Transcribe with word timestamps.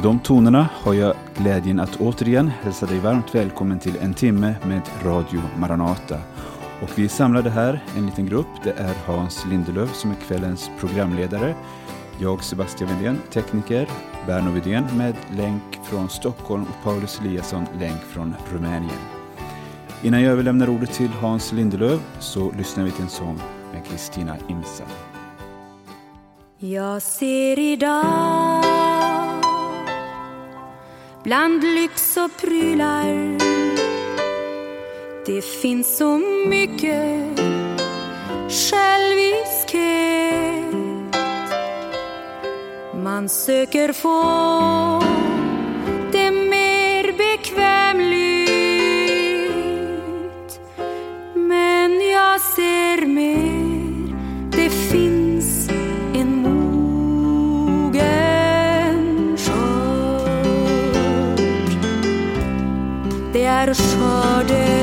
till 0.00 0.08
de 0.08 0.18
tonerna 0.18 0.68
har 0.72 0.94
jag 0.94 1.14
glädjen 1.36 1.80
att 1.80 1.96
återigen 1.96 2.48
hälsa 2.62 2.86
dig 2.86 2.98
varmt 2.98 3.34
välkommen 3.34 3.78
till 3.78 3.96
en 4.00 4.14
timme 4.14 4.54
med 4.66 4.82
Radio 5.04 5.40
Maranata. 5.58 6.18
Och 6.82 6.90
vi 6.98 7.04
är 7.04 7.08
samlade 7.08 7.50
här, 7.50 7.84
en 7.96 8.06
liten 8.06 8.26
grupp. 8.26 8.46
Det 8.64 8.70
är 8.70 8.94
Hans 9.06 9.46
Lindelöf 9.46 9.94
som 9.94 10.10
är 10.10 10.14
kvällens 10.14 10.70
programledare. 10.78 11.54
Jag, 12.18 12.44
Sebastian 12.44 12.98
Widén, 12.98 13.18
tekniker. 13.32 13.88
Berno 14.26 14.50
Widén 14.50 14.84
med 14.96 15.14
länk 15.36 15.78
från 15.84 16.08
Stockholm 16.08 16.62
och 16.62 16.84
Paulus 16.84 17.20
Eliasson 17.20 17.66
länk 17.78 18.00
från 18.02 18.34
Rumänien. 18.52 19.00
Innan 20.02 20.22
jag 20.22 20.32
överlämnar 20.32 20.68
ordet 20.68 20.92
till 20.92 21.10
Hans 21.10 21.52
Lindelöf 21.52 22.00
så 22.18 22.52
lyssnar 22.58 22.84
vi 22.84 22.90
till 22.90 23.02
en 23.02 23.10
sång 23.10 23.40
med 23.72 23.86
Kristina 23.86 24.36
Imsa. 24.48 24.84
Jag 26.58 27.02
ser 27.02 27.58
idag 27.58 28.89
bland 31.22 31.64
lyx 31.64 32.16
och 32.16 32.36
prylar. 32.40 33.38
Det 35.26 35.42
finns 35.42 35.96
så 35.96 36.18
mycket 36.46 37.40
själviskhet. 38.48 40.00
Man 42.94 43.28
söker 43.28 43.92
få 43.92 45.09
det? 64.48 64.79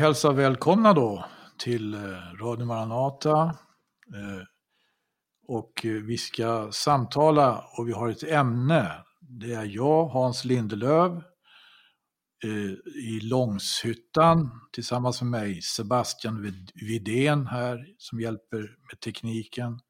Hälsar 0.00 0.32
välkomna 0.32 0.92
då 0.92 1.24
till 1.58 1.94
eh, 1.94 2.00
Radio 2.40 2.64
Maranata. 2.64 3.42
Eh, 4.14 4.42
och 5.46 5.86
eh, 5.86 5.92
vi 5.92 6.18
ska 6.18 6.68
samtala 6.72 7.64
och 7.78 7.88
vi 7.88 7.92
har 7.92 8.08
ett 8.08 8.22
ämne. 8.22 9.04
Det 9.20 9.52
är 9.52 9.64
jag, 9.64 10.06
Hans 10.06 10.44
Lindelöv, 10.44 11.22
i 12.94 13.20
Långshyttan 13.20 14.50
tillsammans 14.72 15.22
med 15.22 15.30
mig 15.30 15.62
Sebastian 15.62 16.52
Vidén 16.74 17.46
här 17.46 17.86
som 17.98 18.20
hjälper 18.20 18.58
med 18.58 19.00
tekniken. 19.04 19.80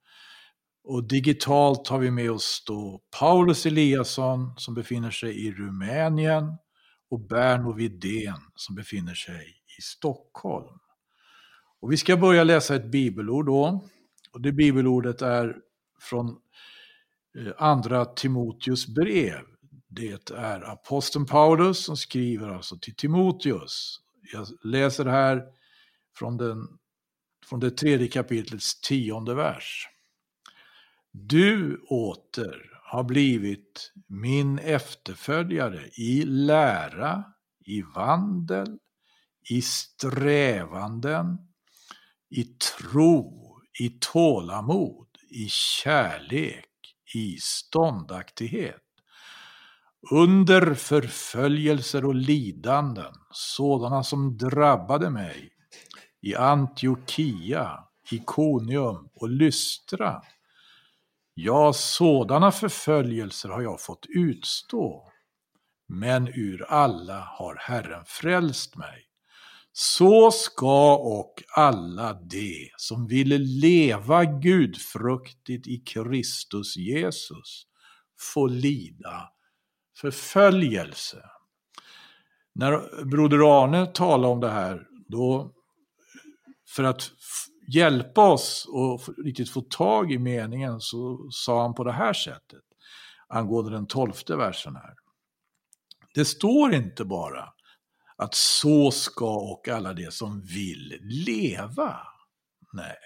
Och 0.85 1.09
digitalt 1.09 1.89
har 1.89 1.99
vi 1.99 2.11
med 2.11 2.31
oss 2.31 2.65
då 2.67 3.01
Paulus 3.19 3.67
Eliasson 3.67 4.55
som 4.57 4.75
befinner 4.75 5.11
sig 5.11 5.47
i 5.47 5.53
Rumänien 5.53 6.45
och 7.11 7.21
Berno 7.29 7.73
Vidén 7.73 8.41
som 8.55 8.75
befinner 8.75 9.15
sig 9.15 9.60
i 9.81 9.83
Stockholm. 9.83 10.79
Och 11.81 11.93
vi 11.93 11.97
ska 11.97 12.17
börja 12.17 12.45
läsa 12.45 12.75
ett 12.75 12.91
bibelord 12.91 13.47
då. 13.47 13.85
Och 14.33 14.41
det 14.41 14.53
bibelordet 14.53 15.23
är 15.23 15.57
från 16.01 16.29
eh, 17.39 17.53
andra 17.59 18.05
Timoteus 18.05 18.87
brev. 18.87 19.41
Det 19.89 20.31
är 20.31 20.71
aposteln 20.73 21.27
Paulus 21.27 21.85
som 21.85 21.97
skriver 21.97 22.49
alltså 22.49 22.79
till 22.79 22.95
Timoteus. 22.95 24.01
Jag 24.33 24.47
läser 24.65 25.05
här 25.05 25.43
från, 26.17 26.37
den, 26.37 26.69
från 27.47 27.61
det 27.61 27.71
tredje 27.71 28.09
kapitlets 28.09 28.81
tionde 28.81 29.35
vers. 29.35 29.89
Du 31.13 31.77
åter 31.89 32.71
har 32.83 33.05
blivit 33.05 33.93
min 34.07 34.59
efterföljare 34.59 35.89
i 35.93 36.25
lära, 36.25 37.25
i 37.67 37.83
vandel, 37.83 38.79
i 39.51 39.63
strävanden, 39.63 41.39
i 42.31 42.45
tro, 42.45 43.59
i 43.81 43.89
tålamod, 44.01 45.07
i 45.31 45.49
kärlek, 45.49 46.67
i 47.15 47.37
ståndaktighet. 47.41 48.83
Under 50.11 50.75
förföljelser 50.75 52.05
och 52.05 52.15
lidanden, 52.15 53.15
sådana 53.31 54.03
som 54.03 54.39
drabbade 54.39 55.11
mig 55.11 55.51
i 56.21 56.35
Antiochia, 56.35 57.85
Ikonium 58.11 59.09
och 59.15 59.29
Lystra. 59.29 60.23
Ja, 61.35 61.73
sådana 61.73 62.53
förföljelser 62.53 63.49
har 63.49 63.63
jag 63.63 63.81
fått 63.81 64.07
utstå. 64.09 65.13
Men 65.89 66.29
ur 66.29 66.63
alla 66.69 67.21
har 67.21 67.57
Herren 67.57 68.05
frälst 68.07 68.77
mig. 68.77 69.10
Så 69.73 70.31
ska 70.31 70.97
och 70.97 71.43
alla 71.57 72.13
de 72.13 72.71
som 72.77 73.07
ville 73.07 73.39
leva 73.39 74.25
gudfruktigt 74.25 75.67
i 75.67 75.79
Kristus 75.79 76.77
Jesus 76.77 77.67
få 78.35 78.47
lida 78.47 79.33
förföljelse. 80.01 81.23
När 82.55 83.05
broder 83.05 83.63
Arne 83.63 83.87
talade 83.87 84.33
om 84.33 84.41
det 84.41 84.51
här, 84.51 84.87
då 85.09 85.55
för 86.69 86.85
att 86.85 87.11
hjälpa 87.75 88.33
oss 88.33 88.67
och 88.69 89.01
riktigt 89.25 89.51
få 89.51 89.61
tag 89.61 90.13
i 90.13 90.19
meningen 90.19 90.81
så 90.81 91.29
sa 91.31 91.63
han 91.63 91.75
på 91.75 91.85
det 91.85 91.93
här 91.93 92.13
sättet 92.13 92.63
angående 93.29 93.71
den 93.71 93.87
tolfte 93.87 94.37
versen 94.37 94.77
här. 94.77 94.95
Det 96.15 96.25
står 96.25 96.75
inte 96.75 97.05
bara 97.05 97.53
att 98.21 98.35
så 98.35 98.91
ska 98.91 99.35
och 99.37 99.69
alla 99.69 99.93
de 99.93 100.11
som 100.11 100.41
vill 100.41 100.99
leva. 101.03 101.97
Nej. 102.73 102.97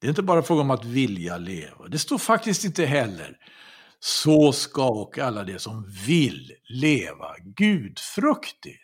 Det 0.00 0.06
är 0.06 0.08
inte 0.08 0.22
bara 0.22 0.42
fråga 0.42 0.60
om 0.60 0.70
att 0.70 0.84
vilja 0.84 1.38
leva. 1.38 1.88
Det 1.88 1.98
står 1.98 2.18
faktiskt 2.18 2.64
inte 2.64 2.86
heller 2.86 3.36
så 4.00 4.52
ska 4.52 4.88
och 4.88 5.18
alla 5.18 5.44
de 5.44 5.58
som 5.58 5.84
vill 6.06 6.52
leva 6.68 7.36
gudfruktigt. 7.56 8.80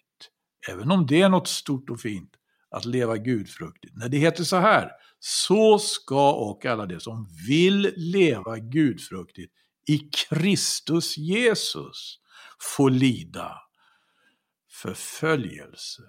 Även 0.70 0.90
om 0.90 1.06
det 1.06 1.22
är 1.22 1.28
något 1.28 1.48
stort 1.48 1.90
och 1.90 2.00
fint 2.00 2.30
att 2.70 2.84
leva 2.84 3.16
gudfruktigt. 3.16 3.96
När 3.96 4.08
det 4.08 4.18
heter 4.18 4.44
så 4.44 4.56
här, 4.56 4.90
så 5.18 5.78
ska 5.78 6.32
och 6.32 6.66
alla 6.66 6.86
de 6.86 7.00
som 7.00 7.28
vill 7.48 7.92
leva 7.96 8.58
gudfruktigt 8.58 9.52
i 9.88 9.98
Kristus 9.98 11.18
Jesus 11.18 12.18
få 12.76 12.88
lida 12.88 13.69
förföljelse. 14.82 16.02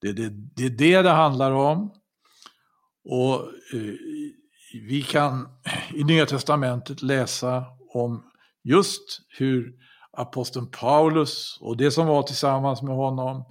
Det 0.00 0.08
är 0.08 0.12
det, 0.12 0.28
det, 0.56 0.64
är 0.64 0.70
det, 0.70 1.02
det 1.02 1.10
handlar 1.10 1.50
om. 1.50 1.94
Och 3.04 3.34
eh, 3.72 3.94
vi 4.88 5.02
kan 5.02 5.48
i 5.94 6.04
Nya 6.04 6.26
Testamentet 6.26 7.02
läsa 7.02 7.64
om 7.88 8.30
just 8.62 9.20
hur 9.28 9.74
aposteln 10.12 10.70
Paulus 10.70 11.58
och 11.60 11.76
det 11.76 11.90
som 11.90 12.06
var 12.06 12.22
tillsammans 12.22 12.82
med 12.82 12.94
honom 12.94 13.44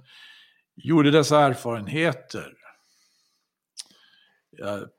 gjorde 0.76 1.10
dessa 1.10 1.40
erfarenheter. 1.40 2.52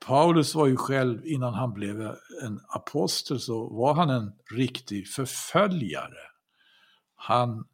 Paulus 0.06 0.54
var 0.54 0.66
ju 0.66 0.76
själv, 0.76 1.26
innan 1.26 1.54
han 1.54 1.72
blev 1.72 2.00
en 2.42 2.60
apostel, 2.68 3.40
så 3.40 3.68
var 3.68 3.94
han 3.94 4.10
en 4.10 4.32
riktig 4.56 5.08
förföljare. 5.08 6.18
Han 7.16 7.64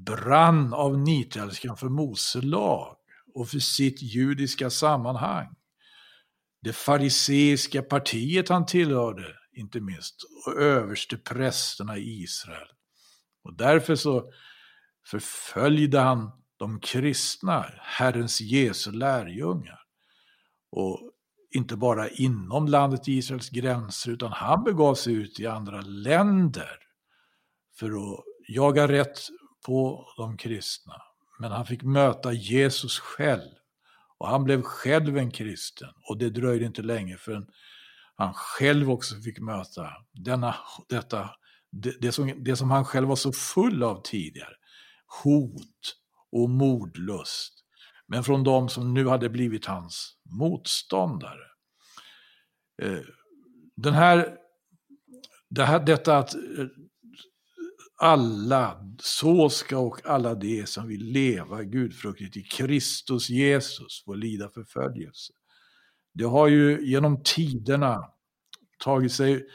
brann 0.00 0.74
av 0.74 0.98
nitälskan 0.98 1.76
för 1.76 1.88
Mose 1.88 2.40
lag 2.40 2.96
och 3.34 3.48
för 3.48 3.58
sitt 3.58 4.02
judiska 4.02 4.70
sammanhang. 4.70 5.54
Det 6.62 6.72
fariseiska 6.72 7.82
partiet 7.82 8.48
han 8.48 8.66
tillhörde, 8.66 9.36
inte 9.52 9.80
minst, 9.80 10.16
och 10.46 10.60
överste 10.62 11.16
prästerna 11.16 11.98
i 11.98 12.22
Israel. 12.22 12.68
Och 13.44 13.56
därför 13.56 13.96
så 13.96 14.32
förföljde 15.06 16.00
han 16.00 16.30
de 16.56 16.80
kristna, 16.80 17.66
Herrens 17.78 18.40
Jesu 18.40 18.92
lärjungar. 18.92 19.80
Och 20.70 21.00
inte 21.54 21.76
bara 21.76 22.08
inom 22.08 22.66
landet 22.66 23.08
Israels 23.08 23.50
gränser, 23.50 24.10
utan 24.10 24.32
han 24.32 24.64
begav 24.64 24.94
sig 24.94 25.14
ut 25.14 25.40
i 25.40 25.46
andra 25.46 25.80
länder 25.80 26.78
för 27.78 27.86
att 27.86 28.24
jaga 28.48 28.88
rätt 28.88 29.18
på 29.66 30.06
de 30.16 30.36
kristna. 30.36 30.94
Men 31.38 31.52
han 31.52 31.66
fick 31.66 31.82
möta 31.82 32.32
Jesus 32.32 32.98
själv. 32.98 33.50
Och 34.18 34.28
han 34.28 34.44
blev 34.44 34.62
själv 34.62 35.18
en 35.18 35.30
kristen. 35.30 35.88
Och 36.08 36.18
det 36.18 36.30
dröjde 36.30 36.64
inte 36.64 36.82
länge 36.82 37.16
förrän 37.16 37.46
han 38.16 38.34
själv 38.34 38.90
också 38.90 39.14
fick 39.20 39.40
möta 39.40 39.90
denna, 40.12 40.54
detta, 40.88 41.30
det, 41.70 42.00
det, 42.00 42.12
som, 42.12 42.44
det 42.44 42.56
som 42.56 42.70
han 42.70 42.84
själv 42.84 43.08
var 43.08 43.16
så 43.16 43.32
full 43.32 43.82
av 43.82 44.02
tidigare. 44.04 44.54
Hot 45.22 45.96
och 46.32 46.50
mordlust. 46.50 47.64
Men 48.06 48.24
från 48.24 48.44
de 48.44 48.68
som 48.68 48.94
nu 48.94 49.06
hade 49.06 49.28
blivit 49.28 49.66
hans 49.66 50.16
motståndare. 50.24 51.46
Eh, 52.82 53.04
den 53.76 53.94
här, 53.94 54.36
det 55.48 55.64
här 55.64 55.80
detta 55.80 56.18
att 56.18 56.34
eh, 56.34 56.66
alla, 58.02 58.76
så 58.98 59.50
ska 59.50 59.78
och 59.78 60.06
alla 60.06 60.34
de 60.34 60.66
som 60.66 60.88
vill 60.88 61.04
leva 61.04 61.62
gudfruktigt 61.62 62.36
i 62.36 62.42
Kristus 62.42 63.30
Jesus 63.30 64.02
få 64.04 64.14
lida 64.14 64.48
förföljelse. 64.48 65.32
Det 66.14 66.24
har 66.24 66.48
ju 66.48 66.86
genom 66.86 67.22
tiderna 67.22 68.04
tagit 68.78 69.12
sig 69.12 69.46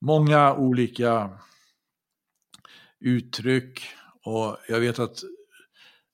många 0.00 0.54
olika 0.54 1.38
uttryck 3.00 3.80
och 4.22 4.56
jag 4.68 4.80
vet 4.80 4.98
att 4.98 5.22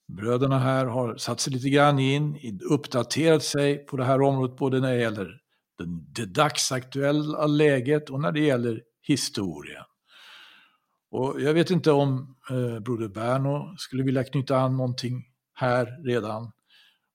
bröderna 0.07 0.59
här 0.59 0.85
har 0.85 1.17
satt 1.17 1.39
sig 1.39 1.53
lite 1.53 1.69
grann 1.69 1.99
in, 1.99 2.59
uppdaterat 2.69 3.43
sig 3.43 3.85
på 3.85 3.97
det 3.97 4.05
här 4.05 4.21
området 4.21 4.57
både 4.57 4.79
när 4.79 4.93
det 4.93 5.01
gäller 5.01 5.41
det 6.15 6.25
dagsaktuella 6.25 7.47
läget 7.47 8.09
och 8.09 8.21
när 8.21 8.31
det 8.31 8.39
gäller 8.39 8.81
historien. 9.01 9.83
Och 11.11 11.41
jag 11.41 11.53
vet 11.53 11.71
inte 11.71 11.91
om 11.91 12.35
eh, 12.49 12.79
broder 12.79 13.07
Berno 13.07 13.75
skulle 13.77 14.03
vilja 14.03 14.23
knyta 14.23 14.57
an 14.57 14.77
någonting 14.77 15.23
här 15.53 16.03
redan 16.03 16.51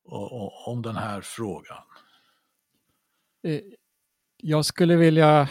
och, 0.04 0.32
och, 0.32 0.68
om 0.68 0.82
den 0.82 0.96
här 0.96 1.20
frågan. 1.20 1.82
Eh, 3.42 3.60
jag 4.36 4.64
skulle 4.64 4.96
vilja 4.96 5.48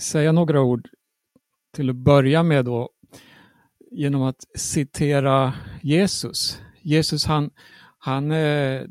säga 0.00 0.32
några 0.32 0.60
ord 0.60 0.88
till 1.72 1.90
att 1.90 1.96
börja 1.96 2.42
med 2.42 2.64
då 2.64 2.90
genom 3.90 4.22
att 4.22 4.44
citera 4.54 5.54
Jesus. 5.82 6.60
Jesus 6.82 7.26
han, 7.26 7.50
han 7.98 8.30
eh, 8.30 8.82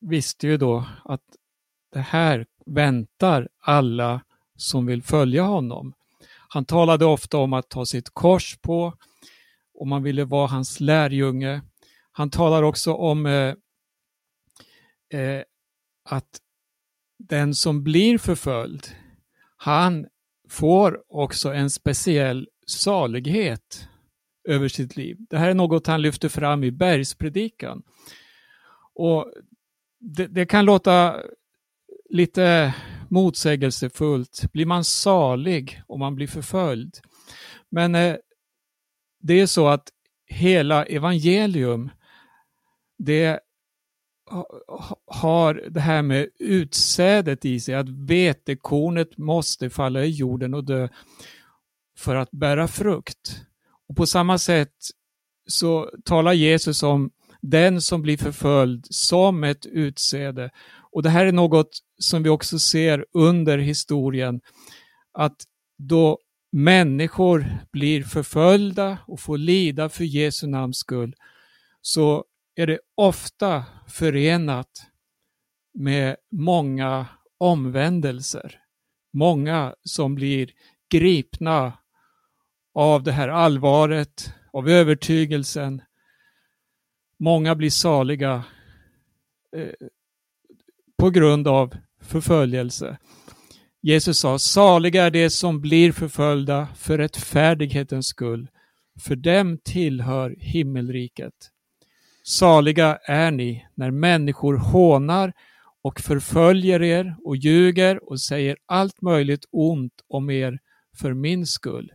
visste 0.00 0.46
ju 0.46 0.56
då 0.56 0.84
att 1.04 1.22
det 1.92 2.00
här 2.00 2.46
väntar 2.66 3.48
alla 3.60 4.20
som 4.56 4.86
vill 4.86 5.02
följa 5.02 5.42
honom. 5.42 5.94
Han 6.54 6.64
talade 6.64 7.04
ofta 7.04 7.38
om 7.38 7.52
att 7.52 7.68
ta 7.68 7.86
sitt 7.86 8.10
kors 8.10 8.58
på, 8.60 8.94
om 9.74 9.88
man 9.88 10.02
ville 10.02 10.24
vara 10.24 10.46
hans 10.46 10.80
lärjunge. 10.80 11.62
Han 12.12 12.30
talar 12.30 12.62
också 12.62 12.94
om 12.94 13.26
eh, 13.26 13.54
eh, 15.20 15.42
att 16.04 16.40
den 17.18 17.54
som 17.54 17.82
blir 17.82 18.18
förföljd, 18.18 18.86
han 19.56 20.06
får 20.48 21.02
också 21.08 21.52
en 21.52 21.70
speciell 21.70 22.48
salighet 22.66 23.88
över 24.48 24.68
sitt 24.68 24.96
liv. 24.96 25.16
Det 25.30 25.38
här 25.38 25.50
är 25.50 25.54
något 25.54 25.86
han 25.86 26.02
lyfter 26.02 26.28
fram 26.28 26.64
i 26.64 26.70
bergspredikan. 26.70 27.82
Och 28.94 29.32
det, 30.00 30.26
det 30.26 30.46
kan 30.46 30.64
låta 30.64 31.16
lite 32.10 32.74
motsägelsefullt. 33.12 34.52
Blir 34.52 34.66
man 34.66 34.84
salig 34.84 35.82
om 35.86 36.00
man 36.00 36.14
blir 36.14 36.26
förföljd? 36.26 36.98
Men 37.70 37.94
eh, 37.94 38.16
det 39.20 39.40
är 39.40 39.46
så 39.46 39.68
att 39.68 39.88
hela 40.26 40.84
evangelium, 40.84 41.90
det 42.98 43.40
har 45.06 45.54
det 45.70 45.80
här 45.80 46.02
med 46.02 46.28
utsädet 46.38 47.44
i 47.44 47.60
sig, 47.60 47.74
att 47.74 47.88
vetekornet 47.88 49.18
måste 49.18 49.70
falla 49.70 50.04
i 50.04 50.10
jorden 50.10 50.54
och 50.54 50.64
dö 50.64 50.88
för 51.98 52.16
att 52.16 52.30
bära 52.30 52.68
frukt. 52.68 53.40
Och 53.88 53.96
På 53.96 54.06
samma 54.06 54.38
sätt 54.38 54.74
så 55.46 55.90
talar 56.04 56.32
Jesus 56.32 56.82
om 56.82 57.10
den 57.40 57.80
som 57.80 58.02
blir 58.02 58.16
förföljd 58.16 58.86
som 58.90 59.44
ett 59.44 59.66
utsäde. 59.66 60.50
Och 60.92 61.02
det 61.02 61.10
här 61.10 61.26
är 61.26 61.32
något 61.32 61.78
som 61.98 62.22
vi 62.22 62.28
också 62.28 62.58
ser 62.58 63.06
under 63.12 63.58
historien, 63.58 64.40
att 65.12 65.44
då 65.78 66.18
människor 66.52 67.58
blir 67.72 68.02
förföljda 68.02 68.98
och 69.06 69.20
får 69.20 69.38
lida 69.38 69.88
för 69.88 70.04
Jesu 70.04 70.46
namns 70.46 70.78
skull, 70.78 71.16
så 71.82 72.24
är 72.54 72.66
det 72.66 72.78
ofta 72.94 73.64
förenat 73.88 74.86
med 75.74 76.16
många 76.30 77.06
omvändelser. 77.38 78.58
Många 79.12 79.74
som 79.84 80.14
blir 80.14 80.50
gripna 80.90 81.72
av 82.74 83.02
det 83.02 83.12
här 83.12 83.28
allvaret, 83.28 84.34
av 84.52 84.68
övertygelsen. 84.68 85.82
Många 87.18 87.54
blir 87.54 87.70
saliga 87.70 88.44
eh, 89.56 89.88
på 91.02 91.10
grund 91.10 91.48
av 91.48 91.74
förföljelse. 92.00 92.98
Jesus 93.80 94.18
sa, 94.18 94.38
saliga 94.38 95.04
är 95.04 95.10
de 95.10 95.30
som 95.30 95.60
blir 95.60 95.92
förföljda 95.92 96.68
för 96.76 96.98
rättfärdighetens 96.98 98.06
skull, 98.06 98.48
för 99.00 99.16
dem 99.16 99.58
tillhör 99.64 100.34
himmelriket. 100.38 101.32
Saliga 102.24 102.98
är 103.04 103.30
ni 103.30 103.66
när 103.74 103.90
människor 103.90 104.56
hånar 104.56 105.32
och 105.82 106.00
förföljer 106.00 106.82
er 106.82 107.16
och 107.24 107.36
ljuger 107.36 108.10
och 108.10 108.20
säger 108.20 108.56
allt 108.66 109.02
möjligt 109.02 109.44
ont 109.50 110.00
om 110.08 110.30
er 110.30 110.58
för 110.96 111.14
min 111.14 111.46
skull. 111.46 111.92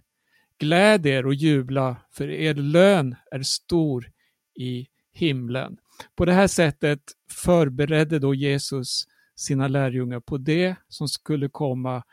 Gläd 0.60 1.06
er 1.06 1.26
och 1.26 1.34
jubla, 1.34 1.96
för 2.12 2.30
er 2.30 2.54
lön 2.54 3.16
är 3.32 3.42
stor 3.42 4.12
i 4.60 4.88
himlen. 5.14 5.78
På 6.16 6.25
det 6.25 6.34
här 6.34 6.48
sättet 6.48 7.00
förberedde 7.32 8.20
då 8.20 8.34
Jesus 8.36 9.08
sina 9.36 9.68
lärjungar 9.68 10.20
på 10.20 10.38
det 10.38 10.75
som 10.88 11.08
skulle 11.08 11.50
komma. 11.50 12.04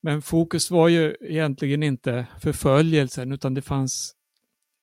Men 0.00 0.22
fokus 0.22 0.70
var 0.70 0.88
ju 0.88 1.16
egentligen 1.20 1.82
inte 1.82 2.26
förföljelsen, 2.40 3.32
utan 3.32 3.54
det 3.54 3.62
fanns 3.62 4.14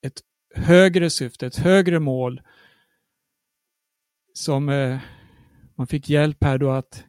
ett 0.01 0.21
högre 0.55 1.09
syfte, 1.09 1.47
ett 1.47 1.55
högre 1.55 1.99
mål 1.99 2.41
som 4.33 4.69
eh, 4.69 4.99
man 5.75 5.87
fick 5.87 6.09
hjälp 6.09 6.43
här 6.43 6.57
då 6.57 6.71
att 6.71 7.03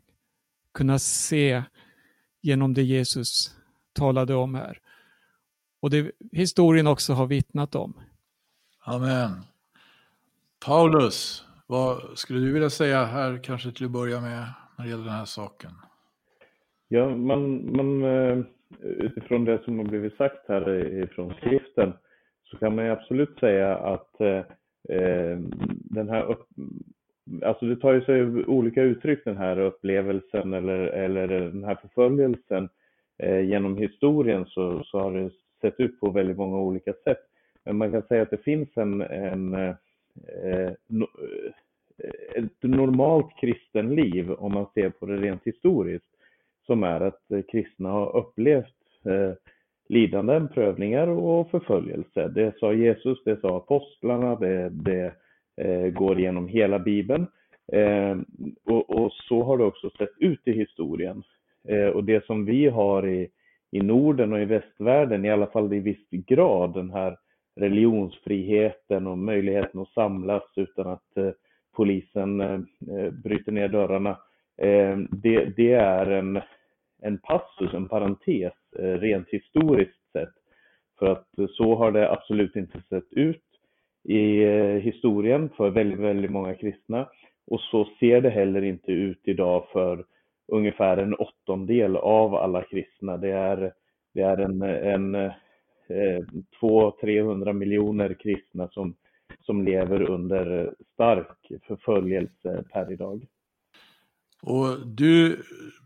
kunna 0.74 0.98
se 0.98 1.62
genom 2.42 2.74
det 2.74 2.82
Jesus 2.82 3.56
talade 3.92 4.34
om 4.34 4.54
här. 4.54 4.80
Och 5.80 5.90
det 5.90 6.12
historien 6.32 6.86
också 6.86 7.12
har 7.12 7.26
vittnat 7.26 7.74
om. 7.74 8.00
Amen. 8.84 9.42
Paulus, 10.64 11.44
vad 11.66 12.18
skulle 12.18 12.40
du 12.40 12.52
vilja 12.52 12.70
säga 12.70 13.04
här 13.04 13.40
kanske 13.42 13.72
till 13.72 13.84
att 13.84 13.90
börja 13.90 14.20
med 14.20 14.44
när 14.78 14.84
det 14.84 14.90
gäller 14.90 15.04
den 15.04 15.12
här 15.12 15.24
saken? 15.24 15.70
Ja, 16.88 17.16
man, 17.16 17.76
man, 17.76 18.04
eh, 18.04 18.38
utifrån 18.80 19.44
det 19.44 19.64
som 19.64 19.78
har 19.78 19.84
blivit 19.84 20.16
sagt 20.16 20.48
här 20.48 21.08
från 21.14 21.34
skriften 21.34 21.92
så 22.50 22.56
kan 22.56 22.74
man 22.74 22.84
ju 22.84 22.90
absolut 22.90 23.38
säga 23.38 23.76
att 23.76 24.20
eh, 24.20 24.42
eh, 24.88 25.38
den 25.70 26.08
här 26.08 26.30
upp, 26.30 26.46
alltså 27.42 27.66
det 27.66 27.76
tar 27.76 27.92
ju 27.92 28.04
sig 28.04 28.44
olika 28.46 28.82
uttryck 28.82 29.24
den 29.24 29.36
här 29.36 29.58
upplevelsen 29.58 30.52
eller, 30.52 30.78
eller 30.78 31.28
den 31.28 31.64
här 31.64 31.74
förföljelsen 31.74 32.68
eh, 33.18 33.40
genom 33.40 33.76
historien 33.76 34.46
så, 34.46 34.84
så 34.84 34.98
har 34.98 35.12
det 35.12 35.30
sett 35.60 35.80
ut 35.80 36.00
på 36.00 36.10
väldigt 36.10 36.36
många 36.36 36.58
olika 36.58 36.92
sätt. 37.04 37.20
Men 37.64 37.76
man 37.76 37.92
kan 37.92 38.02
säga 38.02 38.22
att 38.22 38.30
det 38.30 38.44
finns 38.44 38.68
en, 38.76 39.02
en 39.02 39.54
eh, 39.54 39.74
Eh, 40.44 40.68
eh, 40.68 42.44
ett 42.44 42.62
normalt 42.62 43.36
kristenliv 43.40 44.32
om 44.32 44.52
man 44.52 44.66
ser 44.74 44.90
på 44.90 45.06
det 45.06 45.16
rent 45.16 45.44
historiskt 45.44 46.06
som 46.66 46.82
är 46.82 47.00
att 47.00 47.30
eh, 47.30 47.42
kristna 47.42 47.90
har 47.90 48.16
upplevt 48.16 48.74
eh, 49.04 49.32
lidanden, 49.88 50.48
prövningar 50.48 51.08
och 51.08 51.50
förföljelse. 51.50 52.28
Det 52.28 52.58
sa 52.58 52.72
Jesus, 52.72 53.24
det 53.24 53.40
sa 53.40 53.56
apostlarna, 53.56 54.36
det, 54.36 54.68
det 54.68 55.12
eh, 55.56 55.90
går 55.90 56.20
genom 56.20 56.48
hela 56.48 56.78
Bibeln. 56.78 57.26
Eh, 57.72 58.16
och, 58.64 58.90
och, 58.90 59.12
så 59.12 59.42
har 59.42 59.58
det 59.58 59.64
också 59.64 59.90
sett 59.90 60.18
ut 60.18 60.40
i 60.44 60.52
historien. 60.52 61.22
Eh, 61.68 61.86
och 61.86 62.04
det 62.04 62.26
som 62.26 62.44
vi 62.44 62.68
har 62.68 63.08
i, 63.08 63.28
i 63.70 63.80
Norden 63.80 64.32
och 64.32 64.40
i 64.40 64.44
västvärlden, 64.44 65.24
i 65.24 65.30
alla 65.30 65.46
fall 65.46 65.72
i 65.72 65.78
viss 65.78 66.08
grad, 66.10 66.74
den 66.74 66.90
här 66.90 67.16
religionsfriheten 67.56 69.06
och 69.06 69.18
möjligheten 69.18 69.80
att 69.80 69.88
samlas 69.88 70.42
utan 70.56 70.86
att 70.86 71.16
eh, 71.16 71.30
polisen 71.72 72.40
eh, 72.40 73.10
bryter 73.10 73.52
ner 73.52 73.68
dörrarna. 73.68 74.18
Eh, 74.58 74.98
det, 75.10 75.44
det, 75.56 75.72
är 75.72 76.06
en, 76.06 76.40
en 77.02 77.18
passus, 77.18 77.74
en 77.74 77.88
parentes, 77.88 78.52
rent 78.78 79.28
historiskt 79.28 80.12
sett. 80.12 80.34
För 80.98 81.06
att 81.06 81.28
så 81.50 81.74
har 81.74 81.92
det 81.92 82.10
absolut 82.10 82.56
inte 82.56 82.82
sett 82.88 83.12
ut 83.12 83.42
i 84.04 84.44
historien 84.78 85.50
för 85.56 85.70
väldigt, 85.70 85.98
väldigt 85.98 86.30
många 86.30 86.54
kristna. 86.54 87.08
Och 87.46 87.60
så 87.60 87.88
ser 88.00 88.20
det 88.20 88.30
heller 88.30 88.62
inte 88.62 88.92
ut 88.92 89.20
idag 89.24 89.64
för 89.72 90.04
ungefär 90.48 90.96
en 90.96 91.14
åttondel 91.14 91.96
av 91.96 92.34
alla 92.34 92.62
kristna. 92.62 93.16
Det 93.16 93.30
är, 93.30 93.72
det 94.14 94.20
är 94.20 94.36
en, 94.36 94.62
en 94.62 95.30
Eh, 95.88 96.24
200-300 96.60 97.52
miljoner 97.52 98.14
kristna 98.14 98.68
som, 98.68 98.94
som 99.40 99.64
lever 99.64 100.10
under 100.10 100.74
stark 100.94 101.62
förföljelse 101.66 102.64
per 102.72 102.92
idag. 102.92 103.26
Och 104.42 104.86
du 104.86 105.42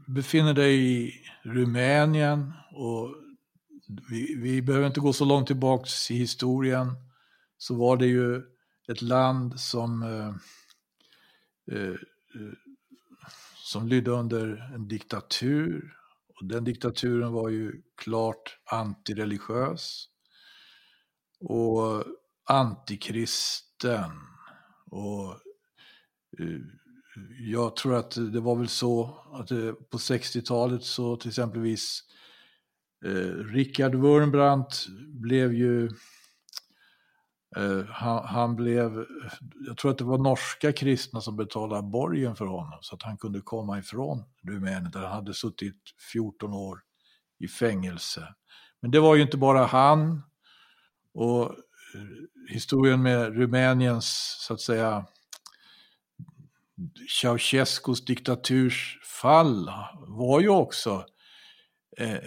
befinner 0.08 0.54
dig 0.54 0.74
i 0.74 1.12
Rumänien 1.42 2.52
och 2.72 3.14
vi, 4.10 4.34
vi 4.42 4.62
behöver 4.62 4.86
inte 4.86 5.00
gå 5.00 5.12
så 5.12 5.24
långt 5.24 5.46
tillbaka 5.46 5.88
i 6.10 6.14
historien 6.14 6.86
så 7.58 7.74
var 7.74 7.96
det 7.96 8.06
ju 8.06 8.42
ett 8.88 9.02
land 9.02 9.60
som 9.60 10.02
eh, 10.02 10.34
eh, 11.76 11.94
som 13.56 13.88
lydde 13.88 14.10
under 14.10 14.72
en 14.74 14.88
diktatur. 14.88 15.96
Och 16.40 16.46
den 16.46 16.64
diktaturen 16.64 17.32
var 17.32 17.48
ju 17.48 17.82
klart 17.96 18.58
antireligiös 18.64 20.08
och 21.40 22.04
antikristen. 22.48 24.10
Och 24.90 25.30
eh, 26.38 26.60
jag 27.40 27.76
tror 27.76 27.94
att 27.94 28.10
det 28.32 28.40
var 28.40 28.56
väl 28.56 28.68
så 28.68 29.16
att 29.32 29.50
eh, 29.50 29.72
på 29.72 29.98
60-talet 29.98 30.82
så 30.82 31.16
till 31.16 31.28
exempelvis 31.28 32.00
eh, 33.04 33.34
Richard 33.54 33.94
Wurmbrandt 33.94 34.86
blev 35.20 35.54
ju 35.54 35.90
Eh, 37.56 37.84
han, 37.88 38.26
han, 38.26 38.56
blev, 38.56 39.06
jag 39.66 39.76
tror 39.76 39.90
att 39.90 39.98
det 39.98 40.04
var 40.04 40.18
norska 40.18 40.72
kristna 40.72 41.20
som 41.20 41.36
betalade 41.36 41.82
borgen 41.82 42.36
för 42.36 42.46
honom 42.46 42.78
så 42.80 42.94
att 42.94 43.02
han 43.02 43.18
kunde 43.18 43.40
komma 43.40 43.78
ifrån 43.78 44.24
Rumänien 44.42 44.90
där 44.90 45.00
han 45.00 45.10
hade 45.10 45.34
suttit 45.34 45.82
14 46.12 46.52
år 46.52 46.80
i 47.38 47.48
fängelse. 47.48 48.34
Men 48.80 48.90
det 48.90 49.00
var 49.00 49.14
ju 49.14 49.22
inte 49.22 49.36
bara 49.36 49.66
han 49.66 50.22
och 51.14 51.42
eh, 51.42 51.50
historien 52.48 53.02
med 53.02 53.36
Rumäniens, 53.36 54.36
så 54.40 54.54
att 54.54 54.60
säga, 54.60 55.06
Ceausescus 57.20 58.04
diktaturs 58.04 58.98
fall 59.20 59.70
var 60.08 60.40
ju 60.40 60.48
också 60.48 61.04
eh, 61.96 62.18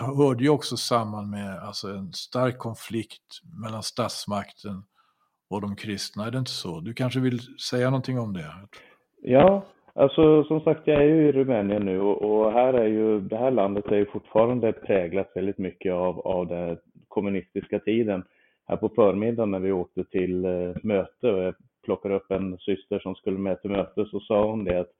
hörde 0.00 0.42
ju 0.42 0.50
också 0.50 0.76
samman 0.76 1.30
med 1.30 1.58
alltså, 1.58 1.88
en 1.88 2.12
stark 2.12 2.58
konflikt 2.58 3.40
mellan 3.62 3.82
statsmakten 3.82 4.82
och 5.50 5.60
de 5.60 5.76
kristna, 5.76 6.26
är 6.26 6.30
det 6.30 6.38
inte 6.38 6.50
så? 6.50 6.80
Du 6.80 6.94
kanske 6.94 7.20
vill 7.20 7.38
säga 7.70 7.90
någonting 7.90 8.18
om 8.18 8.32
det? 8.32 8.46
Ja, 9.22 9.64
alltså 9.94 10.44
som 10.44 10.60
sagt, 10.60 10.80
jag 10.84 11.02
är 11.02 11.06
ju 11.06 11.28
i 11.28 11.32
Rumänien 11.32 11.84
nu 11.84 12.00
och, 12.00 12.22
och 12.22 12.52
här 12.52 12.74
är 12.74 12.86
ju, 12.86 13.20
det 13.20 13.36
här 13.36 13.50
landet 13.50 13.86
är 13.86 13.96
ju 13.96 14.06
fortfarande 14.06 14.72
präglat 14.72 15.32
väldigt 15.34 15.58
mycket 15.58 15.92
av, 15.92 16.20
av 16.20 16.46
den 16.46 16.78
kommunistiska 17.08 17.78
tiden. 17.78 18.24
Här 18.66 18.76
på 18.76 18.88
förmiddagen 18.88 19.50
när 19.50 19.58
vi 19.58 19.72
åkte 19.72 20.04
till 20.04 20.44
eh, 20.44 20.74
möte 20.82 21.30
och 21.30 21.42
jag 21.42 21.54
plockade 21.84 22.14
upp 22.14 22.30
en 22.30 22.58
syster 22.58 22.98
som 22.98 23.14
skulle 23.14 23.38
med 23.38 23.60
till 23.60 23.70
möte 23.70 24.06
så 24.10 24.20
sa 24.20 24.50
hon 24.50 24.64
det 24.64 24.80
att 24.80 24.90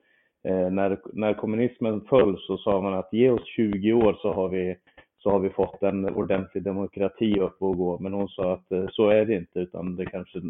Eh, 0.48 0.70
när, 0.70 0.98
när 1.12 1.34
kommunismen 1.34 2.00
föll 2.00 2.38
så 2.38 2.56
sa 2.56 2.80
man 2.80 2.94
att 2.94 3.12
ge 3.12 3.30
oss 3.30 3.46
20 3.46 3.92
år 3.92 4.18
så 4.22 4.32
har 4.32 4.48
vi, 4.48 4.76
så 5.18 5.30
har 5.30 5.38
vi 5.38 5.50
fått 5.50 5.82
en 5.82 6.04
ordentlig 6.04 6.62
demokrati 6.62 7.40
upp 7.40 7.62
och 7.62 7.76
gå. 7.76 7.98
Men 7.98 8.12
hon 8.12 8.28
sa 8.28 8.52
att 8.52 8.72
eh, 8.72 8.86
så 8.90 9.08
är 9.08 9.24
det 9.24 9.34
inte, 9.34 9.58
utan 9.58 9.96
det 9.96 10.06
kanske 10.06 10.40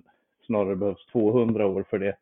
snarare 0.46 0.76
behövs 0.76 1.06
200 1.12 1.66
år 1.66 1.84
för 1.90 1.98
det. 1.98 2.16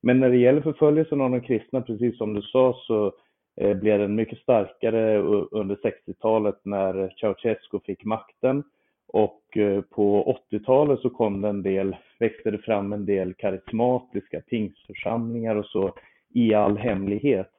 Men 0.00 0.20
när 0.20 0.30
det 0.30 0.36
gäller 0.36 0.60
förföljelsen 0.60 1.20
av 1.20 1.30
de 1.30 1.40
kristna, 1.40 1.80
precis 1.80 2.18
som 2.18 2.34
du 2.34 2.42
sa, 2.42 2.74
så 2.86 3.12
eh, 3.60 3.76
blev 3.76 3.98
den 3.98 4.14
mycket 4.14 4.38
starkare 4.38 5.18
under 5.50 5.76
60-talet 5.76 6.60
när 6.62 7.14
Ceausescu 7.20 7.80
fick 7.84 8.04
makten. 8.04 8.62
Och 9.08 9.56
eh, 9.56 9.80
på 9.80 10.38
80-talet 10.52 11.00
så 11.00 11.10
kom 11.10 11.40
det 11.40 11.48
en 11.48 11.62
del, 11.62 11.96
växte 12.18 12.50
det 12.50 12.58
fram 12.58 12.92
en 12.92 13.06
del 13.06 13.34
karismatiska 13.34 14.40
pingstförsamlingar 14.40 15.56
och 15.56 15.66
så 15.66 15.94
i 16.34 16.54
all 16.54 16.76
hemlighet. 16.76 17.50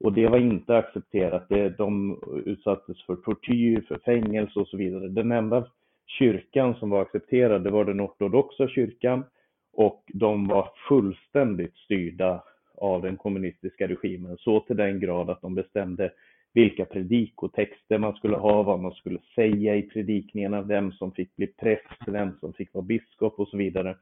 Och 0.00 0.12
det 0.12 0.28
var 0.28 0.38
inte 0.38 0.76
accepterat. 0.76 1.48
Det, 1.48 1.68
de 1.68 2.20
utsattes 2.46 3.02
för 3.02 3.16
tortyr, 3.16 3.84
för 3.88 3.98
fängelse 3.98 4.60
och 4.60 4.68
så 4.68 4.76
vidare. 4.76 5.08
Den 5.08 5.32
enda 5.32 5.66
kyrkan 6.06 6.74
som 6.74 6.90
var 6.90 7.02
accepterad, 7.02 7.64
det 7.64 7.70
var 7.70 7.84
den 7.84 8.00
ortodoxa 8.00 8.68
kyrkan 8.68 9.24
och 9.72 10.04
de 10.14 10.48
var 10.48 10.70
fullständigt 10.88 11.76
styrda 11.76 12.42
av 12.74 13.02
den 13.02 13.16
kommunistiska 13.16 13.88
regimen, 13.88 14.36
så 14.38 14.60
till 14.60 14.76
den 14.76 15.00
grad 15.00 15.30
att 15.30 15.42
de 15.42 15.54
bestämde 15.54 16.12
vilka 16.54 16.84
predikotexter 16.84 17.98
man 17.98 18.14
skulle 18.14 18.36
ha, 18.36 18.62
vad 18.62 18.80
man 18.80 18.92
skulle 18.92 19.18
säga 19.34 19.76
i 19.76 19.82
predikningarna, 19.82 20.62
vem 20.62 20.92
som 20.92 21.12
fick 21.12 21.36
bli 21.36 21.46
präst, 21.46 22.02
vem 22.06 22.32
som 22.40 22.52
fick 22.52 22.74
vara 22.74 22.84
biskop 22.84 23.40
och 23.40 23.48
så 23.48 23.56
vidare. 23.56 23.96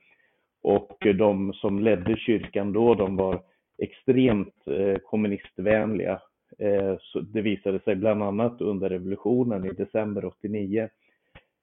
Och 0.63 0.97
de 1.19 1.53
som 1.53 1.79
ledde 1.79 2.17
kyrkan 2.17 2.73
då, 2.73 2.95
de 2.95 3.17
var 3.17 3.43
extremt 3.79 4.55
eh, 4.67 4.99
kommunistvänliga. 4.99 6.21
Eh, 6.59 6.97
det 7.33 7.41
visade 7.41 7.81
sig 7.81 7.97
bland 7.97 8.23
annat 8.23 8.61
under 8.61 8.89
revolutionen 8.89 9.65
i 9.65 9.73
december 9.73 10.25
89, 10.25 10.89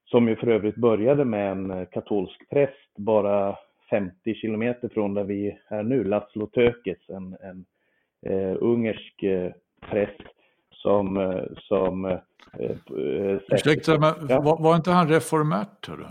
som 0.05 0.27
ju 0.27 0.35
för 0.35 0.47
övrigt 0.47 0.75
började 0.75 1.25
med 1.25 1.51
en 1.51 1.85
katolsk 1.85 2.49
präst 2.49 2.97
bara 2.97 3.55
50 3.89 4.35
kilometer 4.35 4.89
från 4.89 5.13
där 5.13 5.23
vi 5.23 5.57
är 5.67 5.83
nu, 5.83 6.03
Laszlo 6.03 6.47
Tökes, 6.47 7.09
en, 7.09 7.37
en 7.41 7.65
eh, 8.25 8.57
ungersk 8.59 9.23
eh, 9.23 9.51
präst 9.89 10.21
som... 10.71 11.17
Eh, 11.17 11.43
som 11.57 12.05
eh, 12.05 12.19
eh 12.59 13.37
Ursäkta, 13.51 13.91
men 13.91 14.27
var, 14.27 14.63
var, 14.63 14.75
inte 14.75 14.91
han 14.91 15.07
reformärt? 15.07 15.87
Hörru? 15.87 16.05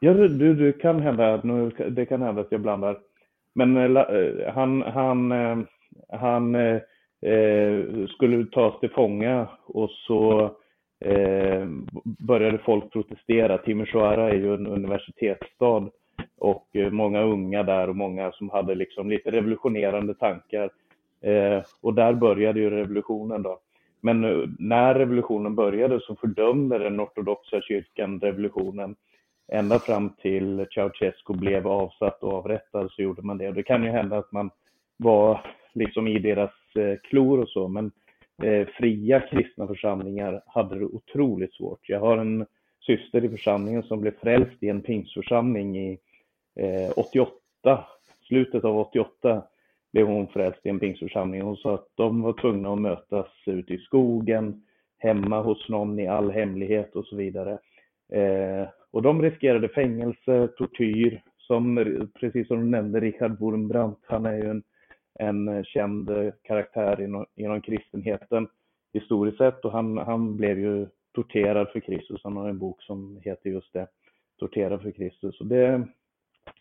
Ja, 0.00 0.14
du, 0.14 0.54
du 0.54 0.72
kan 0.72 1.00
hända, 1.00 1.40
nu, 1.44 1.70
det 1.90 2.06
kan 2.06 2.22
hända 2.22 2.40
att 2.40 2.52
jag 2.52 2.60
blandar. 2.60 2.98
Men 3.54 3.76
eh, 3.76 4.02
eh, 4.02 4.52
han, 4.54 4.82
han, 4.82 5.32
eh, 5.32 5.58
han 6.08 6.54
eh, 6.54 6.80
eh, 7.32 8.06
skulle 8.08 8.46
tas 8.46 8.80
till 8.80 8.90
fånga 8.90 9.48
och 9.66 9.90
så 9.90 10.42
eh, 11.04 11.66
började 12.04 12.58
folk 12.58 12.92
protestera. 12.92 13.58
Timisoara 13.58 14.30
är 14.30 14.34
ju 14.34 14.54
en 14.54 14.66
universitetsstad 14.66 15.90
och 16.38 16.68
många 16.90 17.22
unga 17.22 17.62
där 17.62 17.88
och 17.88 17.96
många 17.96 18.32
som 18.32 18.50
hade 18.50 18.74
liksom 18.74 19.10
lite 19.10 19.30
revolutionerande 19.30 20.14
tankar. 20.14 20.70
och 21.80 21.94
där 21.94 22.12
började 22.12 22.60
ju 22.60 22.70
revolutionen 22.70 23.42
då. 23.42 23.58
Men 24.00 24.20
när 24.58 24.94
revolutionen 24.94 25.54
började 25.54 26.00
så 26.00 26.16
fördömde 26.16 26.78
den 26.78 27.00
ortodoxa 27.00 27.60
kyrkan 27.60 28.20
revolutionen 28.20 28.96
ända 29.52 29.78
fram 29.78 30.10
till 30.10 30.66
Ceausescu 30.74 31.32
blev 31.32 31.68
avsatt 31.68 32.22
och 32.22 32.32
avrättad 32.32 32.90
så 32.90 33.02
gjorde 33.02 33.22
man 33.22 33.38
det. 33.38 33.48
Och 33.48 33.54
det 33.54 33.62
kan 33.62 33.84
ju 33.84 33.90
hända 33.90 34.18
att 34.18 34.32
man 34.32 34.50
var 34.96 35.40
liksom 35.74 36.06
i 36.06 36.18
deras 36.18 36.50
eh, 36.74 36.96
klor 37.02 37.40
och 37.40 37.48
så, 37.48 37.68
men 37.68 37.92
eh, 38.42 38.66
fria 38.66 39.20
kristna 39.20 39.66
församlingar 39.66 40.42
hade 40.46 40.78
det 40.78 40.84
otroligt 40.84 41.54
svårt. 41.54 41.88
Jag 41.88 42.00
har 42.00 42.18
en 42.18 42.46
syster 42.86 43.24
i 43.24 43.28
församlingen 43.28 43.82
som 43.82 44.00
blev 44.00 44.18
frälst 44.20 44.62
i 44.62 44.68
en 44.68 44.80
pingsförsamling 44.80 45.78
i 45.78 45.98
eh, 46.56 46.92
88, 46.96 47.84
slutet 48.28 48.64
av 48.64 48.78
88 48.78 49.42
blev 49.92 50.06
hon 50.06 50.28
frälst 50.28 50.66
i 50.66 50.68
en 50.68 50.80
pingsförsamling. 50.80 51.42
Hon 51.42 51.56
sa 51.56 51.74
att 51.74 51.88
de 51.94 52.22
var 52.22 52.32
tvungna 52.32 52.72
att 52.72 52.78
mötas 52.78 53.26
ute 53.46 53.74
i 53.74 53.78
skogen, 53.78 54.62
hemma 54.98 55.42
hos 55.42 55.68
någon 55.68 55.98
i 55.98 56.06
all 56.06 56.30
hemlighet 56.30 56.96
och 56.96 57.06
så 57.06 57.16
vidare. 57.16 57.58
Eh, 58.12 58.68
och 58.92 59.02
de 59.02 59.22
riskerade 59.22 59.68
fängelse, 59.68 60.48
tortyr, 60.56 61.22
som 61.38 61.84
precis 62.20 62.48
som 62.48 62.58
du 62.58 62.64
nämnde, 62.64 63.00
Richard 63.00 63.40
Wurmbrandt, 63.40 64.00
han 64.06 64.26
är 64.26 64.36
ju 64.36 64.50
en, 64.50 64.62
en 65.18 65.64
känd 65.64 66.10
karaktär 66.42 67.00
inom, 67.00 67.26
inom 67.36 67.60
kristenheten 67.60 68.48
historiskt 68.92 69.38
sett 69.38 69.64
och 69.64 69.72
han, 69.72 69.98
han 69.98 70.36
blev 70.36 70.58
ju 70.58 70.86
torterad 71.14 71.68
för 71.68 71.80
Kristus. 71.80 72.20
Han 72.24 72.36
har 72.36 72.48
en 72.48 72.58
bok 72.58 72.82
som 72.82 73.20
heter 73.24 73.50
just 73.50 73.72
det, 73.72 73.86
Torterad 74.38 74.82
för 74.82 74.90
Kristus. 74.90 75.40
Och 75.40 75.46
det, 75.46 75.88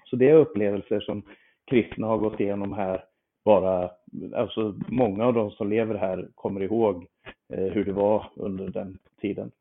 så 0.05 0.15
det 0.15 0.29
är 0.29 0.35
upplevelser 0.35 0.99
som 0.99 1.23
kristna 1.65 2.07
har 2.07 2.17
gått 2.17 2.39
igenom 2.39 2.73
här 2.73 3.03
bara, 3.45 3.91
alltså 4.35 4.79
många 4.87 5.25
av 5.25 5.33
de 5.33 5.51
som 5.51 5.69
lever 5.69 5.95
här 5.95 6.29
kommer 6.35 6.61
ihåg 6.61 7.05
eh, 7.53 7.65
hur 7.65 7.85
det 7.85 7.93
var 7.93 8.31
under 8.35 8.67
den 8.67 8.97
tiden. 9.21 9.51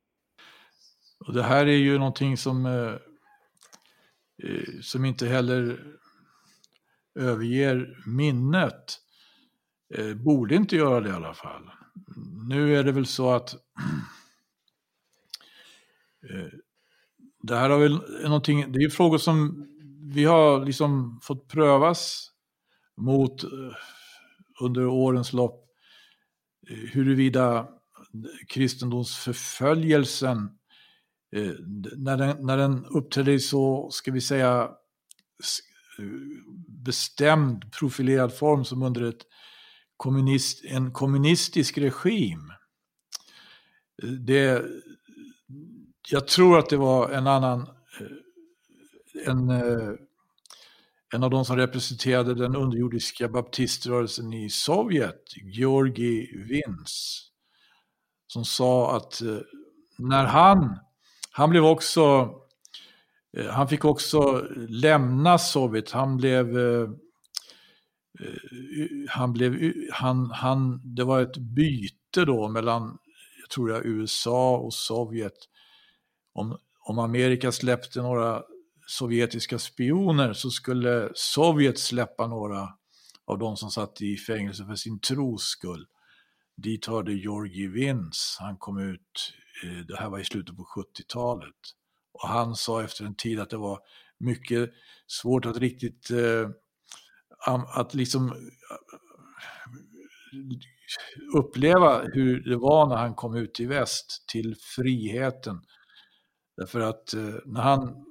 Och 1.27 1.33
det 1.33 1.43
här 1.43 1.67
är 1.67 1.77
ju 1.77 1.99
någonting 1.99 2.37
som, 2.37 2.67
eh, 2.67 2.95
eh, 4.43 4.81
som 4.83 5.05
inte 5.05 5.27
heller 5.27 5.85
överger 7.15 8.03
minnet. 8.07 8.99
Eh, 9.95 10.15
borde 10.15 10.55
inte 10.55 10.77
göra 10.77 11.01
det 11.01 11.09
i 11.09 11.13
alla 11.13 11.35
fall. 11.35 11.71
Nu 12.49 12.77
är 12.77 12.85
det 12.85 12.93
väl 12.93 13.07
så 13.07 13.31
att 13.31 13.55
eh, 16.31 16.49
det 17.43 17.57
här 17.57 17.71
har 17.71 17.79
väl 17.79 18.01
någonting, 18.25 18.73
det 18.73 18.79
är 18.79 18.83
ju 18.83 18.91
frågor 18.91 19.19
som 19.19 19.67
vi 20.03 20.25
har 20.25 20.65
liksom 20.65 21.21
fått 21.23 21.49
prövas 21.49 22.31
mot 22.97 23.45
eh, 23.45 23.51
under 24.61 24.87
årens 24.87 25.33
lopp. 25.33 25.67
Eh, 26.71 26.77
huruvida 26.77 27.69
kristendomsförföljelsen 28.49 30.60
Eh, 31.37 31.53
när, 31.97 32.17
den, 32.17 32.47
när 32.47 32.57
den 32.57 32.85
uppträder 32.85 33.33
i 33.33 33.41
så, 33.41 33.91
ska 33.91 34.13
vi 34.13 34.21
säga, 34.21 34.71
eh, 35.99 36.05
bestämd 36.69 37.73
profilerad 37.73 38.35
form 38.35 38.65
som 38.65 38.83
under 38.83 39.03
ett 39.03 39.27
kommunist, 39.97 40.65
en 40.65 40.93
kommunistisk 40.93 41.79
regim. 41.79 42.53
Eh, 44.03 44.09
det, 44.09 44.65
jag 46.11 46.29
tror 46.29 46.59
att 46.59 46.69
det 46.69 46.77
var 46.77 47.11
en 47.11 47.27
annan, 47.27 47.61
eh, 48.01 49.27
en, 49.27 49.51
en 51.15 51.23
av 51.23 51.31
de 51.31 51.45
som 51.45 51.57
representerade 51.57 52.35
den 52.35 52.57
underjordiska 52.57 53.29
baptiströrelsen 53.29 54.33
i 54.33 54.51
Sovjet, 54.51 55.25
Georgi 55.37 56.45
Vins, 56.49 57.27
som 58.27 58.45
sa 58.45 58.97
att 58.97 59.23
när 59.99 60.25
han 60.25 60.79
han 61.31 61.51
blev 61.51 61.65
också, 61.65 62.35
eh, 63.37 63.47
han 63.47 63.69
fick 63.69 63.85
också 63.85 64.49
lämna 64.69 65.39
Sovjet. 65.39 65.91
Han 65.91 66.17
blev, 66.17 66.59
eh, 66.59 66.89
eh, 68.21 69.09
han 69.09 69.33
blev, 69.33 69.73
han, 69.93 70.31
han, 70.31 70.81
det 70.95 71.05
var 71.05 71.21
ett 71.21 71.37
byte 71.37 72.25
då 72.27 72.49
mellan, 72.49 72.99
jag 73.41 73.51
tror 73.51 73.71
jag, 73.71 73.87
USA 73.87 74.57
och 74.57 74.75
Sovjet. 74.75 75.39
Om, 76.33 76.59
om 76.81 76.99
Amerika 76.99 77.53
släppte 77.53 78.03
några 78.03 78.43
sovjetiska 78.87 79.59
spioner 79.59 80.33
så 80.33 80.51
skulle 80.51 81.11
Sovjet 81.15 81.79
släppa 81.79 82.27
några 82.27 82.69
av 83.25 83.39
de 83.39 83.57
som 83.57 83.71
satt 83.71 84.03
i 84.03 84.17
fängelse 84.17 84.65
för 84.65 84.75
sin 84.75 85.01
tros 85.01 85.43
skull. 85.43 85.87
Dit 86.63 86.87
hörde 86.87 87.13
Georgi 87.13 87.67
Vins. 87.67 88.37
Han 88.41 88.57
kom 88.57 88.79
ut 88.79 89.35
eh, 89.65 89.87
det 89.87 89.97
här 89.97 90.11
var 90.11 90.19
i 90.19 90.25
slutet 90.25 90.57
på 90.57 90.63
70-talet. 90.63 91.57
Och 92.13 92.29
han 92.29 92.55
sa 92.55 92.83
efter 92.83 93.05
en 93.05 93.15
tid 93.15 93.41
att 93.41 93.51
det 93.51 93.57
var 93.57 93.79
mycket 94.19 94.71
svårt 95.07 95.47
att 95.47 95.57
riktigt 95.57 96.11
eh, 96.11 96.51
att 97.75 97.95
liksom 97.95 98.29
eh, 98.29 98.37
uppleva 101.39 102.03
hur 102.03 102.51
det 102.51 102.57
var 102.57 102.87
när 102.87 102.97
han 102.97 103.15
kom 103.15 103.37
ut 103.37 103.61
i 103.61 103.67
väst 103.67 104.25
till 104.29 104.57
friheten. 104.77 105.63
Därför 106.57 106.81
att 106.81 107.15
när 107.45 107.61
han 107.61 108.05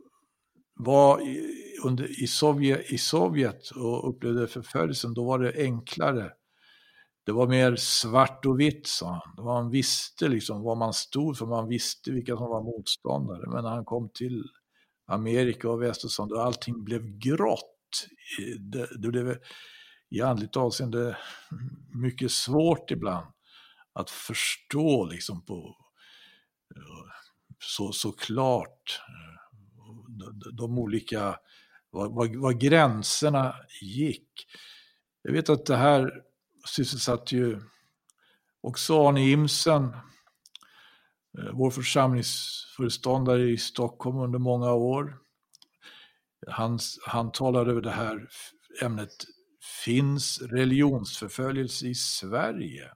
var 0.75 1.21
i, 1.21 1.55
under, 1.83 2.23
i, 2.23 2.27
Sovjet, 2.27 2.91
i 2.91 2.97
Sovjet 2.97 3.69
och 3.69 4.09
upplevde 4.09 4.47
förföljelsen, 4.47 5.13
då 5.13 5.25
var 5.25 5.39
det 5.39 5.53
enklare 5.57 6.31
det 7.29 7.33
var 7.33 7.47
mer 7.47 7.75
svart 7.75 8.45
och 8.45 8.59
vitt, 8.59 8.87
sa 8.87 9.21
han. 9.35 9.45
Man 9.45 9.69
visste 9.69 10.27
liksom 10.27 10.61
vad 10.61 10.77
man 10.77 10.93
stod 10.93 11.37
för, 11.37 11.45
man 11.45 11.67
visste 11.67 12.11
vilka 12.11 12.37
som 12.37 12.49
var 12.49 12.63
motståndare. 12.63 13.49
Men 13.49 13.63
när 13.63 13.69
han 13.69 13.85
kom 13.85 14.09
till 14.13 14.43
Amerika 15.07 15.69
och 15.69 15.81
väst 15.81 16.19
och 16.19 16.43
allting 16.43 16.83
blev 16.83 17.17
grått. 17.17 18.07
Det, 18.59 18.89
det 19.01 19.07
blev 19.07 19.37
i 20.09 20.21
andligt 20.21 20.57
avseende 20.57 21.17
mycket 21.93 22.31
svårt 22.31 22.91
ibland 22.91 23.27
att 23.93 24.09
förstå 24.09 25.05
liksom 25.05 25.45
på 25.45 25.75
så, 27.59 27.91
så 27.91 28.11
klart 28.11 29.01
eh, 29.07 29.41
de, 30.07 30.55
de 30.57 30.79
olika, 30.79 31.39
var, 31.89 32.09
var, 32.09 32.41
var 32.41 32.53
gränserna 32.53 33.55
gick. 33.81 34.31
Jag 35.21 35.31
vet 35.31 35.49
att 35.49 35.65
det 35.65 35.75
här 35.75 36.28
sysselsatte 36.65 37.35
ju 37.35 37.61
också 38.61 39.07
Arne 39.07 39.29
Imsen, 39.29 39.83
eh, 41.37 41.51
vår 41.53 41.71
församlingsföreståndare 41.71 43.49
i 43.49 43.57
Stockholm 43.57 44.17
under 44.17 44.39
många 44.39 44.73
år. 44.73 45.17
Han, 46.47 46.79
han 47.07 47.31
talade 47.31 47.71
över 47.71 47.81
det 47.81 47.91
här 47.91 48.27
ämnet 48.81 49.11
Finns 49.85 50.41
religionsförföljelse 50.41 51.87
i 51.87 51.95
Sverige? 51.95 52.91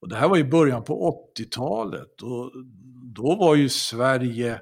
Och 0.00 0.08
det 0.08 0.16
här 0.16 0.28
var 0.28 0.38
i 0.38 0.44
början 0.44 0.84
på 0.84 1.22
80-talet 1.36 2.22
och 2.22 2.52
då 3.14 3.36
var 3.36 3.54
ju 3.54 3.68
Sverige 3.68 4.52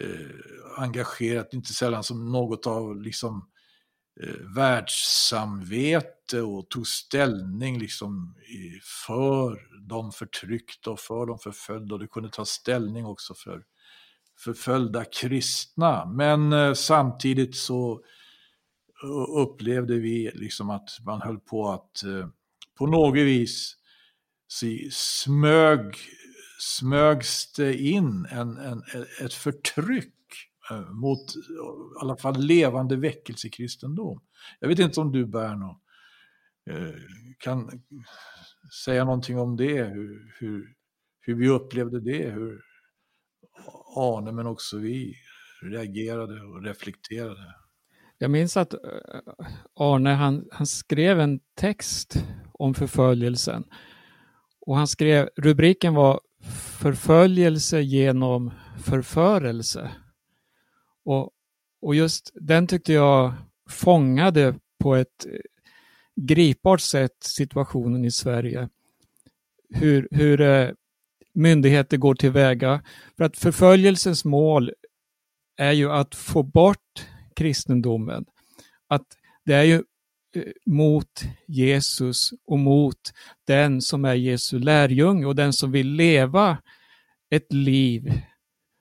eh, 0.00 0.78
engagerat, 0.78 1.54
inte 1.54 1.72
sällan 1.72 2.04
som 2.04 2.32
något 2.32 2.66
av 2.66 3.02
liksom 3.02 3.50
eh, 4.22 4.54
världssamvete 6.32 6.42
och 6.42 6.68
tog 6.68 6.86
ställning 6.86 7.78
liksom 7.78 8.34
för 9.06 9.60
de 9.88 10.12
förtryckta 10.12 10.90
och 10.90 11.00
för 11.00 11.26
de 11.26 11.38
förföljda 11.38 11.94
och 11.94 12.00
det 12.00 12.06
kunde 12.06 12.30
ta 12.30 12.44
ställning 12.44 13.06
också 13.06 13.34
för 13.34 13.64
förföljda 14.38 15.04
kristna. 15.04 16.06
Men 16.06 16.52
eh, 16.52 16.74
samtidigt 16.74 17.56
så 17.56 18.00
eh, 19.04 19.40
upplevde 19.42 19.98
vi 19.98 20.30
liksom 20.34 20.70
att 20.70 20.90
man 21.06 21.22
höll 21.22 21.38
på 21.38 21.70
att 21.70 22.04
eh, 22.04 22.28
på 22.78 22.86
något 22.86 23.16
vis 23.16 23.76
smög, 24.90 25.96
smögs 26.58 27.52
det 27.52 27.74
in 27.76 28.26
en, 28.30 28.56
en, 28.56 28.82
ett 29.20 29.34
förtryck 29.34 30.14
mot 30.90 31.36
i 31.36 32.00
alla 32.00 32.16
fall 32.16 32.36
levande 32.38 32.96
väckelsekristendom. 32.96 34.20
Jag 34.60 34.68
vet 34.68 34.78
inte 34.78 35.00
om 35.00 35.12
du 35.12 35.26
Berno 35.26 35.70
eh, 35.70 35.76
Eh, 36.70 36.94
kan 37.38 37.82
säga 38.84 39.04
någonting 39.04 39.38
om 39.38 39.56
det, 39.56 39.84
hur, 39.84 40.32
hur, 40.40 40.74
hur 41.20 41.34
vi 41.34 41.48
upplevde 41.48 42.00
det, 42.00 42.30
hur 42.30 42.60
Arne 43.96 44.32
men 44.32 44.46
också 44.46 44.78
vi 44.78 45.14
reagerade 45.62 46.40
och 46.40 46.62
reflekterade. 46.62 47.54
Jag 48.18 48.30
minns 48.30 48.56
att 48.56 48.74
eh, 48.74 48.80
Arne 49.74 50.10
han, 50.10 50.48
han 50.52 50.66
skrev 50.66 51.20
en 51.20 51.40
text 51.54 52.24
om 52.52 52.74
förföljelsen. 52.74 53.64
Och 54.60 54.76
han 54.76 54.86
skrev, 54.86 55.28
rubriken 55.36 55.94
var 55.94 56.20
Förföljelse 56.78 57.80
genom 57.80 58.50
förförelse. 58.84 59.90
Och, 61.04 61.30
och 61.82 61.94
just 61.94 62.30
den 62.34 62.66
tyckte 62.66 62.92
jag 62.92 63.34
fångade 63.68 64.54
på 64.78 64.94
ett 64.94 65.26
gripbart 66.16 66.80
sätt 66.80 67.16
situationen 67.20 68.04
i 68.04 68.10
Sverige. 68.10 68.68
Hur, 69.74 70.08
hur 70.10 70.40
eh, 70.40 70.70
myndigheter 71.34 71.96
går 71.96 72.14
tillväga. 72.14 72.82
För 73.16 73.24
att 73.24 73.36
förföljelsens 73.36 74.24
mål 74.24 74.72
är 75.56 75.72
ju 75.72 75.90
att 75.90 76.14
få 76.14 76.42
bort 76.42 77.06
kristendomen. 77.36 78.24
Att 78.88 79.06
det 79.44 79.54
är 79.54 79.62
ju 79.62 79.74
eh, 80.36 80.42
mot 80.66 81.22
Jesus 81.46 82.30
och 82.46 82.58
mot 82.58 83.00
den 83.46 83.80
som 83.80 84.04
är 84.04 84.14
Jesu 84.14 84.58
lärjunge 84.58 85.26
och 85.26 85.36
den 85.36 85.52
som 85.52 85.72
vill 85.72 85.88
leva 85.88 86.58
ett 87.30 87.52
liv 87.52 88.12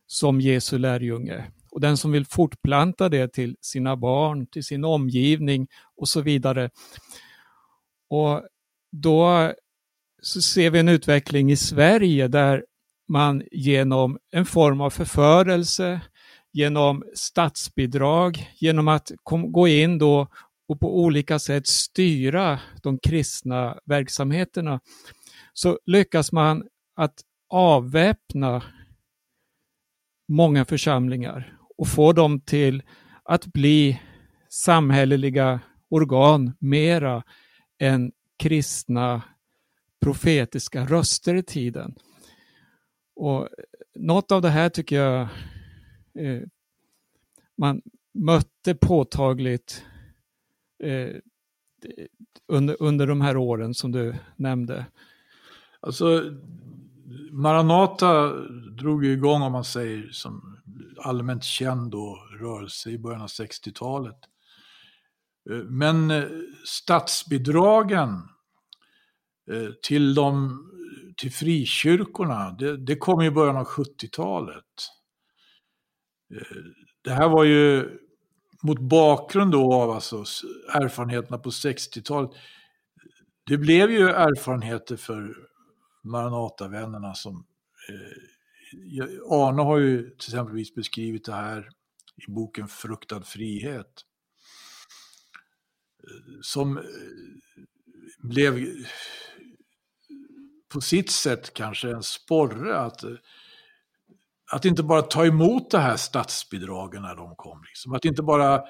som 0.07 0.41
Jesu 0.41 0.77
lärjunge. 0.77 1.51
Och 1.71 1.81
den 1.81 1.97
som 1.97 2.11
vill 2.11 2.25
fortplanta 2.25 3.09
det 3.09 3.33
till 3.33 3.55
sina 3.61 3.97
barn, 3.97 4.47
till 4.47 4.63
sin 4.63 4.85
omgivning 4.85 5.67
och 5.97 6.07
så 6.07 6.21
vidare. 6.21 6.69
Och 8.11 8.47
då 8.91 9.53
så 10.21 10.41
ser 10.41 10.69
vi 10.69 10.79
en 10.79 10.89
utveckling 10.89 11.51
i 11.51 11.55
Sverige 11.55 12.27
där 12.27 12.65
man 13.07 13.43
genom 13.51 14.17
en 14.31 14.45
form 14.45 14.81
av 14.81 14.89
förförelse, 14.89 16.01
genom 16.53 17.03
statsbidrag, 17.15 18.47
genom 18.59 18.87
att 18.87 19.11
gå 19.47 19.67
in 19.67 19.97
då 19.97 20.27
och 20.67 20.79
på 20.79 20.99
olika 20.99 21.39
sätt 21.39 21.67
styra 21.67 22.59
de 22.83 22.99
kristna 22.99 23.79
verksamheterna, 23.85 24.79
så 25.53 25.79
lyckas 25.85 26.31
man 26.31 26.63
att 26.95 27.15
avväpna 27.49 28.63
många 30.27 30.65
församlingar 30.65 31.57
och 31.77 31.87
få 31.87 32.13
dem 32.13 32.41
till 32.41 32.83
att 33.23 33.45
bli 33.45 34.01
samhälleliga 34.49 35.59
organ 35.89 36.53
mera 36.59 37.23
än 37.81 38.11
kristna 38.37 39.21
profetiska 39.99 40.85
röster 40.85 41.35
i 41.35 41.43
tiden. 41.43 41.95
Och 43.15 43.49
något 43.95 44.31
av 44.31 44.41
det 44.41 44.49
här 44.49 44.69
tycker 44.69 44.95
jag 44.95 45.21
eh, 46.19 46.41
man 47.57 47.81
mötte 48.13 48.75
påtagligt 48.75 49.85
eh, 50.83 51.15
under, 52.47 52.75
under 52.79 53.07
de 53.07 53.21
här 53.21 53.37
åren 53.37 53.73
som 53.73 53.91
du 53.91 54.15
nämnde. 54.35 54.85
Alltså, 55.79 56.23
Maranata 57.31 58.33
drog 58.77 59.05
ju 59.05 59.13
igång, 59.13 59.41
om 59.41 59.51
man 59.51 59.63
säger, 59.63 60.09
som 60.11 60.57
allmänt 60.97 61.43
känd 61.43 61.91
då, 61.91 62.27
rörelse 62.39 62.89
i 62.89 62.97
början 62.97 63.21
av 63.21 63.27
60-talet. 63.27 64.17
Eh, 65.49 65.57
men 65.57 66.11
eh, 66.11 66.23
statsbidragen 66.65 68.09
eh, 69.51 69.69
till, 69.83 70.15
de, 70.15 70.59
till 71.17 71.31
frikyrkorna, 71.31 72.51
det, 72.51 72.77
det 72.77 72.95
kom 72.95 73.21
i 73.21 73.31
början 73.31 73.57
av 73.57 73.67
70-talet. 73.67 74.65
Det 77.03 77.11
här 77.11 77.29
var 77.29 77.43
ju 77.43 77.89
mot 78.63 78.79
bakgrund 78.79 79.51
då 79.51 79.73
av 79.73 79.91
alltså 79.91 80.17
erfarenheterna 80.67 81.37
på 81.37 81.49
60-talet. 81.49 82.31
Det 83.45 83.57
blev 83.57 83.91
ju 83.91 84.09
erfarenheter 84.09 84.97
för 84.97 85.35
Maranatavännerna 86.03 87.13
som 87.13 87.45
eh, 87.89 89.05
Arne 89.29 89.61
har 89.61 89.77
ju 89.77 90.09
till 90.09 90.29
exempelvis 90.29 90.75
beskrivit 90.75 91.25
det 91.25 91.33
här 91.33 91.69
i 92.27 92.31
boken 92.31 92.67
Fruktad 92.67 93.21
frihet. 93.21 94.05
Som 96.41 96.77
eh, 96.77 96.83
blev 98.23 98.65
på 100.73 100.81
sitt 100.81 101.11
sätt 101.11 101.53
kanske 101.53 101.91
en 101.91 102.03
sporre 102.03 102.77
att 102.77 103.03
eh, 103.03 103.11
att 104.51 104.65
inte 104.65 104.83
bara 104.83 105.01
ta 105.01 105.25
emot 105.25 105.71
det 105.71 105.79
här 105.79 105.97
statsbidragen 105.97 107.01
när 107.01 107.15
de 107.15 107.35
kom. 107.35 107.63
Liksom. 107.67 107.93
Att 107.93 108.05
inte 108.05 108.23
bara 108.23 108.61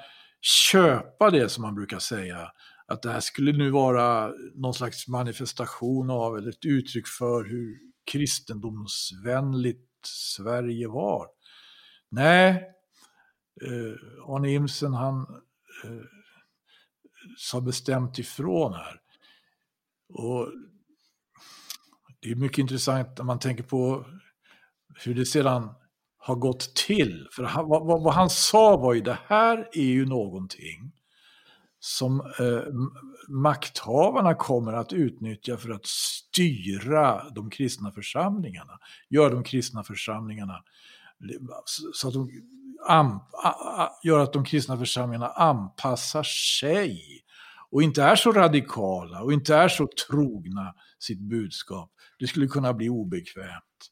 köpa 0.42 1.30
det 1.30 1.50
som 1.50 1.62
man 1.62 1.76
brukar 1.76 2.00
säga. 2.00 2.52
Att 2.88 3.02
det 3.02 3.12
här 3.12 3.20
skulle 3.20 3.52
nu 3.52 3.70
vara 3.70 4.32
någon 4.56 4.74
slags 4.74 5.08
manifestation 5.08 6.10
av, 6.10 6.38
eller 6.38 6.50
ett 6.50 6.66
uttryck 6.66 7.08
för 7.08 7.44
hur 7.44 7.80
kristendomsvänligt 8.12 9.88
Sverige 10.06 10.88
var. 10.88 11.28
Nej, 12.10 12.50
eh, 13.66 14.30
Arne 14.36 14.54
Imsen 14.54 14.94
han 14.94 15.22
eh, 15.86 16.06
sa 17.38 17.62
bestämt 17.62 18.20
ifrån 18.20 18.74
här. 18.74 19.02
Och 20.14 20.48
det 22.20 22.32
är 22.32 22.36
mycket 22.36 22.58
intressant 22.58 23.18
när 23.18 23.26
man 23.26 23.40
tänker 23.40 23.64
på 23.64 24.06
hur 25.06 25.16
det 25.16 25.26
sedan 25.26 25.70
har 26.18 26.36
gått 26.36 26.76
till. 26.76 27.28
För 27.32 27.44
han, 27.44 27.68
vad, 27.68 28.04
vad, 28.04 28.14
han 28.14 28.30
sa 28.30 28.78
var 28.78 28.94
ju 28.94 29.02
det 29.02 29.18
här 29.26 29.70
är 29.74 29.84
ju 29.84 30.06
någonting 30.06 30.92
som 31.80 32.20
eh, 32.20 32.74
makthavarna 33.28 34.36
kommer 34.36 34.74
att 34.74 34.94
utnyttja 34.94 35.58
för 35.58 35.70
att 35.70 35.86
styra 35.86 37.30
de 37.30 37.50
kristna 37.50 37.92
församlingarna. 37.92 38.80
Gör 39.10 39.30
de 39.30 39.44
kristna 39.44 39.84
församlingarna 39.84 40.64
så 41.94 42.08
att 42.08 42.14
de 42.14 42.30
gör 44.04 44.20
att 44.20 44.34
de 44.34 44.46
kristna 44.46 44.78
församlingarna 44.78 45.28
anpassar 45.28 46.24
sig 46.24 47.24
och 47.72 47.84
inte 47.84 48.04
är 48.04 48.16
så 48.16 48.32
radikala 48.32 49.22
och 49.22 49.34
inte 49.34 49.56
är 49.56 49.68
så 49.68 49.88
trogna 50.08 50.74
sitt 51.00 51.20
budskap. 51.20 51.92
Det 52.20 52.28
skulle 52.28 52.48
kunna 52.48 52.74
bli 52.74 52.90
obekvämt. 52.90 53.92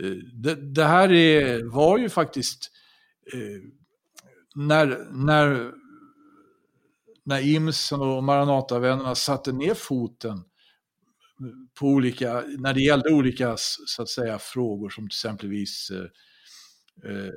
Eh, 0.00 0.16
det, 0.32 0.54
det 0.54 0.84
här 0.84 1.12
är, 1.12 1.64
var 1.64 1.98
ju 1.98 2.08
faktiskt 2.08 2.70
eh, 3.32 3.62
när, 4.54 5.12
när, 5.12 5.72
när 7.24 7.46
Imsen 7.46 8.00
och 8.00 8.24
Maranatavännerna 8.24 9.14
satte 9.14 9.52
ner 9.52 9.74
foten 9.74 10.44
på 11.74 11.86
olika, 11.86 12.44
när 12.58 12.74
det 12.74 12.80
gällde 12.80 13.12
olika 13.12 13.54
så 13.56 14.02
att 14.02 14.08
säga, 14.08 14.38
frågor 14.38 14.90
som 14.90 15.08
till 15.08 15.16
exempelvis 15.16 15.90
eh, 15.90 16.06
eh, 17.04 17.32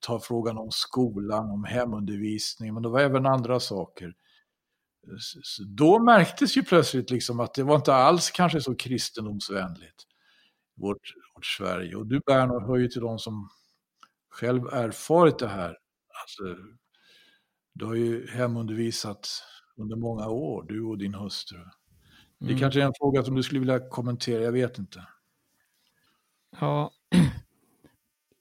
ta 0.00 0.20
frågan 0.20 0.58
om 0.58 0.70
skolan, 0.70 1.50
om 1.50 1.64
hemundervisning, 1.64 2.74
men 2.74 2.82
det 2.82 2.88
var 2.88 3.00
även 3.00 3.26
andra 3.26 3.60
saker. 3.60 4.14
Då 5.66 5.98
märktes 5.98 6.56
ju 6.56 6.62
plötsligt 6.62 7.10
liksom 7.10 7.40
att 7.40 7.54
det 7.54 7.62
var 7.62 7.76
inte 7.76 7.94
alls 7.94 8.30
kanske 8.30 8.60
så 8.60 8.74
kristendomsvänligt, 8.74 10.02
vårt, 10.74 11.14
vårt 11.34 11.46
Sverige. 11.46 11.96
Och 11.96 12.06
du 12.06 12.20
Bernhard 12.26 12.66
hör 12.66 12.76
ju 12.76 12.88
till 12.88 13.00
de 13.00 13.18
som 13.18 13.48
själv 14.28 14.66
erfarit 14.66 15.38
det 15.38 15.48
här. 15.48 15.78
Alltså, 16.22 16.56
du 17.72 17.84
har 17.84 17.94
ju 17.94 18.30
hemundervisat 18.30 19.28
under 19.76 19.96
många 19.96 20.28
år, 20.28 20.62
du 20.68 20.82
och 20.82 20.98
din 20.98 21.14
hustru. 21.14 21.58
Det 22.38 22.46
mm. 22.46 22.58
kanske 22.58 22.80
är 22.80 22.84
en 22.84 22.92
fråga 22.98 23.22
som 23.22 23.34
du 23.34 23.42
skulle 23.42 23.60
vilja 23.60 23.88
kommentera, 23.88 24.42
jag 24.42 24.52
vet 24.52 24.78
inte. 24.78 25.06
Ja, 26.60 26.90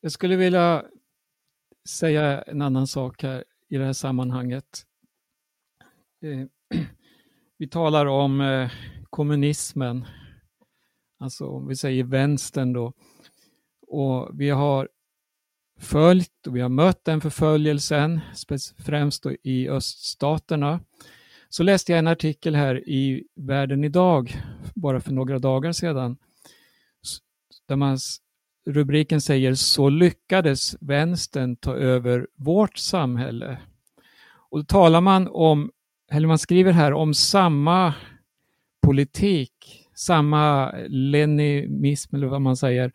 jag 0.05 0.11
skulle 0.11 0.35
vilja 0.35 0.85
säga 1.89 2.41
en 2.41 2.61
annan 2.61 2.87
sak 2.87 3.23
här 3.23 3.43
i 3.69 3.77
det 3.77 3.85
här 3.85 3.93
sammanhanget. 3.93 4.85
Eh, 6.21 6.79
vi 7.57 7.67
talar 7.67 8.05
om 8.05 8.41
eh, 8.41 8.71
kommunismen, 9.09 10.05
alltså 11.19 11.45
om 11.47 11.67
vi 11.67 11.75
säger 11.75 12.03
vänstern 12.03 12.73
då. 12.73 12.93
Och 13.87 14.29
vi 14.33 14.49
har 14.49 14.89
följt 15.79 16.47
och 16.47 16.55
vi 16.55 16.61
har 16.61 16.69
mött 16.69 17.05
den 17.05 17.21
förföljelsen, 17.21 18.19
främst 18.77 19.25
i 19.43 19.69
öststaterna. 19.69 20.79
Så 21.49 21.63
läste 21.63 21.91
jag 21.91 21.99
en 21.99 22.07
artikel 22.07 22.55
här 22.55 22.89
i 22.89 23.27
Världen 23.35 23.83
idag, 23.83 24.41
bara 24.75 24.99
för 24.99 25.11
några 25.11 25.39
dagar 25.39 25.71
sedan, 25.71 26.17
där 27.67 27.75
man, 27.75 27.97
rubriken 28.65 29.21
säger 29.21 29.53
Så 29.53 29.89
lyckades 29.89 30.75
vänstern 30.81 31.55
ta 31.55 31.75
över 31.75 32.27
vårt 32.35 32.77
samhälle. 32.77 33.57
Och 34.49 34.57
då 34.57 34.65
talar 34.65 35.01
man 35.01 35.27
om, 35.27 35.71
eller 36.11 36.27
man 36.27 36.39
skriver 36.39 36.71
här 36.71 36.93
om 36.93 37.13
samma 37.13 37.93
politik, 38.81 39.85
samma 39.95 40.71
leninism 40.87 42.15
eller 42.15 42.27
vad 42.27 42.41
man 42.41 42.57
säger, 42.57 42.91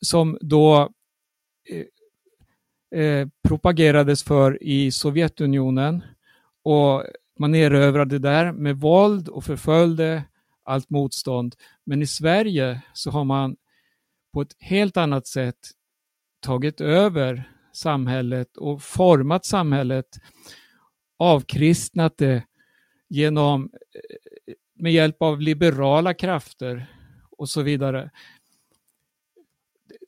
som 0.00 0.38
då 0.40 0.90
eh, 1.70 3.00
eh, 3.00 3.28
propagerades 3.48 4.22
för 4.22 4.62
i 4.62 4.90
Sovjetunionen 4.90 6.04
och 6.62 7.04
man 7.38 7.54
erövrade 7.54 8.18
där 8.18 8.52
med 8.52 8.76
våld 8.76 9.28
och 9.28 9.44
förföljde 9.44 10.22
allt 10.64 10.90
motstånd. 10.90 11.54
Men 11.84 12.02
i 12.02 12.06
Sverige 12.06 12.82
så 12.92 13.10
har 13.10 13.24
man 13.24 13.56
på 14.36 14.42
ett 14.42 14.56
helt 14.58 14.96
annat 14.96 15.26
sätt 15.26 15.58
tagit 16.40 16.80
över 16.80 17.52
samhället 17.72 18.56
och 18.56 18.82
format 18.82 19.44
samhället, 19.44 20.06
avkristnat 21.18 22.18
det 22.18 22.42
genom 23.08 23.62
eh, 23.64 24.54
med 24.74 24.92
hjälp 24.92 25.22
av 25.22 25.40
liberala 25.40 26.14
krafter 26.14 26.86
och 27.30 27.48
så 27.48 27.62
vidare. 27.62 28.10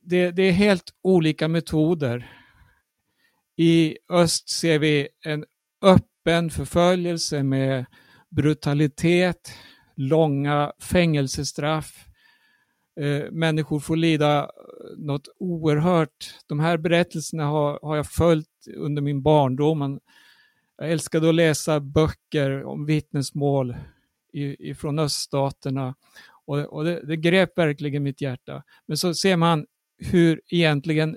Det, 0.02 0.30
det, 0.30 0.42
är 0.42 0.52
helt 0.52 0.94
olika 1.02 1.48
metoder. 1.48 2.32
I 3.56 3.98
öst 4.08 4.48
ser 4.48 4.78
vi 4.78 5.08
en 5.24 5.44
öppen 5.82 6.50
förföljelse 6.50 7.42
med 7.42 7.86
brutalitet, 8.28 9.52
långa 9.96 10.72
fängelsestraff. 10.80 12.07
Eh, 12.98 13.30
människor 13.30 13.80
får 13.80 13.96
lida 13.96 14.42
eh, 14.42 14.48
något 14.96 15.28
oerhört. 15.38 16.34
De 16.46 16.60
här 16.60 16.76
berättelserna 16.76 17.44
har, 17.44 17.78
har 17.82 17.96
jag 17.96 18.06
följt 18.06 18.68
under 18.76 19.02
min 19.02 19.22
barndom. 19.22 20.00
Jag 20.78 20.90
älskade 20.90 21.28
att 21.28 21.34
läsa 21.34 21.80
böcker 21.80 22.64
om 22.64 22.86
vittnesmål 22.86 23.76
från 24.76 24.98
öststaterna 24.98 25.94
och, 26.44 26.58
och 26.58 26.84
det, 26.84 27.00
det 27.06 27.16
grep 27.16 27.58
verkligen 27.58 28.02
mitt 28.02 28.20
hjärta. 28.20 28.62
Men 28.86 28.96
så 28.96 29.14
ser 29.14 29.36
man 29.36 29.66
hur 29.98 30.40
egentligen 30.50 31.16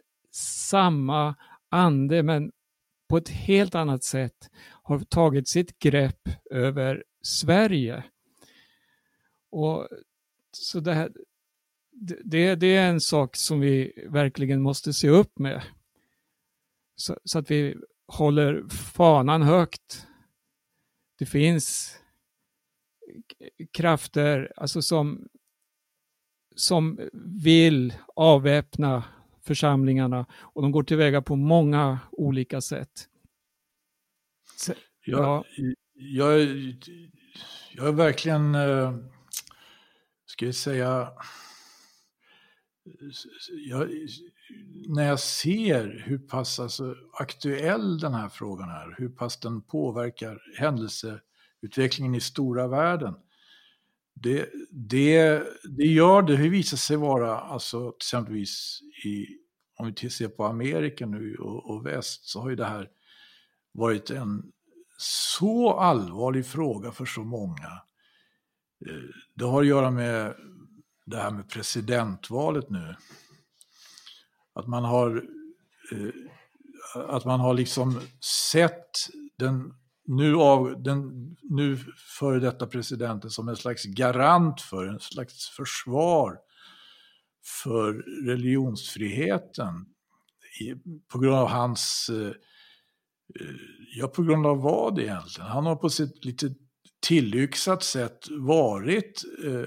samma 0.69 1.35
ande, 1.69 2.23
men 2.23 2.51
på 3.09 3.17
ett 3.17 3.29
helt 3.29 3.75
annat 3.75 4.03
sätt 4.03 4.49
har 4.83 4.99
tagit 4.99 5.47
sitt 5.47 5.79
grepp 5.79 6.29
över 6.51 7.03
Sverige. 7.21 8.03
Och 9.51 9.87
så 10.51 10.79
det, 10.79 10.93
här, 10.93 11.11
det, 11.91 12.55
det 12.55 12.75
är 12.75 12.89
en 12.89 13.01
sak 13.01 13.35
som 13.35 13.59
vi 13.59 14.05
verkligen 14.09 14.61
måste 14.61 14.93
se 14.93 15.09
upp 15.09 15.39
med. 15.39 15.61
Så, 16.95 17.17
så, 17.23 17.39
att 17.39 17.51
vi 17.51 17.77
håller 18.07 18.67
fanan 18.69 19.41
högt. 19.41 20.07
Det 21.17 21.25
finns 21.25 21.97
krafter 23.73 24.53
alltså 24.57 24.81
som, 24.81 25.27
som 26.55 26.99
vill 27.43 27.93
avväpna 28.15 29.03
församlingarna 29.41 30.25
och 30.33 30.61
de 30.61 30.71
går 30.71 30.83
tillväga 30.83 31.21
på 31.21 31.35
många 31.35 31.99
olika 32.11 32.61
sätt. 32.61 33.07
Så, 34.57 34.73
ja. 35.05 35.45
Jag, 35.55 35.75
jag, 35.93 36.39
jag 37.71 37.87
är 37.87 37.91
verkligen, 37.91 38.55
eh, 38.55 38.95
ska 40.25 40.45
vi 40.45 40.53
säga, 40.53 41.11
jag, 43.69 43.89
när 44.87 45.07
jag 45.07 45.19
ser 45.19 46.03
hur 46.05 46.17
pass 46.17 46.59
alltså, 46.59 46.95
aktuell 47.13 47.99
den 47.99 48.13
här 48.13 48.29
frågan 48.29 48.69
är, 48.69 48.95
hur 48.97 49.09
pass 49.09 49.39
den 49.39 49.61
påverkar 49.61 50.41
händelseutvecklingen 50.57 52.15
i 52.15 52.21
stora 52.21 52.67
världen. 52.67 53.13
Det, 54.13 54.49
det, 54.71 55.43
det 55.63 55.85
gör 55.85 56.21
det, 56.21 56.37
det 56.37 56.49
visar 56.49 56.77
sig 56.77 56.97
vara, 56.97 57.39
alltså 57.39 57.93
exempelvis 57.97 58.81
i, 59.05 59.27
om 59.77 59.93
vi 60.01 60.09
ser 60.09 60.27
på 60.27 60.45
Amerika 60.45 61.05
nu 61.05 61.35
och, 61.35 61.69
och 61.69 61.85
väst, 61.85 62.29
så 62.29 62.41
har 62.41 62.49
ju 62.49 62.55
det 62.55 62.65
här 62.65 62.89
varit 63.71 64.09
en 64.09 64.51
så 64.97 65.73
allvarlig 65.73 66.45
fråga 66.45 66.91
för 66.91 67.05
så 67.05 67.23
många. 67.23 67.81
Eh, 68.87 69.09
det 69.33 69.45
har 69.45 69.61
att 69.61 69.67
göra 69.67 69.91
med 69.91 70.35
det 71.11 71.17
här 71.17 71.31
med 71.31 71.49
presidentvalet 71.49 72.69
nu. 72.69 72.95
Att 74.53 74.67
man 74.67 74.83
har, 74.83 75.25
eh, 75.91 76.09
att 77.07 77.25
man 77.25 77.39
har 77.39 77.53
liksom 77.53 78.01
sett 78.51 78.91
den 79.37 79.73
nu, 80.05 80.35
av, 80.35 80.83
den 80.83 81.11
nu 81.41 81.77
före 82.19 82.39
detta 82.39 82.67
presidenten 82.67 83.29
som 83.29 83.47
en 83.47 83.55
slags 83.55 83.85
garant 83.85 84.61
för, 84.61 84.85
en 84.85 84.99
slags 84.99 85.49
försvar 85.49 86.37
för 87.63 87.93
religionsfriheten 88.25 89.85
på 91.11 91.19
grund 91.19 91.35
av 91.35 91.47
hans 91.47 92.09
eh, 92.09 92.27
eh, 93.39 93.55
ja, 93.95 94.07
på 94.07 94.23
grund 94.23 94.45
av 94.45 94.61
vad 94.61 94.99
egentligen? 94.99 95.49
Han 95.49 95.65
har 95.65 95.75
på 95.75 95.89
sitt 95.89 96.25
lite 96.25 96.53
tillyxat 97.01 97.83
sätt 97.83 98.27
varit 98.29 99.21
eh, 99.45 99.65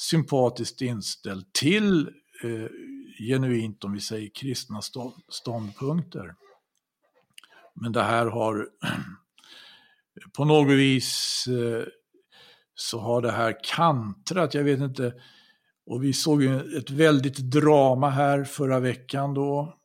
sympatiskt 0.00 0.80
inställd 0.80 1.52
till 1.52 2.08
eh, 2.44 2.68
genuint, 3.28 3.84
om 3.84 3.92
vi 3.92 4.00
säger 4.00 4.30
kristna 4.34 4.80
ståndpunkter. 5.28 6.34
Men 7.74 7.92
det 7.92 8.02
här 8.02 8.26
har 8.26 8.68
på 10.36 10.44
något 10.44 10.76
vis 10.76 11.44
eh, 11.48 11.86
så 12.74 13.00
har 13.00 13.22
det 13.22 13.32
här 13.32 13.58
kantrat, 13.64 14.54
jag 14.54 14.64
vet 14.64 14.80
inte. 14.80 15.14
Och 15.86 16.04
vi 16.04 16.12
såg 16.12 16.42
ju 16.42 16.78
ett 16.78 16.90
väldigt 16.90 17.36
drama 17.36 18.10
här 18.10 18.44
förra 18.44 18.80
veckan 18.80 19.34
då. 19.34 19.78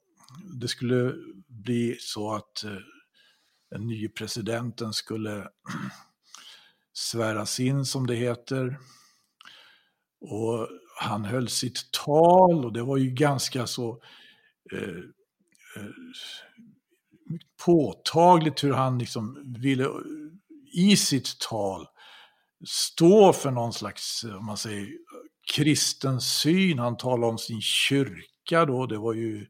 Det 0.62 0.68
skulle 0.68 1.14
bli 1.48 1.98
så 2.00 2.34
att 2.34 2.64
eh, 2.64 2.72
den 3.72 3.88
nye 3.88 4.10
presidenten 4.10 4.94
skulle 4.94 5.48
sväras 6.94 7.60
in, 7.60 7.86
som 7.86 8.08
det 8.08 8.16
heter. 8.16 8.78
Och 10.32 10.68
han 11.00 11.26
höll 11.26 11.50
sitt 11.50 11.92
tal 12.06 12.66
och 12.66 12.74
det 12.74 12.84
var 12.84 12.98
ju 12.98 13.10
ganska 13.10 13.68
så 13.68 14.02
eh, 14.74 15.00
eh, 15.78 15.90
påtagligt 17.66 18.64
hur 18.64 18.74
han 18.74 19.00
liksom 19.00 19.54
ville 19.62 19.90
i 20.74 20.98
sitt 20.98 21.40
tal 21.40 21.86
stå 22.68 23.34
för 23.34 23.52
någon 23.52 23.74
slags, 23.74 24.24
eh, 24.24 24.36
om 24.36 24.46
man 24.46 24.58
säger, 24.58 24.88
kristen 25.54 26.22
syn. 26.22 26.80
Han 26.80 26.98
talade 26.98 27.32
om 27.32 27.38
sin 27.38 27.62
kyrka 27.62 28.66
då, 28.66 28.86
det 28.86 28.98
var 28.98 29.14
ju 29.14 29.46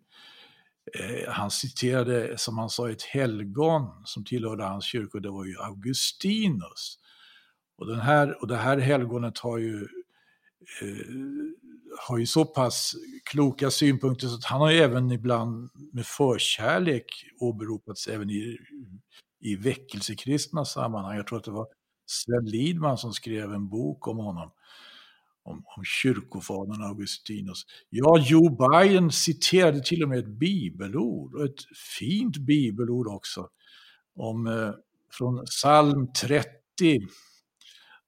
Eh, 0.99 1.31
han 1.31 1.51
citerade, 1.51 2.37
som 2.37 2.57
han 2.57 2.69
sa, 2.69 2.89
ett 2.89 3.01
helgon 3.01 3.81
som 4.05 4.25
tillhörde 4.25 4.63
hans 4.63 4.85
kyrka, 4.85 5.19
det 5.19 5.29
var 5.29 5.45
ju 5.45 5.57
Augustinus. 5.59 6.99
Och, 7.77 7.87
den 7.87 7.99
här, 7.99 8.41
och 8.41 8.47
det 8.47 8.57
här 8.57 8.77
helgonet 8.77 9.39
har 9.39 9.57
ju, 9.57 9.87
Eh, 10.81 11.05
har 11.99 12.17
ju 12.17 12.25
så 12.25 12.45
pass 12.45 12.95
kloka 13.23 13.71
synpunkter 13.71 14.27
så 14.27 14.35
att 14.35 14.43
han 14.43 14.61
har 14.61 14.71
ju 14.71 14.77
även 14.77 15.11
ibland 15.11 15.69
med 15.93 16.05
förkärlek 16.05 17.05
åberopats 17.39 18.07
även 18.07 18.29
i, 18.29 18.57
i 19.39 19.55
väckelsekristna 19.55 20.65
sammanhang. 20.65 21.17
Jag 21.17 21.27
tror 21.27 21.39
att 21.39 21.45
det 21.45 21.51
var 21.51 21.67
Sven 22.05 22.45
Lidman 22.45 22.97
som 22.97 23.13
skrev 23.13 23.53
en 23.53 23.69
bok 23.69 24.07
om 24.07 24.17
honom 24.17 24.51
om, 25.43 25.63
om 25.77 25.83
kyrkofadern 25.83 26.83
Augustinus. 26.83 27.65
Ja, 27.89 28.19
Joe 28.19 28.49
Biden 28.49 29.11
citerade 29.11 29.83
till 29.83 30.03
och 30.03 30.09
med 30.09 30.19
ett 30.19 30.39
bibelord, 30.39 31.35
och 31.35 31.45
ett 31.45 31.63
fint 31.99 32.37
bibelord 32.37 33.07
också, 33.07 33.49
om, 34.15 34.47
eh, 34.47 34.71
från 35.11 35.45
psalm 35.45 36.13
30, 36.13 37.07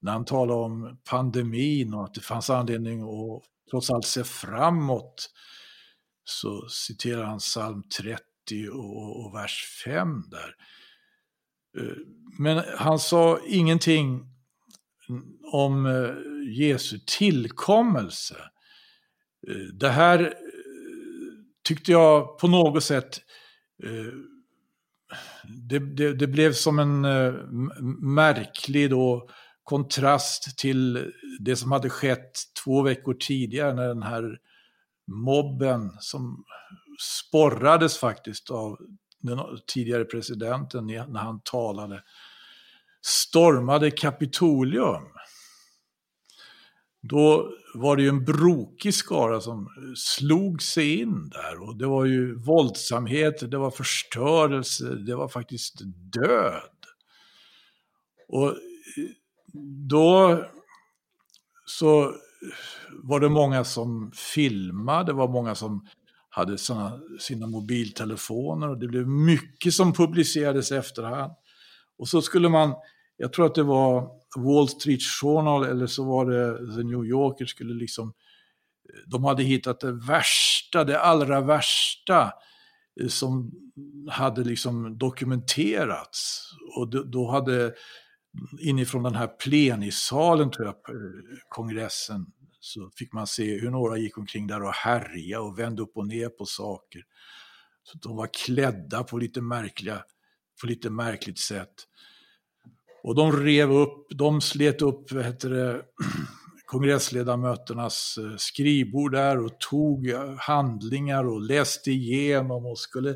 när 0.06 0.12
han 0.12 0.26
talade 0.26 0.60
om 0.60 0.98
pandemin 1.10 1.94
och 1.94 2.04
att 2.04 2.14
det 2.14 2.22
fanns 2.22 2.50
anledning 2.50 3.02
att 3.02 3.44
trots 3.72 3.90
allt 3.90 4.06
se 4.06 4.24
framåt, 4.24 5.30
så 6.24 6.68
citerar 6.70 7.24
han 7.24 7.40
psalm 7.40 7.84
30 8.00 8.70
och, 8.74 9.26
och 9.26 9.36
vers 9.36 9.82
5 9.86 10.24
där. 10.32 10.56
Eh, 11.78 11.98
men 12.40 12.64
han 12.78 13.00
sa 13.00 13.40
ingenting 13.48 14.26
om 15.52 15.86
eh, 15.86 16.14
Jesu 16.60 17.00
tillkommelse. 17.08 18.38
Eh, 19.48 19.74
det 19.74 19.90
här 19.90 20.34
tyckte 21.64 21.92
jag 21.92 22.38
på 22.38 22.48
något 22.48 22.84
sätt 22.84 23.22
det, 25.70 25.80
det, 25.80 26.14
det, 26.14 26.28
blev 26.28 26.54
som 26.54 26.80
en 26.80 27.02
märklig 28.16 28.90
då 28.90 29.30
kontrast 29.66 30.58
till 30.58 31.12
det 31.40 31.56
som 31.56 31.72
hade 31.72 31.90
skett 31.90 32.40
två 32.64 32.82
veckor 32.82 33.14
tidigare 33.14 33.74
när 33.74 33.88
den 33.88 34.04
här 34.04 34.40
mobben 35.08 35.92
som 36.00 36.46
sporrades 37.00 37.98
faktiskt 37.98 38.50
av 38.50 38.78
den 39.20 39.40
tidigare 39.68 40.06
presidenten 40.06 40.86
när 40.86 41.20
han 41.20 41.42
talade, 41.44 42.04
stormade 43.02 43.92
Kapitolium. 43.92 45.04
Då 47.02 47.52
var 47.74 47.96
det 47.96 48.04
ju 48.04 48.10
en 48.10 48.26
brokig 48.26 48.94
skara 48.94 49.42
som 49.42 49.70
slog 49.96 50.62
sig 50.62 51.00
in 51.00 51.30
där 51.30 51.62
och 51.62 51.78
det 51.78 51.88
var 51.88 52.06
ju 52.06 52.36
våldsamhet, 52.36 53.52
det 53.52 53.58
var 53.58 53.72
förstörelse, 53.72 54.96
det 54.96 55.16
var 55.16 55.28
faktiskt 55.28 55.76
död. 56.14 56.70
Och 58.28 58.48
eh, 58.48 58.56
då 59.90 60.44
så 61.66 62.16
var 63.04 63.20
det 63.20 63.30
många 63.30 63.64
som 63.64 64.12
filmade, 64.12 65.06
det 65.06 65.14
var 65.14 65.28
många 65.28 65.56
som 65.56 65.88
hade 66.30 66.58
såna, 66.58 67.00
sina 67.20 67.48
mobiltelefoner 67.48 68.70
och 68.70 68.78
det 68.78 68.88
blev 68.88 69.08
mycket 69.08 69.74
som 69.74 69.94
publicerades 69.94 70.72
i 70.72 70.76
efterhand. 70.76 71.34
Och 71.98 72.08
så 72.08 72.22
skulle 72.22 72.50
man, 72.50 72.74
jag 73.18 73.34
tror 73.34 73.46
att 73.46 73.56
det 73.56 73.64
var 73.64 74.10
Wall 74.38 74.70
Street 74.70 75.04
Journal 75.22 75.66
eller 75.66 75.88
så 75.88 76.04
var 76.04 76.26
det 76.26 76.76
The 76.76 76.84
New 76.84 77.06
Yorker 77.06 77.46
skulle 77.46 77.74
liksom, 77.74 78.14
de 79.08 79.24
hade 79.24 79.44
hittat 79.44 79.80
det 79.80 79.92
värsta, 79.92 80.84
det 80.84 81.00
allra 81.00 81.42
värsta 81.42 82.32
eh, 83.02 83.08
som 83.08 83.52
hade 84.10 84.44
liksom 84.44 84.98
dokumenterats. 84.98 86.50
Och 86.78 87.10
då 87.12 87.32
hade 87.32 87.74
inifrån 88.60 89.04
den 89.04 89.16
här 89.16 89.28
plenisalen, 89.28 90.52
tror 90.52 90.66
jag, 90.66 90.96
eh, 90.96 91.38
kongressen, 91.50 92.26
så 92.60 92.90
fick 92.96 93.14
man 93.14 93.28
se 93.28 93.60
hur 93.60 93.70
några 93.70 93.98
gick 93.98 94.18
omkring 94.18 94.48
där 94.48 94.64
och 94.64 94.74
härjade 94.74 95.44
och 95.44 95.60
vände 95.60 95.82
upp 95.82 95.98
och 95.98 96.08
ner 96.08 96.30
på 96.30 96.46
saker. 96.46 97.02
Så 97.84 97.98
de 97.98 98.16
var 98.16 98.30
klädda 98.46 99.04
på 99.04 99.18
lite, 99.18 99.42
märkliga, 99.42 100.04
på 100.62 100.68
lite 100.68 100.90
märkligt 100.90 101.40
sätt. 101.40 101.74
Och 103.04 103.16
de 103.16 103.32
rev 103.32 103.72
upp, 103.72 104.08
de 104.10 104.42
slet 104.42 104.82
upp 104.82 105.12
heter 105.12 105.50
det, 105.50 105.82
kongressledamöternas 106.66 108.18
eh, 108.18 108.36
skrivbord 108.38 109.12
där 109.12 109.46
och 109.46 109.60
tog 109.60 110.10
eh, 110.10 110.36
handlingar 110.38 111.24
och 111.24 111.42
läste 111.42 111.92
igenom 111.92 112.66
och 112.66 112.80
skulle 112.80 113.16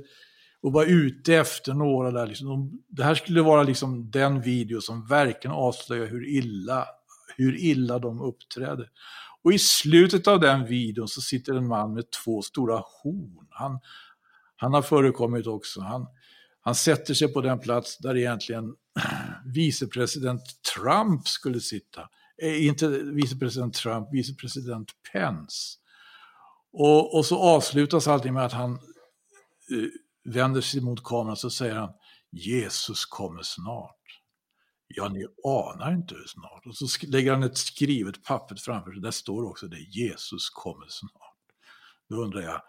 och 0.62 0.74
var 0.74 0.86
ute 0.86 1.36
efter 1.36 1.74
några 1.74 2.12
där. 2.12 2.28
Liksom. 2.28 2.84
Det 2.88 3.04
här 3.04 3.16
skulle 3.16 3.42
vara 3.42 3.64
liksom 3.64 4.12
den 4.12 4.42
video 4.42 4.82
som 4.82 5.06
verkligen 5.08 5.56
avslöjar 5.56 6.08
hur 6.08 6.28
illa, 6.28 6.86
hur 7.38 7.58
illa 7.58 8.00
de 8.00 8.22
uppträdde. 8.22 8.90
Och 9.44 9.54
i 9.54 9.60
slutet 9.60 10.28
av 10.28 10.40
den 10.40 10.66
videon 10.66 11.08
så 11.08 11.22
sitter 11.22 11.54
en 11.54 11.68
man 11.68 11.94
med 11.94 12.12
två 12.24 12.42
stora 12.42 12.76
horn. 13.04 13.48
Han, 13.50 13.80
han 14.56 14.74
har 14.74 14.82
förekommit 14.82 15.48
också. 15.48 15.82
Han, 15.82 16.08
han 16.62 16.76
sätter 16.76 17.14
sig 17.14 17.34
på 17.34 17.42
den 17.42 17.60
plats 17.60 17.98
där 17.98 18.18
egentligen 18.18 18.76
vicepresident 19.54 20.42
Trump 20.76 21.28
skulle 21.28 21.60
sitta. 21.60 22.02
Eh, 22.42 22.66
inte 22.66 22.88
vicepresident 22.88 23.74
Trump, 23.74 24.08
vicepresident 24.12 24.92
Pence. 25.12 25.78
Och, 26.74 27.18
och 27.18 27.26
så 27.26 27.40
avslutas 27.40 28.08
allting 28.08 28.34
med 28.34 28.46
att 28.46 28.54
han 28.54 28.72
eh, 28.72 29.90
vänder 30.30 30.62
sig 30.62 30.82
mot 30.82 31.04
kameran 31.04 31.38
så 31.38 31.50
säger 31.50 31.76
han 31.76 31.94
Jesus 32.32 33.06
kommer 33.06 33.42
snart. 33.42 33.96
Ja, 34.88 35.10
ni 35.10 35.26
anar 35.46 35.94
inte 35.94 36.16
hur 36.16 36.28
snart. 36.28 36.66
Och 36.66 36.76
så 36.76 37.08
lägger 37.08 37.32
han 37.32 37.44
ett 37.44 37.58
skrivet 37.58 38.24
papper 38.24 38.56
framför 38.56 38.92
sig. 38.92 39.02
Där 39.02 39.12
står 39.12 39.44
också 39.44 39.68
det, 39.68 39.80
Jesus 39.80 40.50
kommer 40.50 40.88
snart. 40.90 41.36
Då 42.10 42.16
undrar 42.16 42.42
jag, 42.42 42.62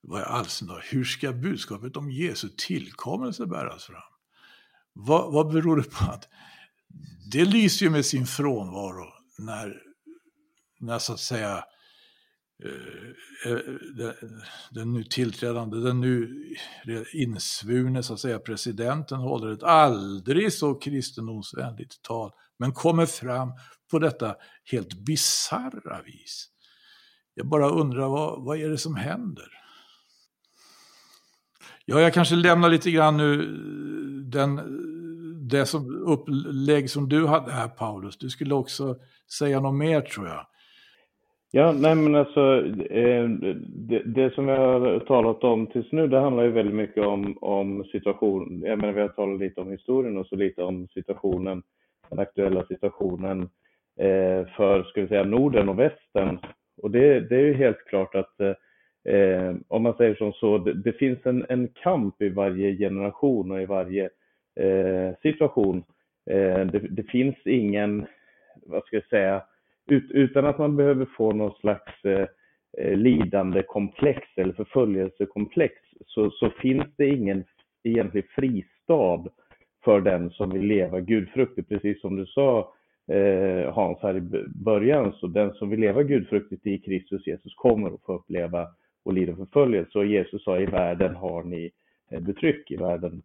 vad 0.00 0.20
är 0.20 0.24
allsin 0.24 0.70
hur 0.90 1.04
ska 1.04 1.32
budskapet 1.32 1.96
om 1.96 2.10
Jesu 2.10 2.48
tillkommelse 2.56 3.46
bäras 3.46 3.84
fram? 3.84 4.02
Vad, 4.92 5.32
vad 5.32 5.52
beror 5.52 5.76
det 5.76 5.90
på 5.90 6.04
att 6.04 6.28
det 7.32 7.44
lyser 7.44 7.86
ju 7.86 7.90
med 7.90 8.06
sin 8.06 8.26
frånvaro 8.26 9.12
när, 9.38 9.82
när 10.80 10.98
så 10.98 11.12
att 11.12 11.20
säga 11.20 11.56
eh, 11.56 11.64
Eh, 12.64 13.52
eh, 13.52 14.10
den 14.70 14.92
nu 14.92 15.04
tillträdande, 15.04 15.76
den 15.76 16.00
nu 16.00 16.44
insvurne 17.12 18.02
så 18.02 18.12
att 18.12 18.20
säga 18.20 18.38
presidenten 18.38 19.18
håller 19.18 19.52
ett 19.52 19.62
aldrig 19.62 20.52
så 20.52 20.74
kristendomsvänligt 20.74 22.02
tal, 22.02 22.30
men 22.58 22.72
kommer 22.72 23.06
fram 23.06 23.52
på 23.90 23.98
detta 23.98 24.36
helt 24.64 24.94
bizarra 24.94 26.02
vis. 26.02 26.48
Jag 27.34 27.48
bara 27.48 27.70
undrar 27.70 28.08
vad, 28.08 28.44
vad 28.44 28.58
är 28.60 28.68
det 28.68 28.78
som 28.78 28.96
händer? 28.96 29.48
Ja, 31.84 32.00
jag 32.00 32.14
kanske 32.14 32.34
lämnar 32.34 32.68
lite 32.68 32.90
grann 32.90 33.16
nu 33.16 33.42
eh, 33.42 33.48
den, 34.30 34.60
det 35.48 35.66
som 35.66 36.06
upplägg 36.06 36.90
som 36.90 37.08
du 37.08 37.26
hade 37.26 37.52
här 37.52 37.68
Paulus. 37.68 38.18
Du 38.18 38.30
skulle 38.30 38.54
också 38.54 38.96
säga 39.38 39.60
något 39.60 39.74
mer 39.74 40.00
tror 40.00 40.28
jag. 40.28 40.46
Ja, 41.50 41.72
nej 41.72 41.94
men 41.94 42.14
alltså 42.14 42.66
eh, 42.90 43.28
det, 43.68 44.02
det, 44.04 44.34
som 44.34 44.46
vi 44.46 44.52
har 44.52 45.00
talat 45.00 45.44
om 45.44 45.66
tills 45.66 45.92
nu, 45.92 46.06
det 46.08 46.18
handlar 46.18 46.42
ju 46.42 46.50
väldigt 46.50 46.74
mycket 46.74 47.04
om, 47.04 47.38
om 47.40 47.84
situationen. 47.84 48.62
Jag 48.62 48.78
menar, 48.78 48.92
vi 48.92 49.00
har 49.00 49.08
talat 49.08 49.40
lite 49.40 49.60
om 49.60 49.70
historien 49.70 50.16
och 50.16 50.26
så 50.26 50.36
lite 50.36 50.62
om 50.62 50.88
situationen, 50.88 51.62
den 52.10 52.18
aktuella 52.18 52.66
situationen 52.66 53.42
eh, 54.00 54.46
för, 54.56 54.82
ska 54.82 55.00
vi 55.00 55.08
säga, 55.08 55.24
Norden 55.24 55.68
och 55.68 55.78
västern. 55.78 56.38
Och 56.82 56.90
det, 56.90 57.20
det 57.20 57.36
är 57.36 57.44
ju 57.44 57.54
helt 57.54 57.84
klart 57.84 58.14
att 58.14 58.40
eh, 59.08 59.54
om 59.68 59.82
man 59.82 59.96
säger 59.96 60.14
som 60.14 60.32
så, 60.32 60.58
det, 60.58 60.72
det 60.72 60.92
finns 60.92 61.18
en, 61.26 61.46
en, 61.48 61.68
kamp 61.68 62.22
i 62.22 62.28
varje 62.28 62.76
generation 62.76 63.50
och 63.50 63.62
i 63.62 63.66
varje 63.66 64.04
eh, 64.60 65.16
situation. 65.22 65.84
Eh, 66.30 66.60
det, 66.66 66.78
det 66.90 67.02
finns 67.02 67.36
ingen, 67.44 68.06
vad 68.66 68.84
ska 68.84 68.96
jag 68.96 69.08
säga, 69.08 69.42
ut, 69.86 70.10
utan 70.10 70.46
att 70.46 70.58
man 70.58 70.76
behöver 70.76 71.06
få 71.16 71.32
någon 71.32 71.54
slags 71.60 72.04
eh, 72.04 72.26
eh 72.78 72.96
lidande 72.96 73.62
komplex 73.62 74.20
eller 74.36 74.52
förföljelsekomplex 74.52 75.74
så, 76.06 76.30
så 76.30 76.50
finns 76.50 76.86
det 76.96 77.06
ingen 77.06 77.44
egentlig 77.84 78.24
fristad 78.30 79.24
för 79.84 80.00
den 80.00 80.30
som 80.30 80.50
vill 80.50 80.66
leva 80.66 81.00
gudfruktigt. 81.00 81.68
Precis 81.68 82.00
som 82.00 82.16
du 82.16 82.26
sa 82.26 82.72
eh, 83.12 83.74
Hans 83.74 83.98
här 84.02 84.16
i 84.16 84.44
början, 84.64 85.12
så 85.12 85.26
den 85.26 85.54
som 85.54 85.70
vill 85.70 85.80
leva 85.80 86.02
gudfruktigt 86.02 86.66
i 86.66 86.78
Kristus 86.78 87.26
Jesus 87.26 87.54
kommer 87.54 87.94
att 87.94 88.02
få 88.02 88.14
uppleva 88.14 88.66
och 89.04 89.12
lida 89.12 89.36
förföljelse. 89.36 89.98
Och 89.98 90.06
Jesus 90.06 90.44
sa 90.44 90.58
i 90.58 90.66
världen 90.66 91.14
har 91.14 91.42
ni 91.44 91.70
eh, 92.10 92.20
betryck 92.20 92.70
i 92.70 92.76
världen. 92.76 93.22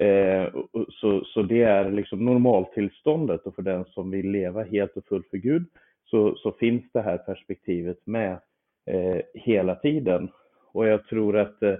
Eh, 0.00 0.48
så, 0.88 1.24
så 1.24 1.42
det 1.42 1.62
är 1.62 1.90
liksom 1.90 2.24
normaltillståndet 2.24 3.46
och 3.46 3.54
för 3.54 3.62
den 3.62 3.84
som 3.84 4.10
vill 4.10 4.30
leva 4.30 4.62
helt 4.62 4.96
och 4.96 5.06
fullt 5.06 5.30
för 5.30 5.36
Gud 5.36 5.66
så, 6.04 6.36
så 6.36 6.52
finns 6.52 6.84
det 6.92 7.02
här 7.02 7.18
perspektivet 7.18 8.06
med 8.06 8.38
eh, 8.86 9.20
hela 9.34 9.74
tiden. 9.74 10.28
Och 10.72 10.86
jag 10.86 11.06
tror 11.06 11.38
att 11.38 11.62
eh, 11.62 11.74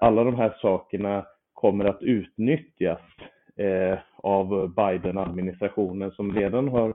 alla 0.00 0.24
de 0.24 0.34
här 0.34 0.56
sakerna 0.60 1.26
kommer 1.52 1.84
att 1.84 2.02
utnyttjas 2.02 3.00
eh, 3.56 3.98
av 4.16 4.74
Biden-administrationen 4.74 6.10
som 6.10 6.34
redan 6.34 6.68
har 6.68 6.94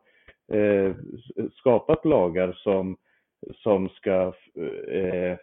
eh, 0.53 0.95
skapat 1.53 2.05
lagar 2.05 2.51
som, 2.53 2.97
som, 3.55 3.89
ska, 3.89 4.33
eh, 4.91 5.37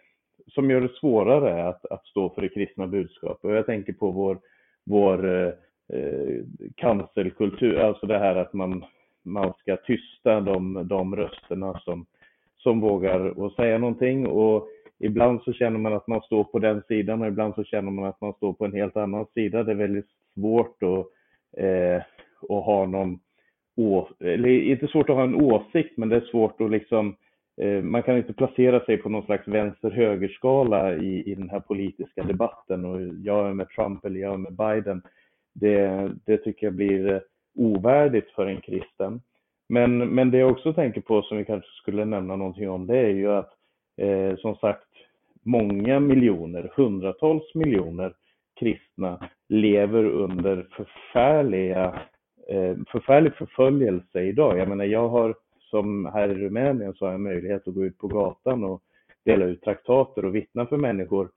som 0.47 0.71
gör 0.71 0.81
det 0.81 0.95
svårare 0.99 1.67
att, 1.67 1.85
att 1.85 2.05
stå 2.05 2.29
för 2.29 2.41
det 2.41 2.49
kristna 2.49 2.87
budskapet. 2.87 3.45
Och 3.45 3.55
jag 3.55 3.65
tänker 3.65 3.93
på 3.93 4.11
vår, 4.11 4.39
vår 4.85 5.27
eh, 5.27 5.53
eh 5.93 6.41
cancelkultur, 6.75 7.79
alltså 7.79 8.05
det 8.05 8.19
här 8.19 8.35
att 8.35 8.53
man 8.53 8.85
man 9.23 9.53
ska 9.53 9.77
tysta 9.77 10.41
de, 10.41 10.87
de 10.87 11.15
rösterna 11.15 11.79
som, 11.79 12.05
som 12.57 12.79
vågar 12.79 13.39
och 13.39 13.51
säga 13.51 13.77
någonting. 13.77 14.27
Och 14.27 14.67
ibland 14.99 15.41
så 15.41 15.53
känner 15.53 15.79
man 15.79 15.93
att 15.93 16.07
man 16.07 16.21
står 16.21 16.43
på 16.43 16.59
den 16.59 16.81
sidan 16.87 17.21
och 17.21 17.27
ibland 17.27 17.55
så 17.55 17.63
känner 17.63 17.91
man 17.91 18.05
att 18.05 18.21
man 18.21 18.33
står 18.33 18.53
på 18.53 18.65
en 18.65 18.73
helt 18.73 18.97
annan 18.97 19.25
sida. 19.33 19.63
Det 19.63 19.71
är 19.71 19.75
väldigt 19.75 20.09
svårt 20.35 20.83
att, 20.83 21.05
eh, 21.63 22.01
att 22.49 22.65
ha 22.65 22.85
någon, 22.85 23.19
eller 24.19 24.49
inte 24.49 24.87
svårt 24.87 25.09
att 25.09 25.15
ha 25.15 25.23
en 25.23 25.35
åsikt, 25.35 25.97
men 25.97 26.09
det 26.09 26.15
är 26.15 26.21
svårt 26.31 26.61
att 26.61 26.71
liksom 26.71 27.15
eh, 27.61 27.81
man 27.83 28.03
kan 28.03 28.17
inte 28.17 28.33
placera 28.33 28.85
sig 28.85 28.97
på 28.97 29.09
någon 29.09 29.25
slags 29.25 29.47
vänster-högerskala 29.47 30.95
i, 30.95 31.31
i 31.31 31.35
den 31.35 31.49
här 31.49 31.59
politiska 31.59 32.23
debatten 32.23 32.85
och 32.85 33.01
jag 33.23 33.49
är 33.49 33.53
med 33.53 33.69
Trump 33.69 34.05
eller 34.05 34.19
jag 34.19 34.33
är 34.33 34.37
med 34.37 34.53
Biden. 34.53 35.01
Det, 35.53 36.11
det 36.25 36.37
tycker 36.37 36.67
jag 36.67 36.73
blir 36.73 37.21
ovärdigt 37.55 38.31
för 38.31 38.45
en 38.45 38.61
kristen. 38.61 39.21
Men, 39.69 39.97
men 39.97 40.31
det 40.31 40.37
jag 40.37 40.51
också 40.51 40.73
tänker 40.73 41.01
på 41.01 41.21
som 41.21 41.37
vi 41.37 41.45
kanske 41.45 41.69
skulle 41.71 42.05
nämna 42.05 42.35
någonting 42.35 42.69
om 42.69 42.87
det 42.87 42.97
är 42.97 43.09
ju 43.09 43.31
att 43.31 43.51
eh, 43.97 44.35
som 44.37 44.55
sagt 44.55 44.87
många 45.43 45.99
miljoner, 45.99 46.71
hundratals 46.75 47.55
miljoner 47.55 48.13
kristna 48.59 49.29
lever 49.49 50.03
under 50.03 50.67
förfärliga, 50.71 52.01
eh, 52.49 52.75
förfärlig 52.87 53.33
förföljelse 53.35 54.21
idag. 54.21 54.57
Jag 54.57 54.69
menar, 54.69 54.85
jag 54.85 55.09
har 55.09 55.35
som 55.59 56.05
här 56.05 56.29
i 56.29 56.33
Rumänien 56.33 56.93
så 56.93 57.05
har 57.05 57.11
jag 57.11 57.21
möjlighet 57.21 57.67
att 57.67 57.73
gå 57.73 57.85
ut 57.85 57.97
på 57.97 58.07
gatan 58.07 58.63
och 58.63 58.81
dela 59.25 59.45
ut 59.45 59.61
traktater 59.61 60.25
och 60.25 60.35
vittna 60.35 60.65
för 60.65 60.77
människor. 60.77 61.29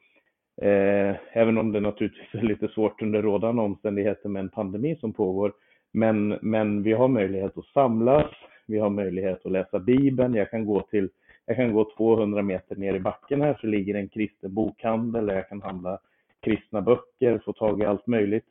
Eh, 0.62 1.16
även 1.32 1.58
om 1.58 1.72
det 1.72 1.80
naturligtvis 1.80 2.34
är 2.34 2.42
lite 2.42 2.68
svårt 2.68 3.02
under 3.02 3.22
rådande 3.22 3.62
omständigheter 3.62 4.28
med 4.28 4.40
en 4.40 4.48
pandemi 4.48 4.96
som 5.00 5.12
pågår. 5.12 5.52
Men, 5.96 6.38
men 6.42 6.82
vi 6.82 6.92
har 6.92 7.08
möjlighet 7.08 7.58
att 7.58 7.64
samlas, 7.64 8.30
vi 8.66 8.78
har 8.78 8.90
möjlighet 8.90 9.46
att 9.46 9.52
läsa 9.52 9.78
Bibeln. 9.78 10.34
Jag 10.34 10.50
kan 10.50 10.66
gå 10.66 10.80
till 10.80 11.08
jag 11.46 11.56
kan 11.56 11.72
gå 11.72 11.90
200 11.96 12.42
meter 12.42 12.76
ner 12.76 12.94
i 12.94 13.00
backen 13.00 13.40
här 13.40 13.58
så 13.60 13.66
ligger 13.66 13.94
en 13.94 14.08
kristen 14.08 14.54
bokhandel 14.54 15.26
där 15.26 15.34
jag 15.34 15.48
kan 15.48 15.62
handla 15.62 15.98
kristna 16.40 16.80
böcker, 16.80 17.42
få 17.44 17.52
tag 17.52 17.80
i 17.82 17.84
allt 17.84 18.06
möjligt. 18.06 18.44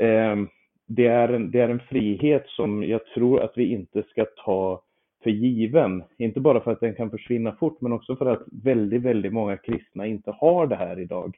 Ehm, 0.00 0.48
det 0.86 1.06
är, 1.06 1.28
en, 1.28 1.50
det 1.50 1.60
är 1.60 1.68
en 1.68 1.80
frihet 1.80 2.44
som 2.46 2.84
jag 2.84 3.06
tror 3.06 3.40
att 3.40 3.52
vi 3.58 3.72
inte 3.72 4.02
ska 4.02 4.24
ta 4.44 4.82
för 5.22 5.30
given. 5.30 6.02
Inte 6.18 6.40
bara 6.40 6.60
för 6.60 6.72
att 6.72 6.80
den 6.80 6.94
kan 6.94 7.10
försvinna 7.10 7.52
fort, 7.52 7.80
men 7.80 7.92
också 7.92 8.16
för 8.16 8.26
att 8.26 8.42
väldigt, 8.62 9.02
väldigt 9.02 9.32
många 9.32 9.56
kristna 9.56 10.06
inte 10.06 10.30
har 10.30 10.66
det 10.66 10.76
här 10.76 10.98
idag. 11.00 11.36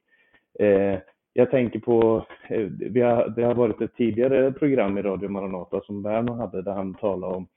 Ehm, 0.59 0.99
jag 1.39 1.51
tänker 1.51 1.78
på, 1.78 2.26
eh, 2.49 2.68
vi 2.78 3.01
har, 3.01 3.28
det 3.28 3.43
har 3.43 3.55
varit 3.55 3.80
ett 3.80 3.97
tidigare 3.97 4.53
program 4.53 4.99
i 4.99 5.03
Radio 5.03 5.28
Maranata 5.28 5.80
som 5.80 6.03
Berno 6.03 6.32
hade 6.32 6.62
där 6.62 6.72
han 6.72 6.95
talade 6.95 7.34
om, 7.34 7.49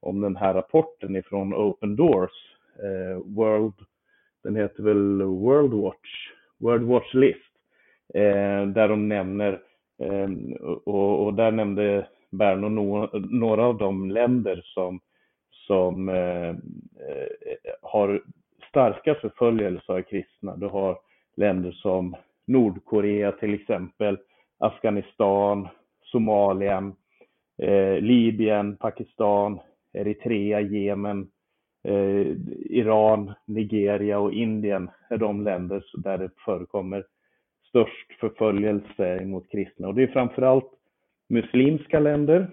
om 0.00 0.20
den 0.20 0.36
här 0.36 0.54
rapporten 0.54 1.16
ifrån 1.16 1.54
Open 1.54 1.96
Doors, 1.96 2.30
eh, 2.82 3.22
World, 3.24 3.74
den 4.42 4.56
heter 4.56 4.82
väl 4.82 5.22
World 5.22 5.72
Watch, 5.72 6.30
World 6.58 6.88
Watch 6.88 7.14
List, 7.14 7.52
eh, 8.14 8.66
där 8.66 8.88
de 8.88 9.08
nämner, 9.08 9.60
eh, 10.02 10.28
och, 10.84 11.26
och, 11.26 11.34
där 11.34 11.50
nämnde 11.50 12.08
Berno 12.30 12.68
no, 12.68 13.08
några 13.30 13.64
av 13.64 13.78
de 13.78 14.10
länder 14.10 14.60
som, 14.64 15.00
som 15.50 16.08
eh, 16.08 16.48
eh, 16.48 17.28
har 17.82 18.22
starka 18.68 19.14
förföljelser 19.14 19.92
av 19.92 20.02
kristna. 20.02 20.56
Du 20.56 20.66
har 20.66 20.98
länder 21.36 21.72
som 21.72 22.16
Nordkorea 22.48 23.32
till 23.32 23.54
exempel, 23.54 24.18
Afghanistan, 24.58 25.68
Somalia, 26.02 26.92
eh, 27.62 28.00
Libyen, 28.00 28.76
Pakistan, 28.76 29.60
Eritrea, 29.92 30.60
Jemen, 30.60 31.30
eh, 31.84 32.26
Iran, 32.70 33.32
Nigeria 33.46 34.18
och 34.18 34.32
Indien 34.32 34.90
är 35.10 35.16
de 35.16 35.44
länder 35.44 35.84
där 35.94 36.18
det 36.18 36.30
förekommer 36.44 37.04
störst 37.68 38.12
förföljelse 38.20 39.24
mot 39.24 39.50
kristna. 39.50 39.88
Och 39.88 39.94
det 39.94 40.02
är 40.02 40.06
framförallt 40.06 40.70
muslimska 41.28 42.00
länder. 42.00 42.50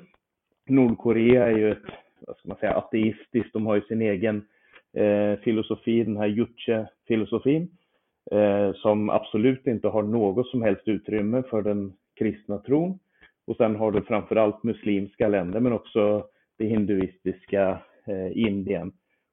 Nordkorea 0.69 1.47
är 1.47 1.57
ju 1.57 1.71
ett, 1.71 1.83
vad 2.19 2.37
ska 2.37 2.47
man 2.47 2.57
säga, 2.57 2.77
ateistiskt, 2.77 3.53
de 3.53 3.65
har 3.65 3.75
ju 3.75 3.81
sin 3.81 4.01
egen 4.01 4.47
eh, 4.93 5.39
filosofi, 5.39 6.03
den 6.03 6.17
här 6.17 6.27
Juche-filosofin, 6.27 7.61
eh, 7.61 7.67
Eh, 8.31 8.73
som 8.73 9.09
absolut 9.09 9.67
inte 9.67 9.87
har 9.87 10.03
något 10.03 10.47
som 10.47 10.61
helst 10.61 10.87
utrymme 10.87 11.43
för 11.49 11.61
den 11.61 11.93
kristna 12.19 12.57
tron. 12.57 12.99
Och 13.47 13.55
sen 13.55 13.75
har 13.75 13.91
du 13.91 14.01
framförallt 14.01 14.63
muslimska 14.63 15.27
länder, 15.27 15.59
men 15.59 15.73
också 15.73 16.25
det 16.57 16.65
hinduistiska 16.65 17.79
eh, 18.07 18.37
Indien. 18.37 18.91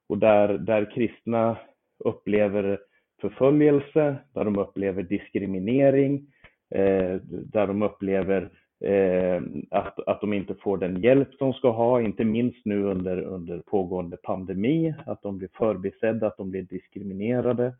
Och 0.09 0.17
där, 0.17 0.57
där 0.57 0.91
kristna 0.91 1.57
upplever 1.99 2.79
förföljelse, 3.21 4.15
där 4.33 4.45
de 4.45 4.57
upplever 4.57 5.03
diskriminering, 5.03 6.27
eh, 6.75 7.15
där 7.25 7.67
de 7.67 7.81
upplever 7.81 8.49
eh, 8.83 9.41
att, 9.71 10.07
att 10.07 10.21
de 10.21 10.33
inte 10.33 10.55
får 10.55 10.77
den 10.77 11.01
hjälp 11.01 11.29
de 11.39 11.53
ska 11.53 11.69
ha, 11.69 12.01
inte 12.01 12.23
minst 12.23 12.65
nu 12.65 12.83
under, 12.83 13.21
under 13.21 13.59
pågående 13.59 14.17
pandemi, 14.17 14.95
att 15.05 15.21
de 15.21 15.37
blir 15.37 15.49
förbisedda, 15.53 16.27
att 16.27 16.37
de 16.37 16.51
blir 16.51 16.61
diskriminerade. 16.61 17.73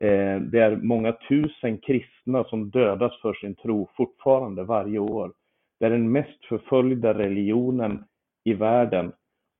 Eh, 0.00 0.40
det 0.40 0.60
är 0.60 0.76
många 0.76 1.12
tusen 1.12 1.78
kristna 1.78 2.44
som 2.44 2.70
dödas 2.70 3.20
för 3.22 3.34
sin 3.34 3.54
tro 3.54 3.88
fortfarande 3.96 4.64
varje 4.64 4.98
år. 4.98 5.32
Det 5.80 5.86
är 5.86 5.90
den 5.90 6.12
mest 6.12 6.44
förföljda 6.44 7.14
religionen 7.14 8.04
i 8.44 8.54
världen. 8.54 9.12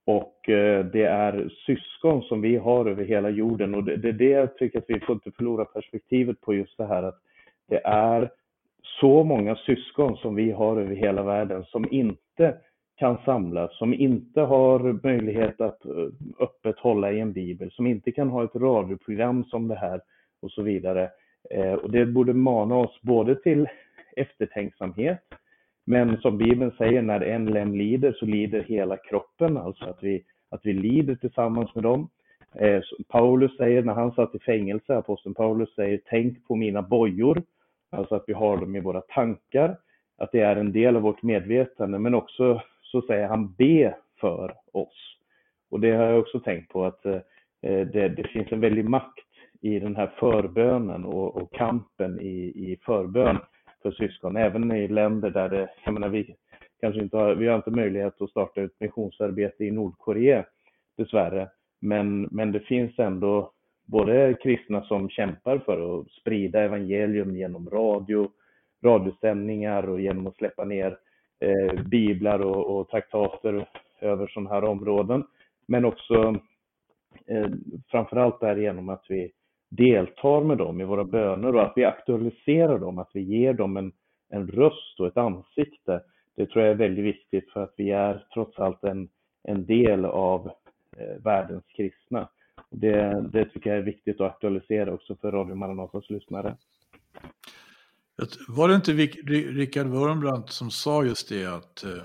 Och 0.07 0.49
eh, 0.49 0.85
det 0.85 1.05
är 1.05 1.49
syskon 1.67 2.23
som 2.23 2.41
vi 2.41 2.57
har 2.57 2.87
över 2.87 3.05
hela 3.05 3.31
jorden. 3.31 3.75
Och 3.75 3.85
det 3.85 4.09
är 4.09 4.13
det 4.13 4.31
jag 4.31 4.57
tycker 4.57 4.79
att 4.79 4.85
vi 4.89 5.01
får 5.01 5.13
inte 5.15 5.31
förlora 5.31 5.65
perspektivet 5.65 6.41
på 6.41 6.55
just 6.55 6.79
det 6.79 6.87
här 6.87 7.03
att 7.03 7.19
det 7.69 7.81
är 7.85 8.31
så 9.01 9.25
många 9.25 9.57
syskon 9.57 10.17
som 10.17 10.35
vi 10.35 10.51
har 10.51 10.81
över 10.81 10.95
hela 10.95 11.23
världen 11.23 11.65
som 11.65 11.93
inte 11.93 12.55
kan 12.97 13.19
samlas, 13.25 13.79
som 13.79 13.95
inte 13.95 14.41
har 14.41 15.01
möjlighet 15.03 15.61
att 15.61 15.85
eh, 15.85 15.93
öppet 16.41 16.79
hålla 16.79 17.13
i 17.13 17.21
en 17.21 17.33
bibel, 17.33 17.71
som 17.71 17.87
inte 17.87 18.13
kan 18.13 18.29
ha 18.31 18.45
ett 18.45 18.55
radioprogram 18.57 19.45
som 19.45 19.69
det 19.69 19.75
här 19.75 20.01
och 20.43 20.51
så 20.51 20.63
vidare. 20.63 21.11
Eh, 21.51 21.73
och 21.73 21.91
det 21.91 22.07
borde 22.07 22.33
mana 22.33 22.77
oss 22.77 23.01
både 23.03 23.35
till 23.35 23.69
eftertänksamhet 24.17 25.23
men 25.87 26.21
som 26.21 26.39
Bibeln 26.39 26.73
säger, 26.79 27.03
när 27.03 27.21
en 27.21 27.47
lem 27.47 27.75
lider 27.75 28.13
så 28.13 28.27
lider 28.27 28.63
hela 28.63 28.97
kroppen, 28.97 29.57
alltså 29.57 29.85
att 29.85 30.03
vi, 30.03 30.25
att 30.51 30.61
vi 30.65 30.73
lider 30.73 31.15
tillsammans 31.15 31.75
med 31.75 31.85
dem. 31.85 32.09
Eh, 32.55 32.83
Paulus 33.09 33.57
säger 33.57 33.83
när 33.83 33.95
han 33.95 34.13
satt 34.13 34.35
i 34.35 34.39
fängelse, 34.39 34.97
aposteln 34.97 35.35
Paulus 35.35 35.75
säger 35.75 36.01
tänk 36.05 36.47
på 36.47 36.57
mina 36.57 36.83
bojor, 36.83 37.43
alltså 37.91 38.15
att 38.15 38.25
vi 38.27 38.33
har 38.33 38.57
dem 38.57 38.77
i 38.77 38.81
våra 38.81 39.01
tankar, 39.01 39.77
att 40.19 40.33
det 40.33 40.41
är 40.41 40.57
en 40.57 40.73
del 40.73 40.97
av 40.97 41.03
vårt 41.03 41.23
medvetande, 41.23 41.99
men 41.99 42.15
också 42.15 42.63
så 42.83 43.03
säger 43.03 43.29
han 43.29 43.55
be 43.55 43.95
för 44.21 44.55
oss. 44.73 45.17
Och 45.71 45.81
det 45.81 45.91
har 45.91 46.05
jag 46.05 46.19
också 46.19 46.41
tänkt 46.41 46.73
på 46.73 46.85
att 46.85 47.07
eh, 47.07 47.21
eh 47.63 47.87
det, 47.87 48.09
det, 48.09 48.29
finns 48.29 48.53
en 48.53 48.61
väldig 48.61 48.85
makt 48.85 49.26
i 49.61 49.79
den 49.79 49.97
här 49.97 50.13
förbönen 50.19 51.05
och, 51.05 51.37
och 51.37 51.55
kampen 51.55 52.21
i, 52.21 52.53
i 52.73 52.79
förbön 52.87 53.39
för 53.83 53.91
syskon, 53.91 54.37
även 54.37 54.73
i 54.73 54.89
länder 54.89 55.31
där 55.31 55.49
det, 55.49 55.71
jag 55.85 55.95
menar 55.95 56.09
vi 56.09 56.37
kanske 56.81 57.01
inte 57.01 57.17
har, 57.17 57.35
vi 57.35 57.47
har 57.47 57.57
inte 57.57 57.71
möjlighet 57.71 58.23
att 58.23 58.31
starta 58.31 58.63
ett 58.63 58.81
missionsarbete 58.81 59.65
i 59.65 59.71
Nordkorea 59.71 60.45
dessvärre, 60.97 61.49
men, 61.81 62.23
men 62.23 62.53
det 62.53 62.61
finns 62.61 62.99
ändå 62.99 63.53
både 63.87 64.35
kristna 64.43 64.83
som 64.83 65.09
kämpar 65.09 65.59
för 65.59 66.01
att 66.01 66.11
sprida 66.11 66.61
evangelium 66.61 67.37
genom 67.37 67.71
radio, 67.71 68.31
radiosändningar 68.85 69.89
och 69.89 70.01
genom 70.01 70.27
att 70.27 70.37
släppa 70.37 70.65
ner 70.65 70.99
eh, 71.41 71.83
biblar 71.83 72.39
och, 72.39 72.77
och 72.77 72.89
traktater 72.89 73.69
över 74.01 74.27
sådana 74.27 74.51
här 74.51 74.65
områden. 74.65 75.25
Men 75.69 75.85
också 75.85 76.41
eh, 77.27 77.51
framförallt 77.89 78.41
därigenom 78.41 78.89
att 78.89 79.05
vi 79.09 79.33
deltar 79.69 80.45
med 80.45 80.59
dem 80.59 80.81
i 80.81 80.85
våra 80.85 81.05
böner 81.05 81.55
och 81.55 81.63
att 81.63 81.73
vi 81.77 81.85
aktualiserar 81.85 82.79
dem, 82.79 82.99
att 82.99 83.11
vi 83.15 83.21
ger 83.21 83.55
dem 83.55 83.77
en, 83.77 83.93
en 84.29 84.49
röst 84.49 85.01
och 85.01 85.07
ett 85.07 85.17
ansikte. 85.17 86.03
Det 86.37 86.47
tror 86.47 86.65
jag 86.65 86.73
är 86.73 86.77
väldigt 86.77 87.05
viktigt 87.05 87.51
för 87.51 87.63
att 87.63 87.75
vi 87.77 87.91
är 87.91 88.27
trots 88.35 88.59
allt 88.59 88.85
en, 88.85 89.09
en 89.43 89.67
del 89.67 90.05
av 90.05 90.51
eh, 90.97 91.23
världens 91.25 91.65
kristna. 91.77 92.29
Det, 92.71 93.29
det 93.33 93.45
tycker 93.45 93.71
jag 93.71 93.79
är 93.79 93.83
viktigt 93.83 94.21
att 94.21 94.33
aktualisera 94.33 94.95
också 94.95 95.17
för 95.17 95.33
Radio 95.33 95.55
Maranatas 95.55 96.11
lyssnare. 96.11 96.57
Var 98.49 98.69
det 98.69 98.75
inte 98.75 98.93
Rickard 98.93 99.87
Wurmbrandt 99.87 100.51
som 100.51 100.71
sa 100.71 101.05
just 101.05 101.29
det 101.29 101.47
att 101.47 101.85
eh, 101.85 102.05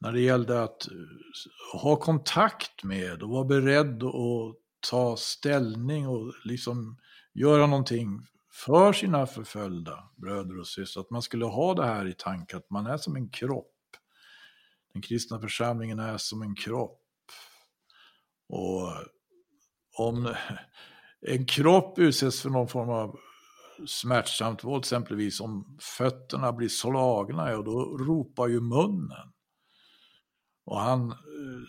när 0.00 0.12
det 0.12 0.20
gällde 0.20 0.62
att 0.62 0.88
eh, 0.90 1.80
ha 1.82 1.96
kontakt 1.96 2.84
med 2.84 3.22
och 3.22 3.30
vara 3.30 3.44
beredd 3.44 4.02
att 4.02 4.56
ta 4.90 5.16
ställning 5.16 6.08
och 6.08 6.32
liksom 6.44 6.96
göra 7.34 7.66
någonting 7.66 8.26
för 8.52 8.92
sina 8.92 9.26
förföljda 9.26 10.10
bröder 10.16 10.58
och 10.58 10.66
systrar. 10.66 11.02
Att 11.02 11.10
man 11.10 11.22
skulle 11.22 11.44
ha 11.44 11.74
det 11.74 11.86
här 11.86 12.08
i 12.08 12.14
tanke 12.14 12.56
att 12.56 12.70
man 12.70 12.86
är 12.86 12.96
som 12.96 13.16
en 13.16 13.28
kropp. 13.28 13.74
Den 14.92 15.02
kristna 15.02 15.40
församlingen 15.40 15.98
är 15.98 16.16
som 16.16 16.42
en 16.42 16.54
kropp. 16.54 17.04
Och 18.48 18.92
om 19.96 20.34
en 21.20 21.46
kropp 21.46 21.98
utsätts 21.98 22.42
för 22.42 22.50
någon 22.50 22.68
form 22.68 22.90
av 22.90 23.18
smärtsamt 23.86 24.64
våld, 24.64 24.82
exempelvis 24.82 25.40
om 25.40 25.78
fötterna 25.98 26.52
blir 26.52 26.68
slagna, 26.68 27.50
ja 27.50 27.62
då 27.62 27.98
ropar 27.98 28.48
ju 28.48 28.60
munnen. 28.60 29.32
Och 30.68 30.80
han 30.80 31.10
eh, 31.10 31.16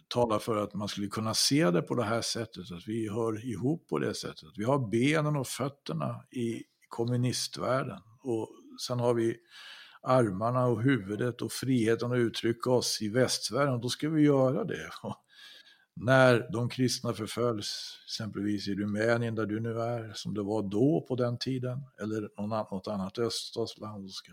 talar 0.08 0.40
för 0.40 0.56
att 0.56 0.74
man 0.74 0.88
skulle 0.88 1.08
kunna 1.08 1.34
se 1.34 1.72
det 1.72 1.82
på 1.82 1.96
det 1.96 2.04
här 2.04 2.22
sättet, 2.22 2.72
att 2.72 2.88
vi 2.88 3.10
hör 3.10 3.46
ihop 3.46 3.88
på 3.88 4.00
det 4.00 4.14
sättet. 4.14 4.50
Vi 4.56 4.64
har 4.64 4.90
benen 4.90 5.36
och 5.36 5.48
fötterna 5.48 6.24
i 6.32 6.64
kommunistvärlden 6.90 8.00
och 8.24 8.50
sen 8.88 9.00
har 9.00 9.14
vi 9.14 9.38
armarna 10.02 10.66
och 10.66 10.82
huvudet 10.82 11.42
och 11.42 11.52
friheten 11.52 12.12
att 12.12 12.18
uttrycka 12.18 12.70
oss 12.72 13.02
i 13.02 13.10
västvärlden, 13.10 13.74
och 13.74 13.82
då 13.82 13.90
ska 13.90 14.10
vi 14.10 14.22
göra 14.22 14.64
det. 14.64 14.90
när 15.96 16.52
de 16.54 16.70
kristna 16.70 17.14
förföljs, 17.14 18.00
exempelvis 18.06 18.68
i 18.68 18.76
Rumänien 18.76 19.36
där 19.36 19.46
du 19.46 19.60
nu 19.60 19.82
är, 19.82 20.14
som 20.14 20.34
det 20.34 20.44
var 20.44 20.72
då 20.72 21.06
på 21.08 21.16
den 21.16 21.38
tiden, 21.38 21.84
eller 22.02 22.30
något 22.72 22.88
annat 22.88 23.20
öststatsland, 23.20 24.04
då 24.06 24.10
ska, 24.10 24.32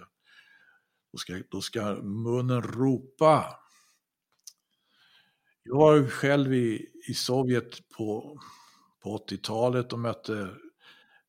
då, 1.13 1.19
ska, 1.19 1.35
då 1.51 1.61
ska 1.61 1.95
munnen 2.03 2.63
ropa. 2.63 3.66
Jag 5.69 5.77
var 5.77 6.09
själv 6.09 6.55
i, 6.55 6.87
i 7.09 7.15
Sovjet 7.15 7.89
på, 7.89 8.41
på 9.03 9.19
80-talet 9.19 9.93
och 9.93 9.99
mötte 9.99 10.49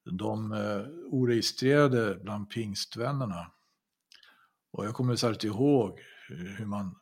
de 0.03 0.51
eh, 0.51 0.81
oregistrerade 1.05 2.19
bland 2.23 2.49
pingstvännerna. 2.49 3.51
Och 4.71 4.85
jag 4.85 4.93
kommer 4.93 5.15
särskilt 5.15 5.43
ihåg 5.43 5.99
eh, 6.29 6.35
hur 6.35 6.65
man 6.65 6.95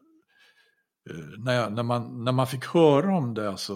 Eh, 1.10 1.40
när, 1.40 1.54
jag, 1.54 1.74
när, 1.74 1.84
man, 1.84 2.24
när 2.24 2.32
man 2.32 2.48
fick 2.48 2.66
höra 2.66 3.16
om 3.16 3.34
det, 3.34 3.50
alltså, 3.50 3.74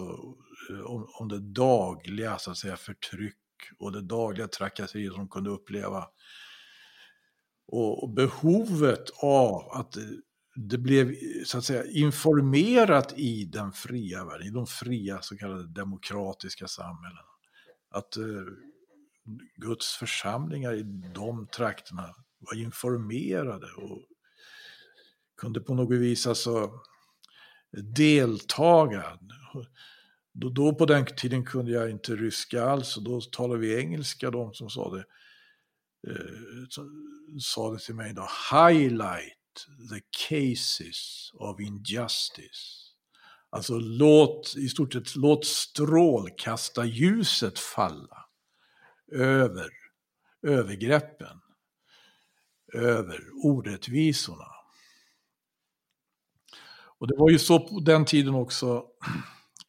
eh, 0.69 0.81
om, 0.81 1.09
om 1.13 1.27
det 1.27 1.39
dagliga 1.39 2.37
så 2.37 2.51
att 2.51 2.57
säga, 2.57 2.77
förtryck 2.77 3.35
och 3.79 3.91
det 3.91 4.01
dagliga 4.01 4.47
trakasserier 4.47 5.09
som 5.09 5.19
de 5.19 5.29
kunde 5.29 5.49
uppleva. 5.49 6.07
Och, 7.67 8.03
och, 8.03 8.09
behovet 8.09 9.09
av 9.23 9.69
att 9.71 9.97
eh, 9.97 10.03
det, 10.67 10.77
blev 10.77 11.15
så 11.45 11.57
att 11.57 11.63
säga 11.63 11.85
informerat 11.85 13.13
i 13.17 13.45
den 13.45 13.71
fria 13.71 14.25
världen, 14.25 14.47
i 14.47 14.51
de 14.51 14.67
fria 14.67 15.21
så 15.21 15.37
kallade 15.37 15.67
demokratiska 15.67 16.67
samhällena. 16.67 17.21
Att 17.91 18.17
eh, 18.17 18.23
Guds 19.55 19.95
församlingar 19.95 20.73
i 20.73 20.83
de 21.15 21.47
trakterna 21.47 22.15
var 22.39 22.57
informerade 22.57 23.67
och 23.71 24.05
kunde 25.37 25.61
på 25.61 25.73
något 25.73 25.97
vis 25.97 26.27
alltså 26.27 26.71
deltaga. 27.95 29.19
Då, 30.33 30.49
då 30.49 30.75
på 30.75 30.85
den 30.85 31.05
tiden 31.05 31.45
kunde 31.45 31.71
jag 31.71 31.89
inte 31.89 32.15
ryska 32.15 32.63
alls 32.63 32.97
och 32.97 33.03
då 33.03 33.21
talade 33.21 33.59
vi 33.59 33.79
engelska, 33.79 34.31
de 34.31 34.53
som 34.53 34.69
sa 34.69 34.95
det. 34.95 35.05
Eh, 36.07 36.81
sa 37.39 37.73
det 37.73 37.79
till 37.79 37.95
mig 37.95 38.13
då, 38.13 38.27
highlight 38.51 39.38
the 39.65 40.01
cases 40.29 41.31
of 41.33 41.59
injustice. 41.59 42.93
Alltså 43.49 43.79
låt, 43.79 44.55
i 44.57 44.69
stort 44.69 44.93
sett, 44.93 45.15
låt 45.15 45.45
strålkasta 45.45 46.85
ljuset 46.85 47.59
falla 47.59 48.25
över 49.11 49.69
övergreppen, 50.47 51.41
över 52.73 53.19
orättvisorna. 53.43 54.47
Och 56.99 57.07
det 57.07 57.15
var 57.17 57.29
ju 57.29 57.39
så 57.39 57.59
på 57.59 57.79
den 57.79 58.05
tiden 58.05 58.35
också. 58.35 58.85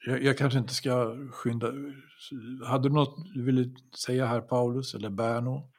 Jag, 0.06 0.22
jag, 0.22 0.38
kanske 0.38 0.58
inte 0.58 0.74
ska 0.74 1.16
skynda. 1.32 1.72
Hade 2.66 2.88
du 2.88 2.94
något 2.94 3.34
du 3.34 3.42
ville 3.42 3.74
säga 3.96 4.26
här 4.26 4.40
Paulus 4.40 4.94
eller 4.94 5.10
Berno? 5.10 5.70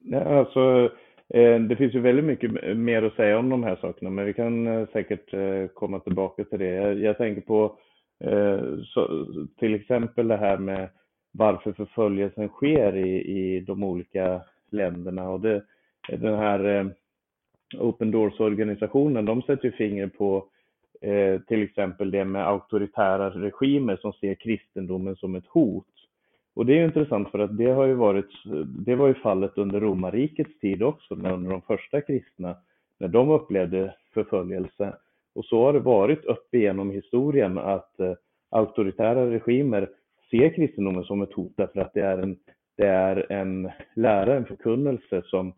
Nej, 0.00 0.38
alltså, 0.38 0.90
Eh, 1.34 1.60
det 1.60 1.76
finns 1.76 1.94
ju 1.94 2.00
väldigt 2.00 2.24
mycket 2.24 2.76
mer 2.76 3.02
att 3.02 3.14
säga 3.14 3.38
om 3.38 3.48
de 3.48 3.62
här 3.62 3.76
sakerna, 3.76 4.10
men 4.10 4.24
vi 4.24 4.32
kan 4.32 4.66
eh, 4.66 4.88
säkert 4.92 5.34
eh, 5.34 5.66
komma 5.66 6.00
tillbaka 6.00 6.44
till 6.44 6.58
det. 6.58 6.66
Jag, 6.74 6.98
jag 6.98 7.18
tänker 7.18 7.40
på 7.40 7.76
så, 8.94 9.26
till 9.58 9.74
exempel 9.74 10.28
det 10.28 10.36
här 10.36 10.58
med 10.58 10.88
varför 11.32 11.72
förföljelsen 11.72 12.48
sker 12.48 12.96
i, 12.96 13.10
i 13.10 13.60
de 13.60 13.84
olika 13.84 14.40
länderna 14.70 15.28
och 15.28 15.40
det, 15.40 15.62
den 16.08 16.38
här 16.38 16.90
Open 17.78 18.10
Doors-organisationen, 18.10 19.24
de 19.24 19.42
sätter 19.42 19.64
ju 19.64 19.72
finger 19.72 20.06
på 20.06 20.44
eh, 21.00 21.40
till 21.40 21.62
exempel 21.62 22.10
det 22.10 22.24
med 22.24 22.46
auktoritära 22.48 23.30
regimer 23.30 23.96
som 23.96 24.12
ser 24.12 24.34
kristendomen 24.34 25.16
som 25.16 25.34
ett 25.34 25.46
hot. 25.46 25.86
Och 26.60 26.66
det 26.66 26.72
är 26.72 26.76
ju 26.76 26.84
intressant 26.84 27.30
för 27.30 27.38
att 27.38 27.56
det 27.56 27.70
har 27.70 27.86
ju 27.86 27.94
varit, 27.94 28.30
det 28.86 28.94
var 28.94 29.08
ju 29.08 29.14
fallet 29.14 29.58
under 29.58 29.80
romarrikets 29.80 30.58
tid 30.58 30.82
också, 30.82 31.14
när 31.14 31.32
under 31.32 31.50
de 31.50 31.62
första 31.62 32.00
kristna, 32.00 32.56
när 32.98 33.08
de 33.08 33.30
upplevde 33.30 33.94
förföljelse. 34.14 34.94
Och 35.34 35.44
så 35.44 35.64
har 35.64 35.72
det 35.72 35.80
varit 35.80 36.24
upp 36.24 36.54
igenom 36.54 36.90
historien 36.90 37.58
att 37.58 38.00
eh, 38.00 38.12
auktoritära 38.50 39.30
regimer 39.30 39.88
ser 40.30 40.54
kristendomen 40.54 41.04
som 41.04 41.22
ett 41.22 41.32
hot 41.32 41.52
därför 41.56 41.80
att 41.80 41.94
det 41.94 42.00
är 42.00 42.18
en, 42.18 42.36
det 42.76 42.86
är 42.86 43.32
en 43.32 43.70
lära, 43.94 44.36
en 44.36 44.44
förkunnelse 44.44 45.22
som 45.24 45.52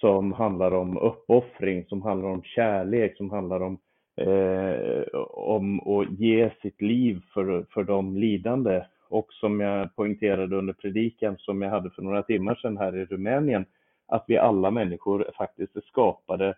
som 0.00 0.32
handlar 0.32 0.74
om 0.74 0.98
uppoffring, 0.98 1.84
som 1.84 2.02
handlar 2.02 2.28
om 2.28 2.42
kärlek, 2.42 3.16
som 3.16 3.30
handlar 3.30 3.60
om, 3.60 3.78
eh, 4.16 5.20
om 5.30 5.80
att 5.80 6.10
ge 6.20 6.50
sitt 6.62 6.82
liv 6.82 7.20
för, 7.34 7.66
för 7.70 7.84
de 7.84 8.16
lidande. 8.16 8.82
Och 9.10 9.32
som 9.32 9.60
jag 9.60 9.96
poängterade 9.96 10.56
under 10.56 10.72
predikan 10.72 11.36
som 11.38 11.62
jag 11.62 11.70
hade 11.70 11.90
för 11.90 12.02
några 12.02 12.22
timmar 12.22 12.54
sedan 12.54 12.76
här 12.76 12.96
i 12.96 13.04
Rumänien, 13.04 13.64
att 14.08 14.24
vi 14.28 14.36
alla 14.36 14.70
människor 14.70 15.30
faktiskt 15.38 15.76
är 15.76 15.80
skapade 15.80 16.54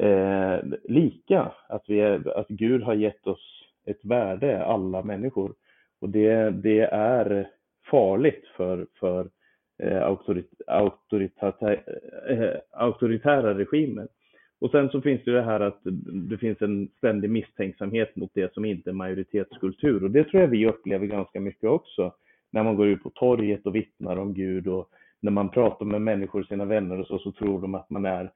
eh, 0.00 0.58
lika. 0.84 1.52
Att, 1.68 1.84
vi 1.86 2.00
är, 2.00 2.38
att 2.38 2.48
Gud 2.48 2.82
har 2.82 2.94
gett 2.94 3.26
oss 3.26 3.64
ett 3.86 4.04
värde, 4.04 4.64
alla 4.64 5.02
människor. 5.02 5.54
Och 6.00 6.08
det, 6.08 6.50
det 6.50 6.80
är 6.80 7.48
farligt 7.90 8.44
för, 8.56 8.86
för 9.00 9.30
Eh, 9.82 9.96
eh, 9.96 10.06
auktoritära 12.72 13.58
regimer. 13.58 14.08
Och 14.60 14.70
sen 14.70 14.88
så 14.88 15.00
finns 15.00 15.24
det 15.24 15.32
det 15.32 15.42
här 15.42 15.60
att 15.60 15.80
det 16.30 16.38
finns 16.38 16.62
en 16.62 16.88
ständig 16.96 17.30
misstänksamhet 17.30 18.16
mot 18.16 18.30
det 18.34 18.54
som 18.54 18.64
inte 18.64 18.90
är 18.90 18.94
majoritetskultur. 18.94 20.04
Och 20.04 20.10
det 20.10 20.24
tror 20.24 20.42
jag 20.42 20.48
vi 20.48 20.66
upplever 20.66 21.06
ganska 21.06 21.40
mycket 21.40 21.70
också. 21.70 22.12
När 22.50 22.62
man 22.62 22.76
går 22.76 22.86
ut 22.86 23.02
på 23.02 23.10
torget 23.10 23.66
och 23.66 23.74
vittnar 23.74 24.16
om 24.16 24.34
Gud 24.34 24.68
och 24.68 24.90
när 25.20 25.30
man 25.30 25.48
pratar 25.48 25.86
med 25.86 26.02
människor, 26.02 26.42
sina 26.42 26.64
vänner 26.64 27.00
och 27.00 27.06
så, 27.06 27.18
så 27.18 27.32
tror 27.32 27.60
de 27.60 27.74
att 27.74 27.90
man 27.90 28.04
är 28.04 28.30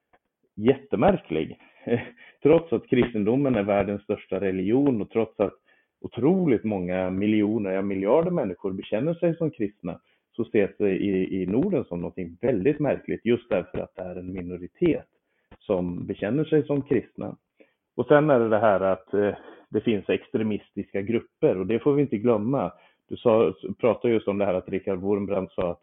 jättemärklig. 0.55 1.59
Trots 2.43 2.73
att 2.73 2.87
kristendomen 2.87 3.55
är 3.55 3.63
världens 3.63 4.01
största 4.01 4.39
religion 4.39 5.01
och 5.01 5.09
trots 5.09 5.39
att 5.39 5.53
otroligt 6.01 6.63
många 6.63 7.09
miljoner, 7.09 7.71
ja 7.71 7.81
miljarder 7.81 8.31
människor 8.31 8.71
bekänner 8.71 9.13
sig 9.13 9.35
som 9.35 9.51
kristna, 9.51 9.99
så 10.31 10.41
ses 10.41 10.71
det 10.77 10.89
i, 10.89 11.41
i 11.41 11.45
Norden 11.45 11.85
som 11.85 12.01
något 12.01 12.17
väldigt 12.41 12.79
märkligt 12.79 13.25
just 13.25 13.49
därför 13.49 13.77
att 13.77 13.95
det 13.95 14.01
är 14.01 14.15
en 14.15 14.33
minoritet 14.33 15.07
som 15.65 16.05
bekänner 16.05 16.43
sig 16.43 16.65
som 16.65 16.81
kristna. 16.81 17.35
Och 17.95 18.07
sen 18.07 18.29
är 18.29 18.39
det 18.39 18.49
det 18.49 18.59
här 18.59 18.79
att 18.79 19.13
eh, 19.13 19.35
det 19.69 19.81
finns 19.81 20.09
extremistiska 20.09 21.01
grupper 21.01 21.57
och 21.57 21.67
det 21.67 21.79
får 21.79 21.93
vi 21.93 22.01
inte 22.01 22.17
glömma. 22.17 22.71
Du 23.09 23.17
sa, 23.17 23.53
pratade 23.79 24.13
just 24.13 24.27
om 24.27 24.37
det 24.37 24.45
här 24.45 24.53
att 24.53 24.69
Richard 24.69 24.99
Wurmbrand 24.99 25.51
sa 25.51 25.71
att 25.71 25.81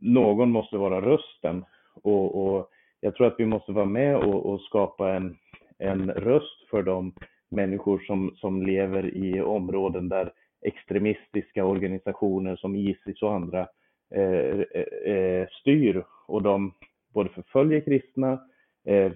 någon 0.00 0.50
måste 0.50 0.76
vara 0.76 1.00
rösten 1.00 1.64
och, 1.94 2.46
och 2.46 2.68
jag 3.00 3.14
tror 3.14 3.26
att 3.26 3.40
vi 3.40 3.46
måste 3.46 3.72
vara 3.72 3.84
med 3.84 4.16
och, 4.16 4.46
och, 4.46 4.60
skapa 4.60 5.14
en, 5.14 5.36
en 5.78 6.10
röst 6.10 6.68
för 6.70 6.82
de 6.82 7.14
människor 7.50 7.98
som, 7.98 8.34
som 8.36 8.62
lever 8.62 9.16
i 9.16 9.40
områden 9.40 10.08
där 10.08 10.32
extremistiska 10.62 11.64
organisationer 11.64 12.56
som 12.56 12.76
Isis 12.76 13.22
och 13.22 13.34
andra 13.34 13.68
eh, 14.14 14.60
eh, 14.60 15.14
eh 15.14 15.48
styr 15.60 16.04
och 16.26 16.42
de 16.42 16.74
både 17.14 17.30
förföljer 17.30 17.80
kristna 17.80 18.32
eh, 18.32 18.38
Eh, 18.84 19.12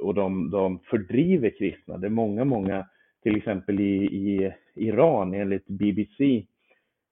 och 0.00 0.14
de, 0.14 0.50
de 0.50 0.78
fördriver 0.78 1.50
kristna. 1.50 1.98
Det 1.98 2.06
är 2.06 2.10
många, 2.10 2.44
många, 2.44 2.86
till 3.22 3.36
exempel 3.36 3.80
i, 3.80 4.04
i 4.04 4.52
Iran 4.74 5.34
enligt 5.34 5.66
BBC, 5.66 6.44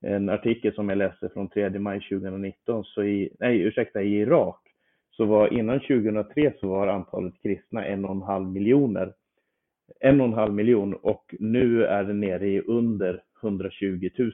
en 0.00 0.28
artikel 0.28 0.74
som 0.74 0.88
jag 0.88 0.98
läste 0.98 1.28
från 1.28 1.48
3 1.48 1.70
maj 1.70 2.00
2019, 2.00 2.84
så 2.84 3.02
i, 3.02 3.30
nej 3.40 3.60
ursäkta, 3.60 4.02
i 4.02 4.16
Irak 4.16 4.60
så 5.10 5.24
var 5.24 5.52
innan 5.52 5.80
2003 5.80 6.52
så 6.60 6.68
var 6.68 6.86
antalet 6.86 7.42
kristna 7.42 7.84
en 7.84 8.04
och 8.04 8.10
en 8.10 8.22
halv 8.22 8.48
miljoner. 8.48 9.12
En 10.00 10.20
och 10.20 10.26
en 10.26 10.32
halv 10.32 10.54
miljon 10.54 10.94
och 10.94 11.34
nu 11.38 11.84
är 11.84 12.04
det 12.04 12.12
nere 12.12 12.48
i 12.48 12.60
under 12.60 13.22
120 13.42 14.10
000. 14.18 14.32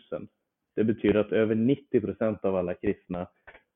Det 0.77 0.85
betyder 0.85 1.21
att 1.21 1.33
över 1.33 1.55
90 1.55 2.01
procent 2.01 2.45
av 2.45 2.57
alla 2.57 2.75
kristna 2.75 3.27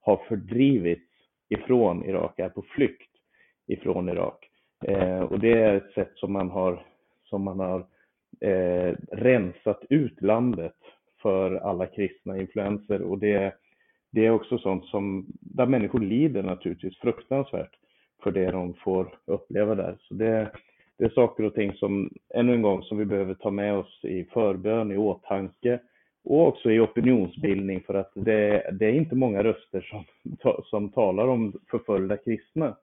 har 0.01 0.17
fördrivits 0.29 1.11
ifrån 1.49 2.05
Irak, 2.05 2.39
är 2.39 2.49
på 2.49 2.63
flykt 2.63 3.16
ifrån 3.67 4.09
Irak. 4.09 4.49
Eh, 4.85 5.21
och 5.21 5.41
det 5.41 5.53
är 5.53 5.75
ett 5.75 5.93
sätt 5.95 6.13
som 6.15 6.33
man 6.33 6.51
har, 6.51 6.83
som 7.25 7.43
man 7.43 7.61
har 7.61 7.87
eh, 8.41 8.95
rensat 9.13 9.85
ut 9.91 10.23
landet 10.23 10.77
för 11.23 11.55
alla 11.55 11.87
kristna 11.87 12.39
influenser 12.39 13.03
och 13.03 13.19
det, 13.19 13.55
det 14.11 14.27
är 14.27 14.31
också 14.31 14.59
sånt 14.59 14.85
som, 14.85 15.27
där 15.41 15.67
människor 15.67 16.01
lider 16.01 16.43
naturligtvis 16.43 16.99
fruktansvärt 16.99 17.77
för 18.23 18.31
det 18.31 18.51
de 18.51 18.75
får 18.75 19.19
uppleva 19.25 19.75
där. 19.75 19.97
Så 20.01 20.15
det, 20.15 20.51
det 20.99 21.05
är 21.05 21.09
saker 21.09 21.45
och 21.45 21.55
ting 21.55 21.73
som, 21.73 22.11
ännu 22.35 22.55
en 22.55 22.63
gång, 22.63 22.83
som 22.83 22.99
vi 22.99 23.05
behöver 23.05 23.35
ta 23.35 23.51
med 23.51 23.75
oss 23.75 24.05
i 24.05 24.25
förbön, 24.25 24.93
i 24.93 24.97
åtanke 24.97 25.81
och 26.25 26.49
också 26.49 26.71
i 26.71 26.81
opinionsbildning 26.81 27.81
för 27.87 27.95
att 27.95 28.13
det, 28.15 28.71
det 28.73 28.87
är 28.87 28.93
inte 28.93 29.15
många 29.15 29.43
röster 29.43 29.81
som, 29.81 30.05
som 30.65 30.89
talar 30.89 31.29
om 31.29 31.53
förföljda 31.71 32.17
kristna. 32.17 32.77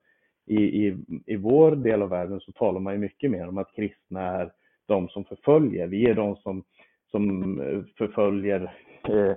I, 0.46 0.56
i, 0.56 0.96
I 1.26 1.36
vår 1.36 1.76
del 1.76 2.02
av 2.02 2.08
världen 2.08 2.40
så 2.40 2.52
talar 2.52 2.80
man 2.80 2.92
ju 2.92 2.98
mycket 2.98 3.30
mer 3.30 3.48
om 3.48 3.58
att 3.58 3.72
kristna 3.76 4.20
är 4.20 4.52
de 4.86 5.08
som 5.08 5.24
förföljer. 5.24 5.86
Vi 5.86 6.06
är 6.06 6.14
de 6.14 6.36
som, 6.36 6.64
som 7.10 7.60
eh, 7.60 7.82
förföljer 7.98 8.74
eh, 9.08 9.36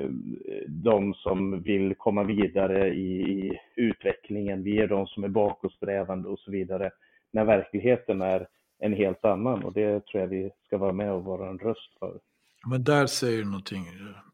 eh, 0.00 0.10
de 0.68 1.14
som 1.14 1.62
vill 1.62 1.94
komma 1.94 2.22
vidare 2.24 2.94
i, 2.94 3.20
i, 3.22 3.58
utvecklingen. 3.76 4.62
Vi 4.62 4.78
är 4.78 4.88
de 4.88 5.06
som 5.06 5.24
är 5.24 5.28
bakåtsträvande 5.28 6.28
och 6.28 6.38
så 6.38 6.50
vidare. 6.50 6.90
När 7.32 7.44
verkligheten 7.44 8.22
är 8.22 8.48
en 8.78 8.92
helt 8.92 9.24
annan 9.24 9.64
och 9.64 9.72
det 9.72 10.06
tror 10.06 10.20
jag 10.20 10.28
vi 10.28 10.50
ska 10.66 10.78
vara 10.78 10.92
med 10.92 11.12
och 11.12 11.24
vara 11.24 11.48
en 11.48 11.58
röst 11.58 11.98
för. 11.98 12.20
Men 12.70 12.84
där 12.84 13.06
säger 13.06 13.38
du 13.38 13.44
någonting, 13.44 13.84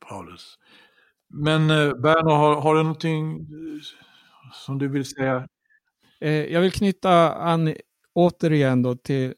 Paulus. 0.09 0.59
Men 1.29 1.71
eh, 1.71 1.95
Berno, 2.03 2.31
har, 2.31 2.61
har 2.61 2.75
du 2.75 2.83
någonting 2.83 3.47
som 4.53 4.79
du 4.79 4.89
vill 4.89 5.05
säga? 5.05 5.49
Eh, 6.23 6.45
jag 6.45 6.61
vill 6.61 6.73
knyta 6.73 7.35
an 7.35 7.75
återigen 8.13 8.83
då 8.83 8.97
till 8.97 9.35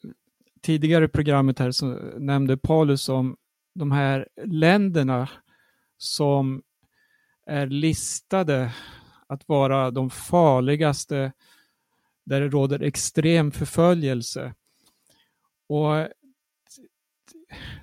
tidigare 0.63 1.09
programmet 1.09 1.59
här 1.59 1.71
som 1.71 1.93
nämnde 2.19 2.57
Paulus 2.57 3.09
om 3.09 3.37
de 3.75 3.93
här 3.93 4.29
länderna 4.45 5.29
som 5.97 6.63
är 7.47 7.67
listade 7.67 8.75
att 9.27 9.49
vara 9.49 9.91
de 9.91 10.11
farligaste 10.11 11.33
där 12.25 12.41
det 12.41 12.49
råder 12.49 12.83
extrem 12.83 13.53
förföljelse. 13.53 14.55
Och 15.69 16.09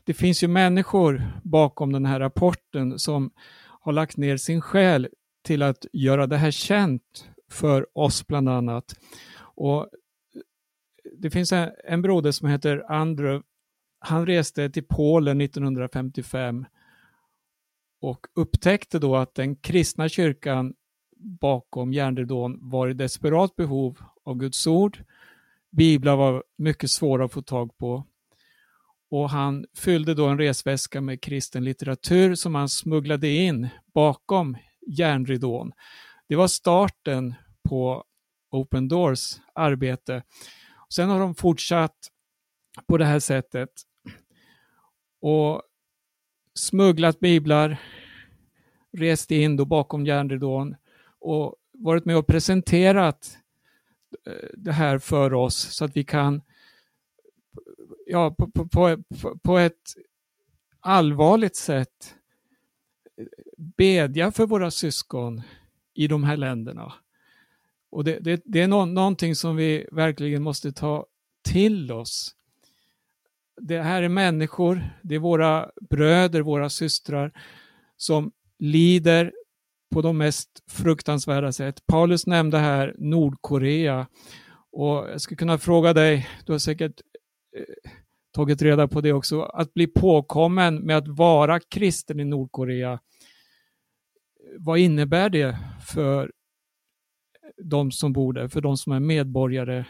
det 0.04 0.14
finns 0.14 0.44
ju 0.44 0.48
människor 0.48 1.24
bakom 1.44 1.94
den 1.94 2.06
här 2.06 2.20
rapporten 2.20 3.00
som 3.00 3.32
har 3.82 3.92
lagt 3.92 4.18
ner 4.18 4.38
sin 4.38 4.62
själ 4.62 5.08
till 5.44 5.64
att 5.64 5.86
göra 5.94 6.28
det 6.28 6.38
här 6.38 6.52
känt 6.52 7.31
för 7.52 7.98
oss 7.98 8.28
bland 8.28 8.50
annat. 8.50 8.96
Och 9.40 9.90
det 11.18 11.30
finns 11.30 11.52
en, 11.52 11.72
en 11.84 12.02
broder 12.02 12.32
som 12.32 12.48
heter 12.48 12.92
Andrew. 12.92 13.48
Han 14.00 14.26
reste 14.26 14.70
till 14.70 14.86
Polen 14.90 15.42
1955 15.42 16.66
och 18.02 18.28
upptäckte 18.36 19.00
då 19.00 19.16
att 19.16 19.36
den 19.36 19.56
kristna 19.56 20.10
kyrkan 20.10 20.74
bakom 21.18 21.94
järnridån 21.94 22.70
var 22.70 22.88
i 22.88 22.94
desperat 22.94 23.56
behov 23.56 23.98
av 24.24 24.36
Guds 24.36 24.68
ord. 24.68 25.04
Biblar 25.70 26.16
var 26.16 26.44
mycket 26.58 26.90
svåra 26.90 27.26
att 27.26 27.32
få 27.32 27.42
tag 27.42 27.78
på 27.78 28.06
och 29.12 29.30
han 29.30 29.66
fyllde 29.78 30.14
då 30.14 30.28
en 30.28 30.38
resväska 30.38 31.02
med 31.02 31.22
kristen 31.22 31.64
litteratur 31.64 32.36
som 32.36 32.56
han 32.56 32.70
smugglade 32.70 33.30
in 33.30 33.70
bakom 33.94 34.58
järnridån. 34.88 35.72
Det 36.32 36.38
var 36.38 36.48
starten 36.48 37.34
på 37.70 38.04
Open 38.52 38.88
Doors 38.88 39.40
arbete. 39.56 40.24
Sen 40.90 41.10
har 41.10 41.20
de 41.20 41.36
fortsatt 41.36 41.98
på 42.88 42.98
det 42.98 43.06
här 43.06 43.20
sättet 43.20 43.70
och 45.22 45.62
smugglat 46.54 47.20
biblar, 47.20 47.82
rest 48.98 49.32
in 49.32 49.58
då 49.58 49.66
bakom 49.66 50.06
järnridån 50.06 50.76
och 51.20 51.56
varit 51.72 52.06
med 52.06 52.18
och 52.18 52.28
presenterat 52.28 53.38
eh, 54.28 54.50
det 54.54 54.72
här 54.72 55.00
för 55.00 55.34
oss 55.34 55.56
så 55.56 55.86
att 55.86 55.98
vi 55.98 56.04
kan 56.04 56.42
ja, 58.06 58.36
på, 58.38 58.52
på, 58.52 58.70
på, 58.70 59.04
på 59.44 59.58
ett 59.58 59.94
allvarligt 60.80 61.56
sätt 61.56 62.16
eh, 63.18 63.26
bedja 63.78 64.32
för 64.32 64.46
våra 64.46 64.72
syskon 64.72 65.42
i 65.94 66.08
de 66.08 66.24
här 66.24 66.38
länderna. 66.38 66.94
Och 67.90 68.04
det, 68.04 68.20
det, 68.20 68.42
det 68.46 68.62
är 68.62 68.68
no 68.68 68.86
någonting 68.86 69.36
som 69.36 69.56
vi 69.56 69.88
verkligen 69.92 70.44
måste 70.44 70.72
ta 70.72 71.06
till 71.44 71.92
oss. 71.92 72.36
Det 73.62 73.82
här 73.82 74.04
är 74.04 74.10
människor, 74.10 74.90
det 75.02 75.16
är 75.16 75.20
våra 75.20 75.72
bröder, 75.90 76.42
våra 76.42 76.70
systrar 76.70 77.32
som 77.98 78.32
lider 78.60 79.34
på 79.92 80.02
de 80.02 80.18
mest 80.18 80.50
fruktansvärda 80.68 81.52
sätt. 81.52 81.88
Paulus 81.88 82.28
nämnde 82.28 82.58
här 82.58 82.96
Nordkorea 82.98 84.08
och 84.72 85.10
jag 85.10 85.22
skulle 85.22 85.38
kunna 85.38 85.58
fråga 85.58 85.94
dig, 85.94 86.28
du 86.46 86.52
har 86.52 86.60
säkert 86.60 87.02
eh, 87.58 87.92
tagit 88.32 88.62
reda 88.62 88.88
på 88.88 89.02
det 89.02 89.14
också, 89.14 89.42
att 89.42 89.74
bli 89.74 89.88
påkommen 89.88 90.76
med 90.76 90.98
att 90.98 91.08
vara 91.08 91.60
kristen 91.60 92.20
i 92.20 92.26
Nordkorea. 92.26 93.00
Vad 94.60 94.80
innebär 94.80 95.30
det 95.30 95.58
för 95.88 96.32
de 97.58 97.92
som 97.92 98.14
bor 98.14 98.34
där, 98.34 98.48
för 98.48 98.62
de 98.62 98.78
som 98.78 98.94
är 98.94 99.00
medborgare 99.00 99.86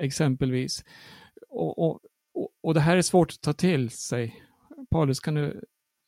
exempelvis? 0.00 0.84
Och, 1.48 1.88
och, 1.88 2.00
och 2.62 2.74
det 2.74 2.80
här 2.80 2.96
är 2.96 3.02
svårt 3.02 3.30
att 3.30 3.40
ta 3.40 3.52
till 3.52 3.90
sig. 3.90 4.34
Paulus, 4.90 5.20
kan 5.20 5.34
du 5.34 5.60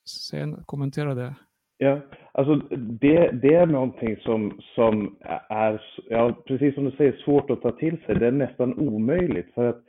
sen 0.09 0.65
kommentera 0.67 1.15
det? 1.15 1.35
Ja, 1.77 2.01
alltså 2.33 2.55
det, 2.77 3.31
det 3.43 3.55
är 3.55 3.67
någonting 3.67 4.17
som, 4.17 4.61
som 4.75 5.17
är, 5.49 5.83
ja, 6.09 6.43
precis 6.47 6.75
som 6.75 6.85
du 6.85 6.91
säger, 6.91 7.23
svårt 7.25 7.51
att 7.51 7.63
ta 7.63 7.73
till 7.73 7.97
sig. 8.07 8.15
Det 8.15 8.27
är 8.27 8.33
nästan 8.33 8.75
omöjligt 8.75 9.55
för 9.55 9.69
att 9.69 9.85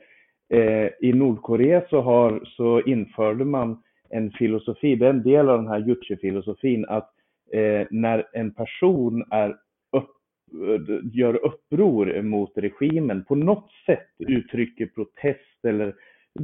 Eh, 0.52 0.88
I 1.00 1.12
Nordkorea 1.12 1.82
så, 1.90 2.00
har, 2.00 2.42
så 2.44 2.80
införde 2.80 3.44
man 3.44 3.82
en 4.10 4.30
filosofi, 4.30 4.96
det 4.96 5.06
är 5.06 5.10
en 5.10 5.22
del 5.22 5.48
av 5.48 5.58
den 5.58 5.68
här 5.68 5.78
Juche-filosofin, 5.78 6.84
att 6.88 7.10
eh, 7.52 7.86
när 7.90 8.28
en 8.32 8.54
person 8.54 9.24
är 9.30 9.50
upp, 9.92 10.10
eh, 10.52 11.00
gör 11.12 11.34
uppror 11.44 12.22
mot 12.22 12.52
regimen, 12.56 13.24
på 13.24 13.34
något 13.34 13.70
sätt 13.86 14.08
uttrycker 14.18 14.86
protest 14.86 15.64
eller 15.66 15.94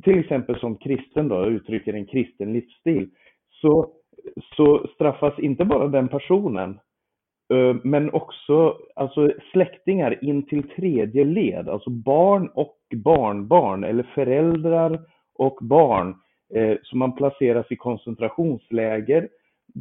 till 0.03 0.19
exempel 0.19 0.59
som 0.61 0.77
kristen 0.77 1.29
då, 1.29 1.47
uttrycker 1.47 1.95
en 1.95 2.07
kristen 2.07 2.53
livsstil, 2.53 3.11
så, 3.51 3.91
så 4.57 4.87
straffas 4.95 5.39
inte 5.39 5.65
bara 5.65 5.89
den 5.89 6.09
personen, 6.09 6.71
eh, 7.55 7.77
men 7.83 8.11
också 8.11 8.79
alltså 8.95 9.33
släktingar 9.53 10.25
in 10.25 10.47
till 10.47 10.69
tredje 10.69 11.25
led, 11.25 11.69
alltså 11.69 11.91
barn 11.91 12.49
och 12.55 12.79
barnbarn 12.95 13.85
eller 13.85 14.03
föräldrar 14.03 15.01
och 15.35 15.59
barn 15.61 16.15
Så 16.55 16.79
som 16.83 16.99
man 16.99 17.17
placeras 17.17 17.67
i 17.71 17.77
koncentrationsläger 17.77 19.29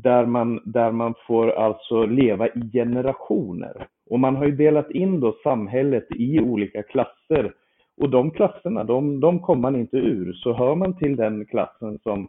där 0.04 0.26
man, 0.26 0.62
där 0.66 0.92
man 0.92 1.14
får 1.28 1.50
alltså 1.50 2.06
leva 2.06 2.48
i 2.48 2.70
generationer. 2.74 3.88
Och 4.10 4.20
man 4.20 4.36
har 4.36 4.46
ju 4.46 4.56
delat 4.56 4.92
in 4.92 5.20
då 5.20 5.36
samhället 5.44 6.08
i 6.10 6.40
olika 6.40 6.84
klasser 6.84 7.54
och 8.02 8.10
de 8.10 8.32
klasserna, 8.32 8.84
de, 8.84 9.20
de 9.20 9.40
kommer 9.40 9.62
man 9.62 9.76
inte 9.76 9.98
ur. 9.98 10.34
Så 10.34 10.54
hör 10.54 10.76
man 10.76 10.98
till 10.98 11.16
den 11.16 11.46
klassen 11.46 12.00
som, 12.04 12.28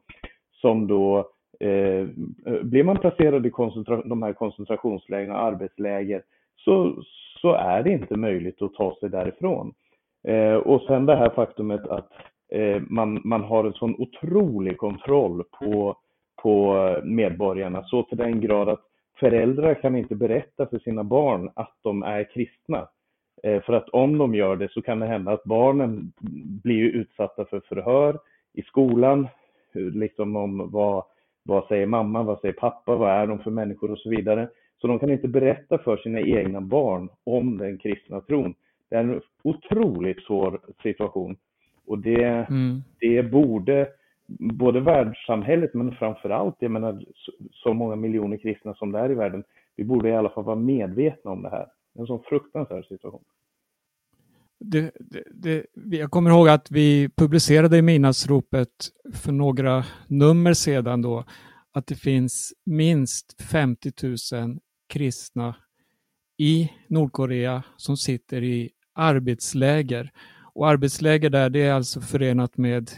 som 0.53 0.87
då 0.87 1.19
eh, 1.61 2.07
blir 2.63 2.85
man 2.85 2.97
placerad 2.97 3.47
i 3.47 3.51
koncentra 3.51 4.03
de 4.05 4.23
här 4.23 4.33
koncentrationslägren 4.33 5.31
och 5.31 5.43
arbetsläger 5.43 6.23
så, 6.57 7.03
så 7.41 7.53
är 7.53 7.83
det 7.83 7.91
inte 7.91 8.17
möjligt 8.17 8.63
att 8.63 8.75
ta 8.75 8.97
sig 9.01 9.11
därifrån. 9.11 9.73
Eh, 10.29 10.55
och 10.55 10.83
sen 10.83 11.07
det 11.07 11.17
här 11.17 11.31
faktumet 11.31 11.87
att 11.87 12.11
eh, 12.53 12.83
man, 12.89 13.21
man 13.25 13.45
har 13.45 13.65
en 13.65 13.73
sån 13.73 13.95
otrolig 13.99 14.79
kontroll 14.79 15.45
på, 15.61 15.97
på 16.43 16.97
medborgarna 17.05 17.85
så 17.85 18.03
till 18.03 18.19
den 18.19 18.41
grad 18.41 18.69
att 18.69 18.81
föräldrar 19.21 19.75
kan 19.75 19.97
inte 19.97 20.15
berätta 20.15 20.67
för 20.67 20.79
sina 20.79 21.05
barn 21.05 21.51
att 21.55 21.77
de 21.83 22.03
är 22.03 22.25
kristna. 22.35 22.89
Eh, 23.43 23.63
för 23.63 23.73
att 23.73 23.89
om 23.89 24.19
de 24.19 24.35
gör 24.35 24.57
det 24.57 24.73
så 24.73 24.83
kan 24.83 25.01
det 25.01 25.07
hända 25.07 25.33
att 25.33 25.45
barnen 25.45 26.13
blir 26.63 26.85
utsatta 26.85 27.45
för 27.45 27.61
förhör 27.61 28.19
i 28.53 28.63
skolan, 28.63 29.29
liksom 29.73 30.37
om 30.37 30.71
vad, 30.71 31.05
vad 31.43 31.67
säger 31.67 31.87
mamma, 31.87 32.23
vad 32.23 32.41
säger 32.41 32.55
pappa, 32.55 32.97
vad 32.97 33.11
är 33.11 33.27
de 33.27 33.39
för 33.39 33.51
människor 33.51 33.91
och 33.91 33.99
så 33.99 34.11
vidare. 34.11 34.49
Så 34.81 34.87
de 34.87 34.99
kan 34.99 35.11
inte 35.11 35.29
berätta 35.29 35.79
för 35.79 35.97
sina 35.97 36.21
egna 36.21 36.61
barn 36.61 37.09
om 37.25 37.59
den 37.59 37.79
kristna 37.79 38.21
tron. 38.21 38.55
Det 38.91 38.97
är 38.97 39.01
en 39.01 39.21
otroligt 39.43 40.23
svår 40.23 40.61
situation. 40.83 41.37
Och 41.87 41.99
det, 41.99 42.25
mm. 42.25 42.83
det 43.01 43.23
borde 43.23 43.89
både 44.39 44.81
världssamhället 44.81 45.75
men 45.75 45.93
framför 45.93 46.31
allt, 46.31 46.57
jag 46.59 46.71
menar 46.71 47.05
så 47.53 47.75
många 47.75 47.97
miljoner 47.97 48.37
kristna 48.37 48.75
som 48.75 48.93
det 48.93 48.99
är 48.99 49.11
i 49.11 49.15
världen, 49.15 49.45
vi 49.77 49.85
borde 49.85 50.09
i 50.09 50.17
alla 50.17 50.31
fall 50.31 50.45
vara 50.45 50.57
medvetna 50.57 51.31
om 51.31 51.43
det 51.43 51.51
här. 51.51 51.67
En 51.99 52.07
sån 52.07 52.23
fruktansvärd 52.23 52.85
situation. 52.85 53.25
Det, 54.61 54.93
det, 55.01 55.23
det, 55.35 55.67
jag 55.97 56.11
kommer 56.11 56.31
ihåg 56.31 56.49
att 56.49 56.71
vi 56.71 57.11
publicerade 57.17 57.79
i 57.79 57.83
minnesropet 57.83 58.69
för 59.15 59.33
några 59.33 59.85
nummer 60.09 60.53
sedan 60.53 61.03
då 61.03 61.25
att 61.73 61.87
det 61.87 61.95
finns 61.95 62.53
minst 62.67 63.43
50 63.43 63.93
000 64.33 64.59
kristna 64.89 65.57
i 66.39 66.71
Nordkorea 66.89 67.63
som 67.77 67.97
sitter 67.97 68.43
i 68.43 68.71
arbetsläger. 68.95 70.11
Och 70.55 70.69
arbetsläger 70.69 71.31
där, 71.31 71.51
det 71.51 71.63
är 71.63 71.73
alltså 71.73 72.01
förenat 72.01 72.57
med 72.57 72.91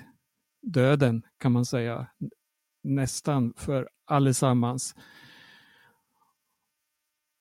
döden 0.62 1.22
kan 1.38 1.52
man 1.52 1.64
säga. 1.64 2.06
Nästan 2.82 3.52
för 3.56 3.88
allesammans. 4.04 4.94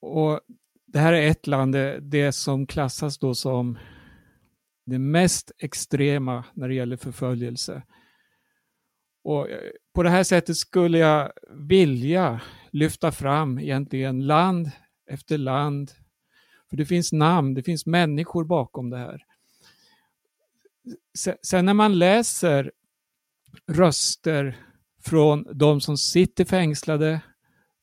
Och 0.01 0.39
det 0.85 0.99
här 0.99 1.13
är 1.13 1.27
ett 1.27 1.47
land, 1.47 1.73
det, 1.73 1.99
det 1.99 2.31
som 2.31 2.67
klassas 2.67 3.17
då 3.17 3.35
som 3.35 3.77
det 4.85 4.99
mest 4.99 5.51
extrema 5.57 6.43
när 6.53 6.67
det 6.67 6.75
gäller 6.75 6.97
förföljelse. 6.97 7.83
Och 9.23 9.47
på 9.93 10.03
det 10.03 10.09
här 10.09 10.23
sättet 10.23 10.57
skulle 10.57 10.97
jag 10.97 11.31
vilja 11.49 12.41
lyfta 12.71 13.11
fram 13.11 13.59
egentligen 13.59 14.27
land 14.27 14.71
efter 15.09 15.37
land. 15.37 15.91
För 16.69 16.77
det 16.77 16.85
finns 16.85 17.11
namn, 17.11 17.53
det 17.53 17.63
finns 17.63 17.85
människor 17.85 18.43
bakom 18.43 18.89
det 18.89 18.97
här. 18.97 19.25
Sen 21.43 21.65
när 21.65 21.73
man 21.73 21.99
läser 21.99 22.71
röster 23.67 24.57
från 25.03 25.45
de 25.53 25.81
som 25.81 25.97
sitter 25.97 26.45
fängslade, 26.45 27.21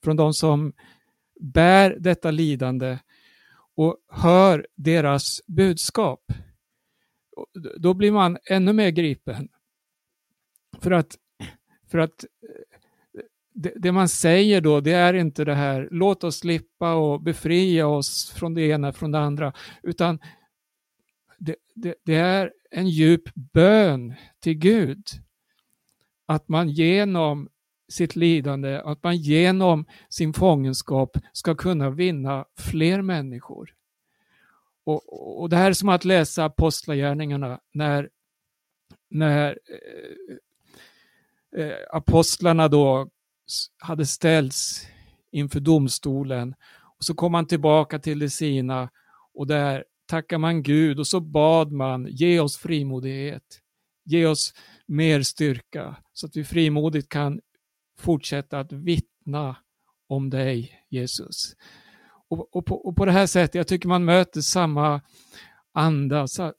från 0.04 0.16
de 0.16 0.34
som 0.34 0.72
bär 1.40 1.96
detta 2.00 2.30
lidande 2.30 2.98
och 3.76 3.96
hör 4.08 4.66
deras 4.74 5.40
budskap, 5.46 6.32
då 7.76 7.94
blir 7.94 8.12
man 8.12 8.38
ännu 8.50 8.72
mer 8.72 8.90
gripen. 8.90 9.48
För 10.80 10.90
att, 10.90 11.16
för 11.90 11.98
att 11.98 12.24
eh, 12.24 12.28
det, 13.54 13.72
det, 13.76 13.92
man 13.92 14.08
säger 14.08 14.60
då, 14.60 14.80
det 14.80 14.92
är 14.92 15.14
inte 15.14 15.44
det 15.44 15.54
här, 15.54 15.88
låt 15.90 16.24
oss 16.24 16.38
slippa 16.38 16.94
och 16.94 17.22
befria 17.22 17.86
oss 17.86 18.30
från 18.30 18.54
det 18.54 18.62
ena, 18.62 18.92
från 18.92 19.12
det 19.12 19.18
andra, 19.18 19.52
utan 19.82 20.18
det, 21.38 21.56
det, 21.74 21.94
det 22.04 22.14
är 22.14 22.52
en 22.70 22.88
djup 22.88 23.34
bön 23.34 24.14
till 24.40 24.54
Gud. 24.54 25.04
Att 26.26 26.48
man 26.48 26.68
genom 26.68 27.48
sitt 27.88 28.16
lidande, 28.16 28.80
att 28.80 29.02
man 29.02 29.16
genom 29.16 29.86
sin 30.08 30.32
fångenskap 30.32 31.16
ska 31.32 31.54
kunna 31.54 31.90
vinna 31.90 32.44
fler 32.58 33.02
människor. 33.02 33.74
Och, 34.84 35.40
och 35.42 35.48
det 35.48 35.56
här 35.56 35.68
är 35.70 35.72
som 35.72 35.88
att 35.88 36.04
läsa 36.04 36.44
Apostlagärningarna 36.44 37.60
när, 37.72 38.10
när 39.10 39.58
eh, 41.54 41.62
eh 41.62 41.76
apostlarna 41.90 42.68
då 42.68 43.10
hade 43.78 44.06
ställts 44.06 44.86
inför 45.32 45.60
domstolen. 45.60 46.54
Och 46.98 47.04
så 47.04 47.14
kom 47.14 47.32
man 47.32 47.46
tillbaka 47.46 47.98
till 47.98 48.18
det 48.18 48.30
sina 48.30 48.90
och 49.34 49.46
där 49.46 49.84
tackar 50.06 50.38
man 50.38 50.62
Gud 50.62 50.98
och 50.98 51.06
så 51.06 51.20
bad 51.20 51.72
man, 51.72 52.06
ge 52.06 52.40
oss 52.40 52.56
frimodighet, 52.56 53.60
ge 54.04 54.26
oss 54.26 54.54
mer 54.86 55.22
styrka 55.22 55.96
så 56.12 56.26
att 56.26 56.36
vi 56.36 56.44
frimodigt 56.44 57.08
kan 57.08 57.40
fortsätta 57.98 58.60
att 58.60 58.72
vittna 58.72 59.56
om 60.08 60.30
dig, 60.30 60.82
Jesus. 60.88 61.56
Och, 62.28 62.56
och, 62.56 62.66
på, 62.66 62.76
och 62.76 62.96
på 62.96 63.04
det 63.04 63.12
här 63.12 63.26
sättet, 63.26 63.54
jag 63.54 63.68
tycker 63.68 63.88
man 63.88 64.04
möter 64.04 64.40
samma 64.40 65.00
anda, 65.72 66.26
sa, 66.26 66.46
eh, 66.46 66.52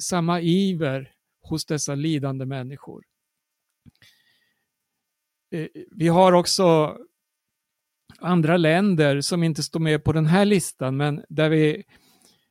samma 0.00 0.40
iver 0.40 1.12
hos 1.42 1.64
dessa 1.66 1.94
lidande 1.94 2.46
människor. 2.46 3.04
Eh, 5.50 5.68
vi 5.90 6.08
har 6.08 6.32
också 6.32 6.98
andra 8.18 8.56
länder 8.56 9.20
som 9.20 9.42
inte 9.42 9.62
står 9.62 9.80
med 9.80 10.04
på 10.04 10.12
den 10.12 10.26
här 10.26 10.44
listan, 10.44 10.96
men 10.96 11.24
där 11.28 11.48
vi 11.48 11.84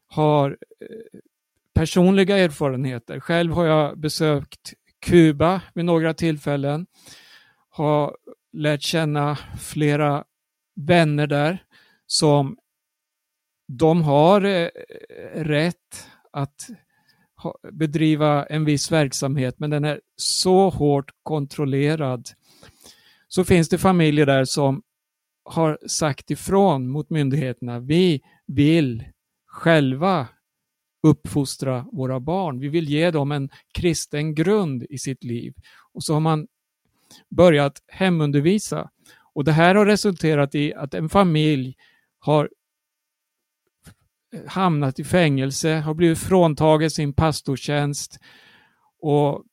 har 0.08 0.58
eh, 0.80 1.20
personliga 1.74 2.38
erfarenheter. 2.38 3.20
Själv 3.20 3.54
har 3.54 3.66
jag 3.66 4.00
besökt 4.00 4.74
Kuba 5.04 5.62
vid 5.74 5.86
några 5.86 6.14
tillfällen, 6.14 6.86
har 7.70 8.18
lärt 8.54 8.82
känna 8.82 9.38
flera 9.60 10.24
vänner 10.76 11.28
där 11.28 11.64
som 12.08 12.58
de 13.68 14.02
har 14.04 14.42
eh, 14.42 14.70
rätt 15.36 16.10
att 16.32 16.70
bedriva 17.72 18.46
en 18.46 18.66
viss 18.66 18.92
verksamhet, 18.92 19.56
men 19.60 19.70
den 19.70 19.86
är 19.86 20.02
så 20.16 20.70
hårt 20.70 21.12
kontrollerad 21.24 22.30
så 23.28 23.44
finns 23.44 23.70
det 23.70 23.78
familjer 23.78 24.26
där 24.26 24.46
som 24.46 24.82
har 25.46 25.78
sagt 25.88 26.32
ifrån 26.32 26.88
mot 26.88 27.10
myndigheterna. 27.10 27.80
Vi 27.80 28.22
vill 28.48 29.04
själva 29.48 30.28
uppfostra 31.04 31.86
våra 31.92 32.20
barn. 32.20 32.60
Vi 32.60 32.68
vill 32.68 32.90
ge 32.90 33.12
dem 33.12 33.32
en 33.32 33.50
kristen 33.74 34.36
grund 34.36 34.84
i 34.90 34.98
sitt 34.98 35.24
liv. 35.24 35.54
Och 35.94 36.04
så 36.04 36.14
har 36.14 36.20
man 36.20 36.48
börjat 37.30 37.84
hemundervisa. 37.88 38.90
Och 39.34 39.44
det 39.44 39.52
här 39.52 39.76
har 39.76 39.86
resulterat 39.86 40.56
i 40.56 40.74
att 40.74 40.94
en 40.94 41.10
familj 41.10 41.76
har 42.20 42.50
hamnat 44.48 45.00
i 45.00 45.04
fängelse, 45.04 45.74
har 45.76 45.94
blivit 45.94 46.20
fråntagen 46.20 46.92
sin 46.92 47.14
pastortjänst 47.14 48.20
och 49.00 49.44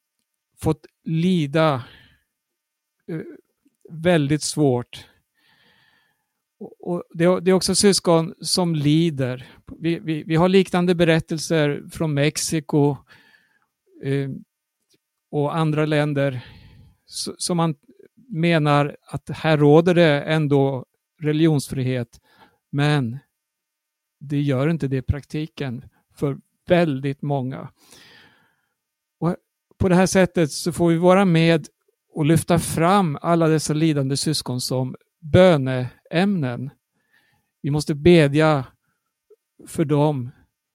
fått 0.61 0.87
lida 1.05 1.85
eh, 3.09 3.21
väldigt 3.91 4.43
svårt. 4.43 5.07
Och 6.61 7.03
det, 7.15 7.25
är 7.25 7.53
också 7.53 7.75
syskon 7.75 8.35
som 8.41 8.75
lider. 8.75 9.47
Vi, 9.79 9.99
vi, 9.99 10.23
vi 10.23 10.37
har 10.37 10.49
liknande 10.49 10.95
berättelser 10.95 11.83
från 11.91 12.15
Mexiko 12.15 12.97
eh, 14.03 14.31
och 15.31 15.57
andra 15.57 15.87
länder 15.87 16.45
som 17.39 17.57
man 17.57 17.75
menar 18.29 18.97
att 19.07 19.29
här 19.29 19.57
råder 19.57 19.95
det 19.95 20.23
ändå 20.23 20.85
religionsfrihet. 21.21 22.21
Men 22.71 23.19
det 24.21 24.41
gör 24.41 24.69
inte 24.69 24.89
det 24.89 24.97
i 24.97 25.03
praktiken 25.03 25.85
för 26.15 26.39
väldigt 26.67 27.23
många. 27.23 27.71
Och 29.21 29.37
på 29.79 29.89
det 29.89 29.95
här 29.95 30.07
sättet 30.07 30.53
så 30.53 30.73
får 30.73 30.89
vi 30.89 30.97
vara 30.97 31.25
med 31.25 31.67
och 32.13 32.25
lyfta 32.25 32.59
fram 32.59 33.19
alla 33.23 33.49
dessa 33.49 33.73
lidande 33.73 34.17
syskon 34.17 34.61
som 34.61 34.97
böneämnen. 35.21 36.71
Vi 37.63 37.71
måste 37.71 37.95
bedja 37.95 38.67
för 39.67 39.85
dem 39.85 40.31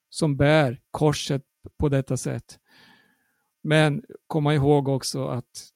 som 0.09 0.37
bär 0.37 0.81
korset 0.91 1.43
på 1.77 1.89
detta 1.89 2.17
sätt. 2.17 2.59
Men 3.61 4.03
komma 4.27 4.53
ihåg 4.53 4.87
också 4.87 5.27
att 5.27 5.69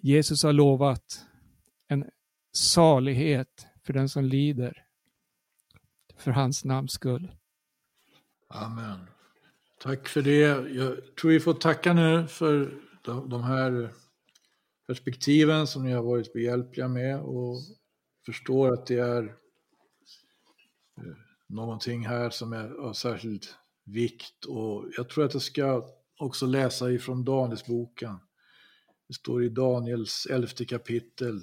Jesus 0.00 0.42
har 0.42 0.52
lovat 0.52 1.26
en 1.88 2.10
salighet 2.56 3.66
för 3.84 3.92
den 3.92 4.08
som 4.08 4.24
lider 4.24 4.84
för 6.16 6.30
hans 6.30 6.64
namns 6.64 6.92
skull. 6.92 7.32
Amen. 8.48 8.98
Tack 9.80 10.08
för 10.08 10.22
det. 10.22 10.70
Jag 10.70 11.14
tror 11.20 11.30
vi 11.30 11.40
får 11.40 11.54
tacka 11.54 11.92
nu 11.92 12.26
för 12.26 12.74
de 13.04 13.42
här 13.42 13.90
perspektiven 14.92 15.66
som 15.66 15.84
ni 15.84 15.92
har 15.92 16.02
varit 16.02 16.32
behjälpliga 16.32 16.88
med 16.88 17.20
och 17.20 17.60
förstår 18.26 18.72
att 18.72 18.86
det 18.86 18.98
är 18.98 19.22
eh, 20.98 21.16
någonting 21.48 22.06
här 22.06 22.30
som 22.30 22.52
är 22.52 22.70
av 22.70 22.92
särskild 22.92 23.44
vikt. 23.84 24.44
Och 24.44 24.84
jag 24.96 25.08
tror 25.08 25.24
att 25.24 25.32
jag 25.32 25.42
ska 25.42 25.88
också 26.18 26.46
läsa 26.46 26.90
ifrån 26.90 27.24
Danielsboken. 27.24 28.18
Det 29.08 29.14
står 29.14 29.44
i 29.44 29.48
Daniels 29.48 30.26
elfte 30.30 30.64
kapitel 30.64 31.40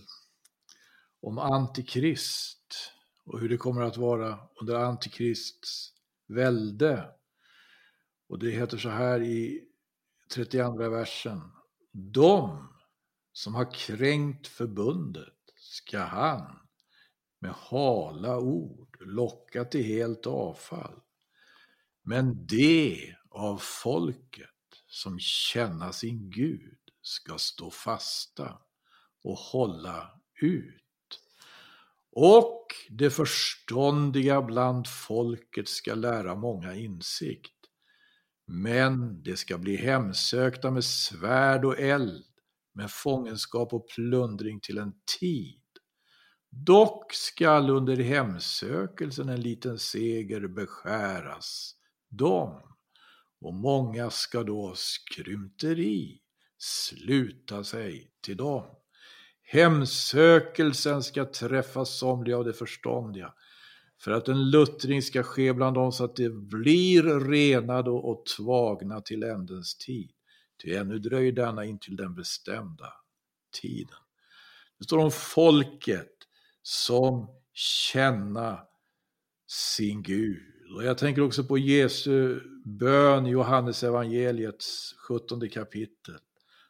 om 1.21 1.37
Antikrist 1.37 2.93
och 3.25 3.39
hur 3.39 3.49
det 3.49 3.57
kommer 3.57 3.81
att 3.81 3.97
vara 3.97 4.39
under 4.61 4.75
Antikrists 4.75 5.93
välde. 6.27 7.05
Och 8.27 8.39
det 8.39 8.51
heter 8.51 8.77
så 8.77 8.89
här 8.89 9.21
i 9.21 9.63
32 10.33 10.89
versen. 10.89 11.41
De 11.91 12.69
som 13.39 13.55
har 13.55 13.73
kränkt 13.73 14.47
förbundet 14.47 15.53
ska 15.55 15.99
han 15.99 16.59
med 17.39 17.51
hala 17.51 18.39
ord 18.39 18.97
locka 18.99 19.65
till 19.65 19.83
helt 19.83 20.25
avfall. 20.25 20.99
Men 22.03 22.45
det 22.47 23.15
av 23.29 23.57
folket 23.57 24.49
som 24.87 25.19
känna 25.19 25.93
sin 25.93 26.29
Gud 26.29 26.79
ska 27.01 27.37
stå 27.37 27.71
fasta 27.71 28.57
och 29.23 29.37
hålla 29.37 30.21
ut. 30.41 31.21
Och 32.11 32.65
det 32.89 33.09
förståndiga 33.09 34.41
bland 34.41 34.87
folket 34.87 35.69
ska 35.69 35.95
lära 35.95 36.35
många 36.35 36.75
insikt. 36.75 37.55
Men 38.45 39.23
det 39.23 39.37
ska 39.37 39.57
bli 39.57 39.75
hemsökta 39.75 40.71
med 40.71 40.83
svärd 40.83 41.65
och 41.65 41.79
eld 41.79 42.28
med 42.79 42.91
fångenskap 42.91 43.73
och 43.73 43.87
plundring 43.87 44.59
till 44.59 44.77
en 44.77 44.93
tid. 45.19 45.61
Dock 46.51 47.13
skall 47.13 47.69
under 47.69 47.95
hemsökelsen 47.95 49.29
en 49.29 49.41
liten 49.41 49.79
seger 49.79 50.47
beskäras 50.47 51.75
dem 52.09 52.61
och 53.41 53.53
många 53.53 54.09
ska 54.09 54.43
då 54.43 54.73
skrymteri 54.75 56.21
sluta 56.57 57.63
sig 57.63 58.11
till 58.21 58.37
dem. 58.37 58.65
Hemsökelsen 59.41 61.03
ska 61.03 61.25
träffa 61.25 61.85
somliga 61.85 62.37
av 62.37 62.45
de 62.45 62.53
förståndiga 62.53 63.33
för 64.03 64.11
att 64.11 64.27
en 64.27 64.49
luttring 64.49 65.01
ska 65.01 65.23
ske 65.23 65.53
bland 65.53 65.75
dem 65.75 65.91
så 65.91 66.03
att 66.03 66.15
de 66.15 66.29
blir 66.29 67.03
renade 67.03 67.89
och 67.89 68.25
tvagna 68.37 69.01
till 69.01 69.23
ändens 69.23 69.77
tid. 69.77 70.11
Ty 70.61 70.75
ännu 70.75 70.99
dröjer 70.99 71.31
denna 71.31 71.65
in 71.65 71.79
till 71.79 71.95
den 71.95 72.15
bestämda 72.15 72.93
tiden. 73.61 73.97
Det 74.77 74.83
står 74.83 74.97
om 74.97 75.11
folket 75.11 76.17
som 76.61 77.27
känna 77.53 78.59
sin 79.47 80.03
Gud. 80.03 80.75
Och 80.75 80.83
jag 80.83 80.97
tänker 80.97 81.21
också 81.21 81.43
på 81.43 81.57
Jesu 81.57 82.41
bön 82.65 83.25
i 83.25 83.29
Johannes 83.29 83.83
evangeliets 83.83 84.95
17 85.07 85.49
kapitel. 85.49 86.17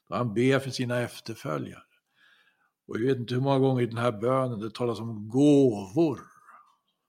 Då 0.07 0.15
han 0.15 0.33
ber 0.33 0.59
för 0.59 0.69
sina 0.69 0.99
efterföljare. 0.99 1.83
Och 2.87 2.99
jag 2.99 3.05
vet 3.07 3.17
inte 3.17 3.33
hur 3.33 3.41
många 3.41 3.59
gånger 3.59 3.81
i 3.81 3.85
den 3.85 3.97
här 3.97 4.11
bönen 4.11 4.59
det 4.59 4.73
talas 4.73 4.99
om 4.99 5.29
gåvor. 5.29 6.19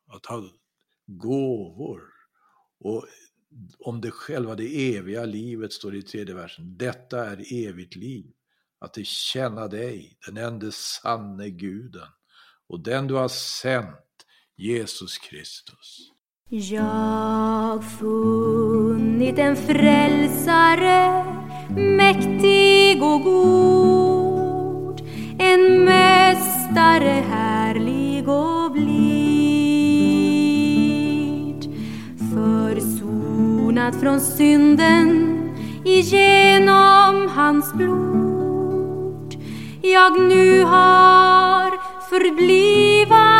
Att 0.06 0.26
ha 0.26 0.42
gåvor. 1.06 2.02
Och 2.80 3.06
om 3.78 4.00
det 4.00 4.10
själva 4.10 4.54
det 4.54 4.96
eviga 4.96 5.24
livet 5.24 5.72
står 5.72 5.90
det 5.90 5.98
i 5.98 6.02
tredje 6.02 6.34
versen. 6.34 6.76
Detta 6.76 7.26
är 7.26 7.68
evigt 7.68 7.96
liv. 7.96 8.26
Att 8.80 8.94
det 8.94 9.06
känna 9.06 9.68
dig, 9.68 10.18
den 10.26 10.36
enda 10.36 10.70
sanne 10.70 11.50
guden 11.50 12.08
och 12.68 12.80
den 12.80 13.06
du 13.06 13.14
har 13.14 13.28
sänt, 13.28 14.26
Jesus 14.56 15.18
Kristus. 15.18 16.10
Jag 16.48 17.84
funnit 17.84 19.38
en 19.38 19.56
frälsare 19.56 21.24
mäktig 21.70 23.02
och 23.02 23.22
god 23.22 23.90
en 25.40 25.84
mästare 25.84 27.24
här 27.28 27.59
försonad 33.90 34.00
från 34.00 34.20
synden 34.20 35.50
igenom 35.84 37.28
hans 37.28 37.72
blod. 37.72 39.34
Jag 39.82 40.20
nu 40.20 40.64
har 40.64 41.70
förblivat 42.10 43.39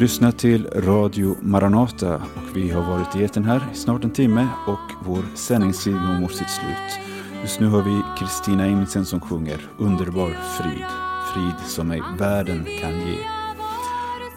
lyssnar 0.00 0.32
till 0.32 0.66
Radio 0.66 1.36
Maranata 1.40 2.14
och 2.16 2.56
vi 2.56 2.70
har 2.70 2.82
varit 2.82 3.16
i 3.16 3.22
eten 3.22 3.44
här 3.44 3.68
i 3.72 3.76
snart 3.76 4.04
en 4.04 4.10
timme 4.10 4.48
och 4.66 5.06
vår 5.06 5.22
sändningstid 5.34 5.92
går 5.92 6.20
mot 6.20 6.34
sitt 6.34 6.50
slut. 6.50 7.06
Just 7.42 7.60
nu 7.60 7.66
har 7.66 7.82
vi 7.82 8.02
Kristina 8.18 8.66
Imsen 8.66 9.04
som 9.04 9.20
sjunger 9.20 9.60
Underbar 9.78 10.36
frid, 10.58 10.86
frid 11.34 11.66
som 11.66 11.90
ej 11.90 12.02
världen 12.18 12.64
kan 12.80 12.92
ge. 12.92 13.39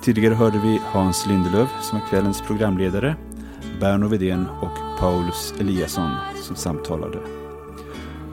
Tidigare 0.04 0.34
hörde 0.34 0.60
vi 0.60 0.82
Hans 0.86 1.28
Lindelöf 1.28 1.70
som 1.82 1.98
är 1.98 2.08
kvällens 2.10 2.42
programledare, 2.42 3.16
Berno 3.80 4.08
Vedén 4.08 4.48
och 4.62 5.00
Paulus 5.00 5.54
Eliasson 5.60 6.12
som 6.42 6.56
samtalade. 6.56 7.20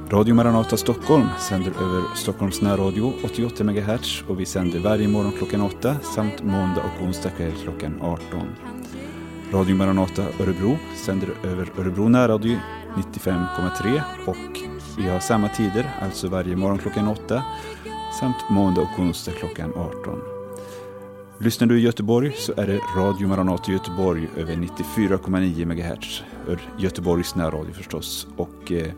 Radio 0.08 0.34
Maranata 0.34 0.76
Stockholm 0.76 1.26
sänder 1.38 1.70
över 1.70 2.02
Stockholms 2.16 2.62
närradio 2.62 3.12
88 3.24 3.64
MHz 3.64 4.24
och 4.28 4.40
vi 4.40 4.46
sänder 4.46 4.80
varje 4.80 5.08
morgon 5.08 5.32
klockan 5.32 5.60
8 5.60 5.96
samt 6.14 6.42
måndag 6.42 6.82
och 6.82 7.04
onsdag 7.04 7.30
kväll 7.30 7.52
klockan 7.62 8.00
18. 8.02 8.20
Radio 9.52 9.76
Maranata 9.76 10.22
Örebro 10.40 10.76
sänder 11.04 11.28
över 11.42 11.72
Örebro 11.78 12.08
närradio 12.08 12.58
95,3 12.96 14.00
och 14.26 14.58
vi 14.98 15.08
har 15.08 15.20
samma 15.20 15.48
tider, 15.48 15.90
alltså 16.02 16.28
varje 16.28 16.56
morgon 16.56 16.78
klockan 16.78 17.08
8 17.08 17.42
samt 18.20 18.50
måndag 18.50 18.82
och 18.82 18.98
onsdag 18.98 19.32
klockan 19.32 19.72
18. 19.74 20.39
Lyssnar 21.43 21.68
du 21.68 21.78
i 21.78 21.82
Göteborg 21.82 22.32
så 22.32 22.53
är 22.57 22.66
det 22.66 22.80
Radio 22.97 23.28
Maranata 23.28 23.72
Göteborg 23.72 24.28
över 24.36 24.55
94,9 24.55 25.64
MHz. 25.64 26.22
Göteborgs 26.78 27.34
närradio 27.34 27.72
förstås. 27.72 28.26
Och 28.36 28.72
eh, 28.72 28.93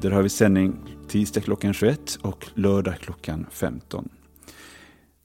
där 0.00 0.10
har 0.10 0.22
vi 0.22 0.28
sändning 0.28 0.76
tisdag 1.08 1.40
klockan 1.40 1.74
21 1.74 2.18
och 2.22 2.46
lördag 2.54 2.94
klockan 3.00 3.46
15. 3.50 4.08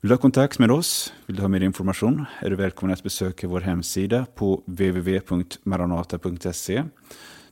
Vill 0.01 0.09
du 0.09 0.15
ha 0.15 0.21
kontakt 0.21 0.59
med 0.59 0.71
oss? 0.71 1.13
Vill 1.25 1.35
du 1.35 1.41
ha 1.41 1.49
mer 1.49 1.61
information? 1.61 2.25
Är 2.41 2.49
du 2.49 2.55
välkommen 2.55 2.93
att 2.93 3.03
besöka 3.03 3.47
vår 3.47 3.61
hemsida 3.61 4.25
på 4.35 4.63
www.maranata.se. 4.65 6.83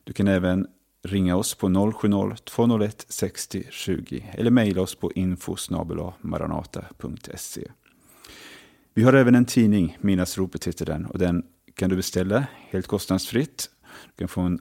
Du 0.03 0.13
kan 0.13 0.27
även 0.27 0.67
ringa 1.03 1.35
oss 1.35 1.55
på 1.55 1.67
070-201 1.67 3.05
60 3.07 3.63
20 3.71 4.25
eller 4.31 4.51
mejla 4.51 4.81
oss 4.81 4.95
på 4.95 5.11
info 5.11 5.55
maranata.se. 6.21 7.67
Vi 8.97 9.03
har 9.03 9.13
även 9.13 9.35
en 9.35 9.45
tidning, 9.45 9.97
Midnattsropet 10.01 10.67
heter 10.67 10.85
den, 10.85 11.05
och 11.05 11.19
den 11.19 11.43
kan 11.75 11.89
du 11.89 11.95
beställa 11.95 12.47
helt 12.69 12.87
kostnadsfritt. 12.87 13.69
Du 14.15 14.19
kan 14.19 14.27
få 14.27 14.41
en 14.41 14.59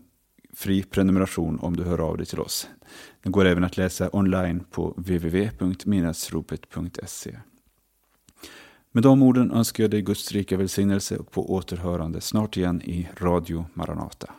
fri 0.55 0.83
prenumeration 0.83 1.59
om 1.59 1.77
du 1.77 1.85
hör 1.85 2.01
av 2.01 2.17
dig 2.17 2.27
till 2.27 2.41
oss. 2.41 2.69
Den 3.23 3.33
går 3.33 3.45
även 3.45 3.65
att 3.65 3.77
läsa 3.77 4.11
online 4.13 4.65
på 4.71 4.95
www.midnattsropet.se. 4.97 7.39
Med 8.93 9.03
de 9.03 9.23
orden 9.23 9.51
önskar 9.51 9.85
jag 9.85 9.91
dig 9.91 10.03
Guds 10.03 10.33
rika 10.33 10.57
välsignelse 10.57 11.17
och 11.17 11.31
på 11.31 11.55
återhörande 11.55 12.21
snart 12.21 12.57
igen 12.57 12.83
i 12.83 13.09
Radio 13.17 13.67
Maranata. 13.75 14.33